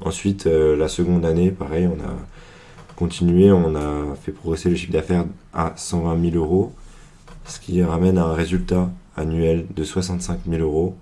Ensuite, 0.00 0.46
euh, 0.46 0.76
la 0.76 0.88
seconde 0.88 1.24
année, 1.24 1.50
pareil, 1.50 1.86
on 1.86 2.00
a 2.00 2.14
continué, 2.96 3.52
on 3.52 3.74
a 3.74 4.14
fait 4.22 4.32
progresser 4.32 4.68
le 4.68 4.76
chiffre 4.76 4.92
d'affaires 4.92 5.24
à 5.52 5.72
120 5.76 6.30
000 6.30 6.36
euros, 6.36 6.72
ce 7.46 7.58
qui 7.60 7.82
ramène 7.82 8.18
à 8.18 8.24
un 8.24 8.34
résultat 8.34 8.90
annuel 9.16 9.66
de 9.74 9.84
65 9.84 10.40
000 10.48 10.62
euros 10.62 10.96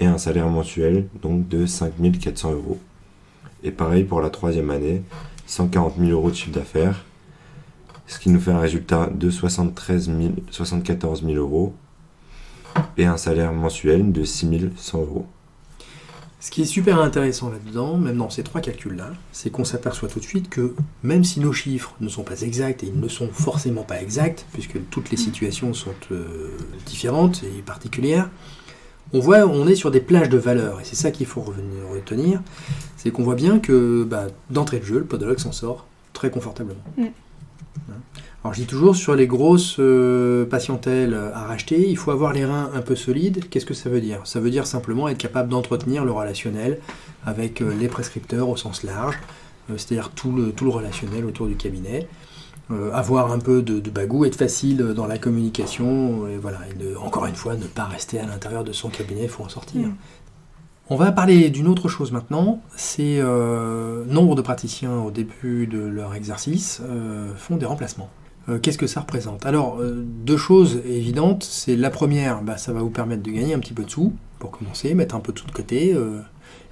et 0.00 0.06
un 0.06 0.18
salaire 0.18 0.48
mensuel 0.48 1.06
donc 1.22 1.46
de 1.46 1.66
5 1.66 1.92
400 2.20 2.52
euros. 2.52 2.78
Et 3.62 3.70
pareil 3.70 4.04
pour 4.04 4.20
la 4.20 4.30
troisième 4.30 4.70
année, 4.70 5.02
140 5.46 5.94
000 5.98 6.10
euros 6.10 6.30
de 6.30 6.34
chiffre 6.34 6.52
d'affaires, 6.52 7.04
ce 8.06 8.18
qui 8.18 8.30
nous 8.30 8.40
fait 8.40 8.50
un 8.50 8.58
résultat 8.58 9.08
de 9.12 9.30
73 9.30 10.06
000, 10.06 10.18
74 10.50 11.22
000 11.22 11.34
euros 11.34 11.74
et 12.96 13.04
un 13.04 13.16
salaire 13.16 13.52
mensuel 13.52 14.10
de 14.10 14.24
6 14.24 14.70
100 14.76 15.00
euros. 15.02 15.26
Ce 16.42 16.50
qui 16.50 16.62
est 16.62 16.66
super 16.66 16.98
intéressant 16.98 17.50
là-dedans, 17.50 17.98
même 17.98 18.16
dans 18.16 18.30
ces 18.30 18.42
trois 18.42 18.62
calculs-là, 18.62 19.10
c'est 19.30 19.50
qu'on 19.50 19.66
s'aperçoit 19.66 20.08
tout 20.08 20.20
de 20.20 20.24
suite 20.24 20.48
que 20.48 20.74
même 21.02 21.22
si 21.22 21.38
nos 21.38 21.52
chiffres 21.52 21.94
ne 22.00 22.08
sont 22.08 22.22
pas 22.22 22.40
exacts, 22.40 22.82
et 22.82 22.86
ils 22.86 22.98
ne 22.98 23.08
sont 23.08 23.28
forcément 23.28 23.82
pas 23.82 24.00
exacts, 24.00 24.46
puisque 24.54 24.78
toutes 24.88 25.10
les 25.10 25.18
situations 25.18 25.74
sont 25.74 25.92
euh, 26.12 26.56
différentes 26.86 27.42
et 27.42 27.60
particulières, 27.60 28.30
on 29.12 29.20
voit 29.20 29.46
on 29.46 29.66
est 29.66 29.74
sur 29.74 29.90
des 29.90 30.00
plages 30.00 30.28
de 30.28 30.38
valeurs, 30.38 30.80
et 30.80 30.84
c'est 30.84 30.96
ça 30.96 31.10
qu'il 31.10 31.26
faut 31.26 31.40
revenir 31.40 31.80
retenir, 31.90 32.40
c'est 32.96 33.10
qu'on 33.10 33.22
voit 33.22 33.34
bien 33.34 33.58
que 33.58 34.04
bah, 34.04 34.26
d'entrée 34.50 34.78
de 34.78 34.84
jeu, 34.84 34.98
le 34.98 35.04
podologue 35.04 35.38
s'en 35.38 35.52
sort 35.52 35.86
très 36.12 36.30
confortablement. 36.30 36.82
Mm. 36.96 37.04
Hein. 37.90 37.92
Alors 38.42 38.54
je 38.54 38.60
dis 38.60 38.66
toujours, 38.66 38.96
sur 38.96 39.14
les 39.14 39.26
grosses 39.26 39.76
euh, 39.78 40.46
patientèles 40.46 41.14
à 41.34 41.44
racheter, 41.44 41.88
il 41.88 41.96
faut 41.98 42.10
avoir 42.10 42.32
les 42.32 42.46
reins 42.46 42.70
un 42.74 42.80
peu 42.80 42.96
solides. 42.96 43.48
Qu'est-ce 43.50 43.66
que 43.66 43.74
ça 43.74 43.90
veut 43.90 44.00
dire? 44.00 44.20
Ça 44.24 44.40
veut 44.40 44.50
dire 44.50 44.66
simplement 44.66 45.08
être 45.08 45.18
capable 45.18 45.50
d'entretenir 45.50 46.06
le 46.06 46.12
relationnel 46.12 46.78
avec 47.26 47.60
euh, 47.60 47.74
les 47.78 47.88
prescripteurs 47.88 48.48
au 48.48 48.56
sens 48.56 48.82
large, 48.82 49.18
euh, 49.68 49.74
c'est-à-dire 49.76 50.10
tout 50.10 50.32
le, 50.32 50.52
tout 50.52 50.64
le 50.64 50.70
relationnel 50.70 51.26
autour 51.26 51.48
du 51.48 51.56
cabinet. 51.56 52.08
Euh, 52.72 52.92
avoir 52.92 53.32
un 53.32 53.40
peu 53.40 53.62
de, 53.62 53.80
de 53.80 53.90
bagou, 53.90 54.24
être 54.24 54.36
facile 54.36 54.78
dans 54.94 55.06
la 55.06 55.18
communication, 55.18 56.28
et 56.28 56.36
voilà, 56.36 56.58
et 56.68 56.96
encore 56.96 57.26
une 57.26 57.34
fois, 57.34 57.56
ne 57.56 57.64
pas 57.64 57.84
rester 57.84 58.20
à 58.20 58.26
l'intérieur 58.26 58.62
de 58.62 58.70
son 58.70 58.90
cabinet, 58.90 59.24
il 59.24 59.28
faut 59.28 59.42
en 59.42 59.48
sortir. 59.48 59.88
Mm. 59.88 59.94
On 60.88 60.94
va 60.94 61.10
parler 61.10 61.50
d'une 61.50 61.66
autre 61.66 61.88
chose 61.88 62.12
maintenant, 62.12 62.62
c'est 62.76 63.18
euh, 63.18 64.04
nombre 64.06 64.36
de 64.36 64.42
praticiens 64.42 64.98
au 65.00 65.10
début 65.10 65.66
de 65.66 65.80
leur 65.80 66.14
exercice 66.14 66.80
euh, 66.84 67.34
font 67.36 67.56
des 67.56 67.66
remplacements. 67.66 68.10
Qu'est-ce 68.62 68.78
que 68.78 68.88
ça 68.88 69.00
représente? 69.00 69.46
Alors, 69.46 69.80
deux 69.80 70.36
choses 70.36 70.80
évidentes. 70.84 71.44
C'est 71.44 71.76
la 71.76 71.88
première, 71.88 72.42
bah, 72.42 72.56
ça 72.56 72.72
va 72.72 72.80
vous 72.80 72.90
permettre 72.90 73.22
de 73.22 73.30
gagner 73.30 73.54
un 73.54 73.60
petit 73.60 73.74
peu 73.74 73.84
de 73.84 73.90
sous, 73.90 74.12
pour 74.40 74.50
commencer, 74.50 74.92
mettre 74.94 75.14
un 75.14 75.20
peu 75.20 75.32
de 75.32 75.38
sous 75.38 75.46
de 75.46 75.52
côté. 75.52 75.96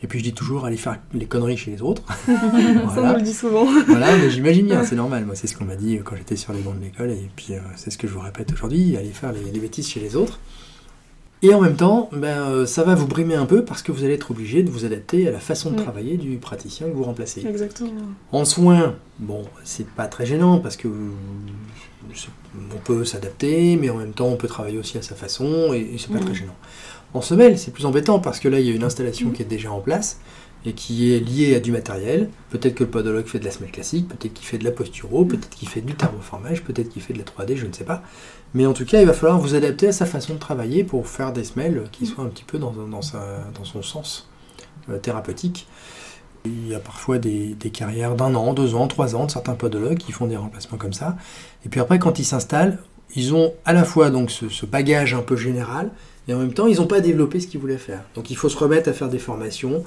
Euh, 0.00 0.04
et 0.04 0.06
puis 0.06 0.18
je 0.20 0.24
dis 0.24 0.32
toujours, 0.32 0.64
aller 0.64 0.76
faire 0.76 0.98
les 1.12 1.26
conneries 1.26 1.56
chez 1.56 1.70
les 1.70 1.82
autres. 1.82 2.02
Ça, 2.26 2.32
on 2.84 2.86
Voilà. 2.88 3.16
le 3.16 3.22
dit 3.22 3.32
souvent. 3.34 3.66
Voilà, 3.86 4.16
mais 4.16 4.30
j'imagine 4.30 4.66
bien, 4.66 4.84
c'est 4.84 4.96
normal. 4.96 5.24
Moi, 5.26 5.34
c'est 5.34 5.46
ce 5.46 5.56
qu'on 5.56 5.64
m'a 5.64 5.76
dit 5.76 5.98
quand 6.04 6.16
j'étais 6.16 6.36
sur 6.36 6.52
les 6.52 6.60
bancs 6.60 6.78
de 6.78 6.84
l'école, 6.84 7.10
et 7.10 7.30
puis 7.36 7.54
euh, 7.54 7.58
c'est 7.76 7.90
ce 7.90 7.98
que 7.98 8.06
je 8.08 8.12
vous 8.12 8.20
répète 8.20 8.52
aujourd'hui, 8.52 8.96
aller 8.96 9.10
faire 9.10 9.32
les, 9.32 9.50
les 9.50 9.60
bêtises 9.60 9.88
chez 9.88 10.00
les 10.00 10.16
autres. 10.16 10.38
Et 11.42 11.54
en 11.54 11.60
même 11.60 11.76
temps, 11.76 12.10
ben, 12.12 12.26
euh, 12.50 12.66
ça 12.66 12.82
va 12.82 12.96
vous 12.96 13.06
brimer 13.06 13.36
un 13.36 13.46
peu 13.46 13.64
parce 13.64 13.82
que 13.82 13.92
vous 13.92 14.02
allez 14.02 14.14
être 14.14 14.32
obligé 14.32 14.62
de 14.64 14.70
vous 14.70 14.84
adapter 14.84 15.28
à 15.28 15.30
la 15.30 15.38
façon 15.38 15.70
de 15.70 15.76
Mm. 15.76 15.82
travailler 15.82 16.16
du 16.16 16.36
praticien 16.38 16.88
que 16.88 16.92
vous 16.94 17.04
remplacez. 17.04 17.46
Exactement. 17.46 17.90
En 18.32 18.44
soins, 18.44 18.96
bon, 19.20 19.44
c'est 19.62 19.86
pas 19.88 20.06
très 20.06 20.26
gênant 20.26 20.58
parce 20.58 20.76
que 20.76 20.88
euh, 20.88 21.10
on 22.74 22.78
peut 22.78 23.04
s'adapter, 23.04 23.76
mais 23.76 23.90
en 23.90 23.96
même 23.96 24.12
temps, 24.12 24.26
on 24.28 24.36
peut 24.36 24.48
travailler 24.48 24.78
aussi 24.78 24.98
à 24.98 25.02
sa 25.02 25.14
façon 25.14 25.72
et, 25.72 25.96
c'est 25.98 26.10
pas 26.10 26.18
Mhm. 26.18 26.24
très 26.24 26.34
gênant. 26.34 26.56
En 27.14 27.20
semelle, 27.22 27.58
c'est 27.58 27.70
plus 27.72 27.86
embêtant 27.86 28.18
parce 28.18 28.38
que 28.40 28.48
là, 28.48 28.60
il 28.60 28.66
y 28.66 28.70
a 28.70 28.74
une 28.74 28.84
installation 28.84 29.28
Mhm. 29.28 29.34
qui 29.34 29.42
est 29.42 29.46
déjà 29.46 29.70
en 29.72 29.80
place 29.80 30.18
et 30.64 30.72
qui 30.72 31.12
est 31.12 31.20
liée 31.20 31.54
à 31.54 31.60
du 31.60 31.72
matériel. 31.72 32.28
Peut-être 32.50 32.74
que 32.74 32.84
le 32.84 32.90
podologue 32.90 33.26
fait 33.26 33.38
de 33.38 33.44
la 33.44 33.50
semelle 33.50 33.70
classique, 33.70 34.08
peut-être 34.08 34.34
qu'il 34.34 34.46
fait 34.46 34.58
de 34.58 34.64
la 34.64 34.72
posturo, 34.72 35.24
peut-être 35.24 35.50
qu'il 35.50 35.68
fait 35.68 35.80
du 35.80 35.94
thermoformage, 35.94 36.62
peut-être 36.62 36.88
qu'il 36.88 37.02
fait 37.02 37.12
de 37.12 37.18
la 37.18 37.24
3D, 37.24 37.56
je 37.56 37.66
ne 37.66 37.72
sais 37.72 37.84
pas. 37.84 38.02
Mais 38.54 38.66
en 38.66 38.72
tout 38.72 38.84
cas, 38.84 39.00
il 39.00 39.06
va 39.06 39.12
falloir 39.12 39.38
vous 39.38 39.54
adapter 39.54 39.88
à 39.88 39.92
sa 39.92 40.06
façon 40.06 40.34
de 40.34 40.38
travailler 40.38 40.84
pour 40.84 41.06
faire 41.06 41.32
des 41.32 41.44
semelles 41.44 41.84
qui 41.92 42.06
soient 42.06 42.24
un 42.24 42.28
petit 42.28 42.44
peu 42.44 42.58
dans, 42.58 42.72
dans, 42.72 43.02
son 43.02 43.82
sens 43.82 44.28
euh, 44.88 44.98
thérapeutique. 44.98 45.66
Il 46.44 46.68
y 46.68 46.74
a 46.74 46.80
parfois 46.80 47.18
des, 47.18 47.56
carrières 47.72 48.14
d'un 48.14 48.34
an, 48.34 48.54
deux 48.54 48.74
ans, 48.74 48.86
trois 48.86 49.16
ans 49.16 49.26
de 49.26 49.30
certains 49.30 49.54
podologues 49.54 49.98
qui 49.98 50.12
font 50.12 50.26
des 50.26 50.36
remplacements 50.36 50.78
comme 50.78 50.92
ça. 50.94 51.16
Et 51.66 51.68
puis 51.68 51.80
après, 51.80 51.98
quand 51.98 52.18
ils 52.18 52.24
s'installent, 52.24 52.78
ils 53.14 53.34
ont 53.34 53.52
à 53.64 53.72
la 53.72 53.84
fois 53.84 54.10
donc 54.10 54.30
ce, 54.30 54.66
bagage 54.66 55.14
un 55.14 55.22
peu 55.22 55.36
général, 55.36 55.90
et 56.26 56.34
en 56.34 56.38
même 56.38 56.52
temps, 56.52 56.66
ils 56.66 56.76
n'ont 56.76 56.86
pas 56.86 57.00
développé 57.00 57.40
ce 57.40 57.46
qu'ils 57.46 57.60
voulaient 57.60 57.78
faire. 57.78 58.04
Donc 58.14 58.30
il 58.30 58.36
faut 58.36 58.48
se 58.48 58.56
remettre 58.56 58.88
à 58.88 58.92
faire 58.92 59.08
des 59.08 59.18
formations, 59.18 59.82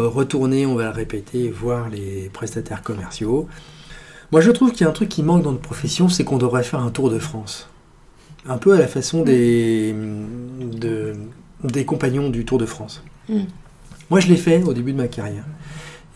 retourner, 0.00 0.66
on 0.66 0.74
va 0.74 0.84
le 0.84 0.90
répéter, 0.90 1.50
voir 1.50 1.88
les 1.88 2.30
prestataires 2.32 2.82
commerciaux. 2.82 3.48
Moi, 4.32 4.40
je 4.40 4.50
trouve 4.50 4.72
qu'il 4.72 4.82
y 4.82 4.84
a 4.84 4.88
un 4.90 4.92
truc 4.92 5.08
qui 5.08 5.22
manque 5.22 5.42
dans 5.42 5.52
notre 5.52 5.62
profession, 5.62 6.08
c'est 6.08 6.24
qu'on 6.24 6.38
devrait 6.38 6.64
faire 6.64 6.80
un 6.80 6.90
tour 6.90 7.10
de 7.10 7.18
France. 7.18 7.68
Un 8.46 8.58
peu 8.58 8.72
à 8.74 8.78
la 8.78 8.88
façon 8.88 9.22
des, 9.22 9.94
de- 10.72 11.14
des 11.62 11.84
compagnons 11.84 12.28
du 12.30 12.44
Tour 12.44 12.58
de 12.58 12.66
France. 12.66 13.02
Mm. 13.28 13.40
Moi, 14.10 14.20
je 14.20 14.28
l'ai 14.28 14.36
fait 14.36 14.62
au 14.64 14.74
début 14.74 14.92
de 14.92 14.98
ma 14.98 15.08
carrière. 15.08 15.44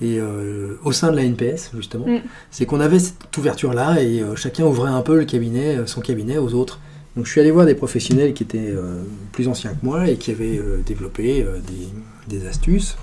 Et 0.00 0.18
euh, 0.20 0.74
au 0.84 0.92
sein 0.92 1.10
de 1.10 1.16
la 1.16 1.22
NPS, 1.24 1.70
justement, 1.74 2.06
Mm. 2.06 2.20
c'est 2.50 2.66
qu'on 2.66 2.80
avait 2.80 2.98
cette 2.98 3.36
ouverture-là 3.36 4.00
et 4.02 4.20
euh, 4.20 4.36
chacun 4.36 4.64
ouvrait 4.64 4.90
un 4.90 5.00
peu 5.02 5.16
le 5.16 5.24
cabinet, 5.24 5.76
euh, 5.76 5.86
son 5.86 6.00
cabinet 6.00 6.38
aux 6.38 6.52
autres. 6.54 6.80
Donc 7.16 7.26
je 7.26 7.32
suis 7.32 7.40
allé 7.40 7.50
voir 7.50 7.66
des 7.66 7.74
professionnels 7.74 8.32
qui 8.34 8.42
étaient 8.44 8.70
euh, 8.70 9.02
plus 9.32 9.48
anciens 9.48 9.70
que 9.72 9.84
moi 9.84 10.08
et 10.08 10.16
qui 10.16 10.30
avaient 10.30 10.58
euh, 10.58 10.82
développé 10.86 11.42
euh, 11.42 11.58
des, 12.28 12.36
des 12.38 12.46
astuces. 12.46 12.96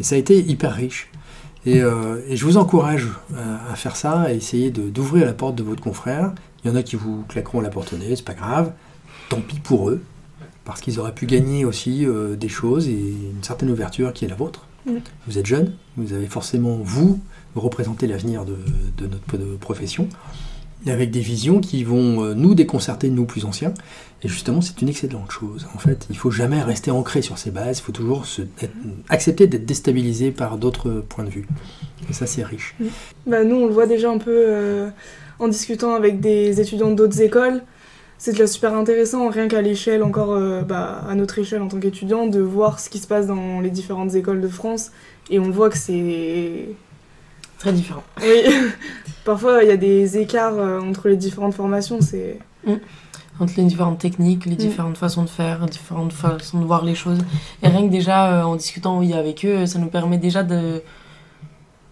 Et 0.00 0.02
ça 0.02 0.14
a 0.16 0.18
été 0.18 0.40
hyper 0.40 0.74
riche. 0.74 1.08
Et, 1.66 1.82
euh, 1.82 2.22
et 2.26 2.36
je 2.36 2.44
vous 2.46 2.56
encourage 2.56 3.08
à, 3.36 3.72
à 3.72 3.76
faire 3.76 3.94
ça, 3.94 4.22
à 4.22 4.32
essayer 4.32 4.70
d'ouvrir 4.70 5.26
la 5.26 5.34
porte 5.34 5.54
de 5.56 5.62
votre 5.62 5.82
confrère. 5.82 6.32
Il 6.64 6.70
y 6.70 6.72
en 6.72 6.76
a 6.76 6.82
qui 6.82 6.96
vous 6.96 7.22
claqueront 7.28 7.60
la 7.60 7.68
porte 7.68 7.92
au 7.92 7.98
nez, 7.98 8.16
c'est 8.16 8.24
pas 8.24 8.34
grave. 8.34 8.72
Tant 9.28 9.40
pis 9.40 9.60
pour 9.60 9.90
eux, 9.90 10.02
parce 10.64 10.80
qu'ils 10.80 10.98
auraient 10.98 11.14
pu 11.14 11.26
gagner 11.26 11.64
aussi 11.64 12.06
euh, 12.06 12.34
des 12.34 12.48
choses 12.48 12.88
et 12.88 12.92
une 12.92 13.42
certaine 13.42 13.70
ouverture 13.70 14.12
qui 14.12 14.24
est 14.24 14.28
la 14.28 14.34
vôtre. 14.34 14.66
Vous 15.26 15.38
êtes 15.38 15.46
jeune, 15.46 15.74
vous 15.98 16.14
avez 16.14 16.26
forcément, 16.26 16.78
vous, 16.82 17.20
représentez 17.54 18.06
l'avenir 18.06 18.46
de, 18.46 18.56
de 18.96 19.06
notre 19.06 19.58
profession. 19.58 20.08
Avec 20.86 21.10
des 21.10 21.20
visions 21.20 21.60
qui 21.60 21.84
vont 21.84 22.24
euh, 22.24 22.34
nous 22.34 22.54
déconcerter, 22.54 23.10
nous 23.10 23.26
plus 23.26 23.44
anciens. 23.44 23.74
Et 24.22 24.28
justement, 24.28 24.60
c'est 24.60 24.80
une 24.82 24.88
excellente 24.88 25.30
chose. 25.30 25.66
En 25.74 25.78
fait, 25.78 26.06
il 26.10 26.16
faut 26.16 26.30
jamais 26.30 26.62
rester 26.62 26.90
ancré 26.90 27.22
sur 27.22 27.38
ses 27.38 27.50
bases, 27.50 27.78
il 27.78 27.82
faut 27.82 27.92
toujours 27.92 28.26
se, 28.26 28.42
accepter 29.08 29.46
d'être 29.46 29.64
déstabilisé 29.64 30.30
par 30.30 30.58
d'autres 30.58 31.04
points 31.08 31.24
de 31.24 31.30
vue. 31.30 31.46
Et 32.08 32.12
ça, 32.12 32.26
c'est 32.26 32.44
riche. 32.44 32.74
Bah, 33.26 33.44
nous, 33.44 33.56
on 33.56 33.66
le 33.66 33.72
voit 33.72 33.86
déjà 33.86 34.10
un 34.10 34.18
peu 34.18 34.44
euh, 34.46 34.90
en 35.38 35.48
discutant 35.48 35.94
avec 35.94 36.20
des 36.20 36.60
étudiants 36.60 36.90
d'autres 36.90 37.20
écoles. 37.20 37.62
C'est 38.18 38.32
déjà 38.32 38.46
super 38.46 38.74
intéressant, 38.74 39.30
rien 39.30 39.48
qu'à 39.48 39.62
l'échelle, 39.62 40.02
encore 40.02 40.32
euh, 40.32 40.60
bah, 40.60 41.02
à 41.08 41.14
notre 41.14 41.38
échelle 41.38 41.62
en 41.62 41.68
tant 41.68 41.80
qu'étudiant, 41.80 42.26
de 42.26 42.40
voir 42.40 42.78
ce 42.78 42.90
qui 42.90 42.98
se 42.98 43.06
passe 43.06 43.26
dans 43.26 43.60
les 43.60 43.70
différentes 43.70 44.14
écoles 44.14 44.42
de 44.42 44.48
France. 44.48 44.90
Et 45.30 45.38
on 45.38 45.50
voit 45.50 45.70
que 45.70 45.78
c'est. 45.78 46.68
Très 47.60 47.72
différent. 47.72 48.02
Oui, 48.20 48.42
parfois 49.24 49.62
il 49.62 49.68
y 49.68 49.72
a 49.72 49.76
des 49.76 50.18
écarts 50.18 50.58
euh, 50.58 50.80
entre 50.80 51.08
les 51.08 51.16
différentes 51.16 51.54
formations. 51.54 52.00
C'est. 52.00 52.38
Entre 53.38 53.52
les 53.56 53.64
différentes 53.64 53.98
techniques, 53.98 54.44
les 54.46 54.52
Mm. 54.54 54.56
différentes 54.56 54.98
façons 54.98 55.22
de 55.22 55.28
faire, 55.30 55.64
différentes 55.66 56.12
façons 56.12 56.60
de 56.60 56.64
voir 56.66 56.84
les 56.84 56.94
choses. 56.94 57.18
Et 57.62 57.68
rien 57.68 57.86
que 57.86 57.90
déjà, 57.92 58.32
euh, 58.40 58.42
en 58.42 58.56
discutant 58.56 58.98
oui, 58.98 59.12
avec 59.14 59.44
eux, 59.46 59.64
ça 59.66 59.78
nous 59.78 59.86
permet 59.88 60.18
déjà 60.18 60.42
de, 60.42 60.82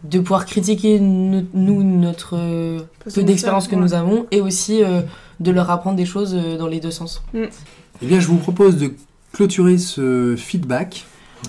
de 0.05 0.19
pouvoir 0.21 0.45
critiquer 0.45 1.01
no- 1.01 1.45
nous, 1.55 1.83
notre 1.83 2.37
euh, 2.37 2.81
peu 3.05 3.11
de 3.11 3.23
d'expérience 3.27 3.67
que 3.69 3.77
nous 3.77 3.95
avons, 3.95 4.27
et 4.31 4.41
aussi 4.43 4.83
euh, 4.85 5.01
de 5.41 5.51
leur 5.51 5.71
apprendre 5.71 5.97
des 5.97 6.05
choses 6.07 6.35
euh, 6.35 6.59
dans 6.59 6.67
les 6.67 6.81
deux 6.81 6.91
sens. 6.91 7.23
Eh 7.35 8.07
bien, 8.07 8.21
je 8.21 8.27
vous 8.27 8.37
propose 8.37 8.77
de 8.77 8.93
clôturer 9.33 9.79
ce 9.79 10.35
feedback 10.37 11.07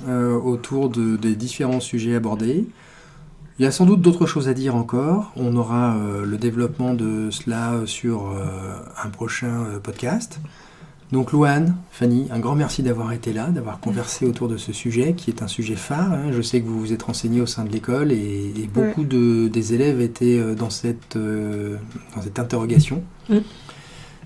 euh, 0.07 0.37
autour 0.39 0.89
de- 0.89 1.17
des 1.17 1.35
différents 1.35 1.79
sujets 1.81 2.15
abordés. 2.15 2.65
Il 3.59 3.63
y 3.63 3.65
a 3.67 3.71
sans 3.71 3.85
doute 3.85 4.01
d'autres 4.01 4.25
choses 4.25 4.47
à 4.47 4.53
dire 4.53 4.75
encore. 4.75 5.33
On 5.35 5.55
aura 5.57 5.95
euh, 5.97 6.25
le 6.25 6.37
développement 6.37 6.93
de 6.93 7.29
cela 7.29 7.73
sur 7.85 8.27
euh, 8.31 8.45
un 9.03 9.09
prochain 9.09 9.65
euh, 9.65 9.79
podcast. 9.79 10.39
Donc, 11.11 11.31
Louane, 11.33 11.75
Fanny, 11.91 12.27
un 12.31 12.39
grand 12.39 12.55
merci 12.55 12.83
d'avoir 12.83 13.11
été 13.11 13.33
là, 13.33 13.47
d'avoir 13.47 13.79
conversé 13.79 14.25
autour 14.25 14.47
de 14.47 14.57
ce 14.57 14.71
sujet 14.71 15.13
qui 15.13 15.29
est 15.31 15.41
un 15.41 15.47
sujet 15.47 15.75
phare. 15.75 16.13
hein. 16.13 16.31
Je 16.31 16.41
sais 16.41 16.61
que 16.61 16.67
vous 16.67 16.79
vous 16.79 16.93
êtes 16.93 17.03
renseigné 17.03 17.41
au 17.41 17.47
sein 17.47 17.65
de 17.65 17.69
l'école 17.71 18.11
et, 18.13 18.53
et 18.55 18.69
beaucoup 18.71 19.03
de, 19.03 19.47
des 19.49 19.73
élèves 19.73 19.99
étaient 19.99 20.39
euh, 20.39 20.55
dans 20.55 20.69
cette, 20.69 21.15
euh, 21.17 21.75
dans 22.15 22.21
cette 22.21 22.39
interrogation. 22.39 23.03
Mm. 23.27 23.37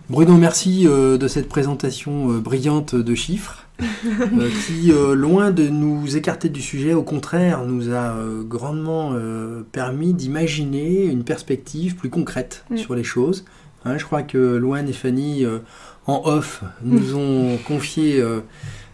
Bruno, 0.09 0.35
merci 0.35 0.85
euh, 0.85 1.17
de 1.17 1.27
cette 1.29 1.47
présentation 1.47 2.33
euh, 2.33 2.39
brillante 2.39 2.93
de 2.93 3.15
chiffres, 3.15 3.62
euh, 3.62 3.62
qui, 4.67 4.91
euh, 4.91 5.15
loin 5.15 5.51
de 5.51 5.67
nous 5.67 6.15
écarter 6.15 6.49
du 6.49 6.61
sujet, 6.61 6.93
au 6.93 7.03
contraire, 7.03 7.63
nous 7.65 7.89
a 7.89 8.15
euh, 8.15 8.43
grandement 8.43 9.11
euh, 9.13 9.63
permis 9.71 10.13
d'imaginer 10.13 11.05
une 11.05 11.23
perspective 11.23 11.95
plus 11.95 12.09
concrète 12.09 12.65
Mm. 12.69 12.77
sur 12.77 12.95
les 12.95 13.03
choses. 13.03 13.45
Hein, 13.85 13.97
je 13.97 14.05
crois 14.05 14.23
que 14.23 14.37
Loane 14.37 14.87
et 14.87 14.93
Fanny, 14.93 15.43
euh, 15.43 15.59
en 16.07 16.21
off, 16.25 16.63
nous 16.83 17.15
ont 17.15 17.57
confié 17.67 18.21
euh, 18.21 18.39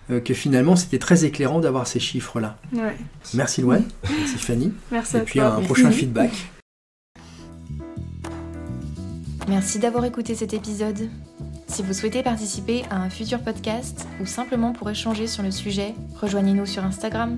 euh, 0.09 0.19
que 0.19 0.33
finalement, 0.33 0.75
c'était 0.75 0.97
très 0.97 1.25
éclairant 1.25 1.59
d'avoir 1.59 1.85
ces 1.85 1.99
chiffres-là. 1.99 2.57
Ouais. 2.73 2.95
Merci 3.35 3.61
Loane, 3.61 3.83
merci 4.09 4.37
Fanny, 4.37 4.73
Merci 4.91 5.17
et 5.17 5.19
à 5.19 5.23
puis 5.23 5.39
toi. 5.39 5.47
un 5.49 5.51
Merci. 5.59 5.65
prochain 5.65 5.91
feedback. 5.91 6.31
Merci 9.47 9.79
d'avoir 9.79 10.05
écouté 10.05 10.35
cet 10.35 10.53
épisode. 10.53 11.09
Si 11.69 11.83
vous 11.83 11.93
souhaitez 11.93 12.23
participer 12.23 12.83
à 12.89 12.97
un 12.97 13.11
futur 13.11 13.39
podcast 13.41 14.07
ou 14.19 14.25
simplement 14.25 14.73
pour 14.73 14.89
échanger 14.89 15.27
sur 15.27 15.43
le 15.43 15.51
sujet, 15.51 15.93
rejoignez-nous 16.19 16.65
sur 16.65 16.83
Instagram 16.83 17.37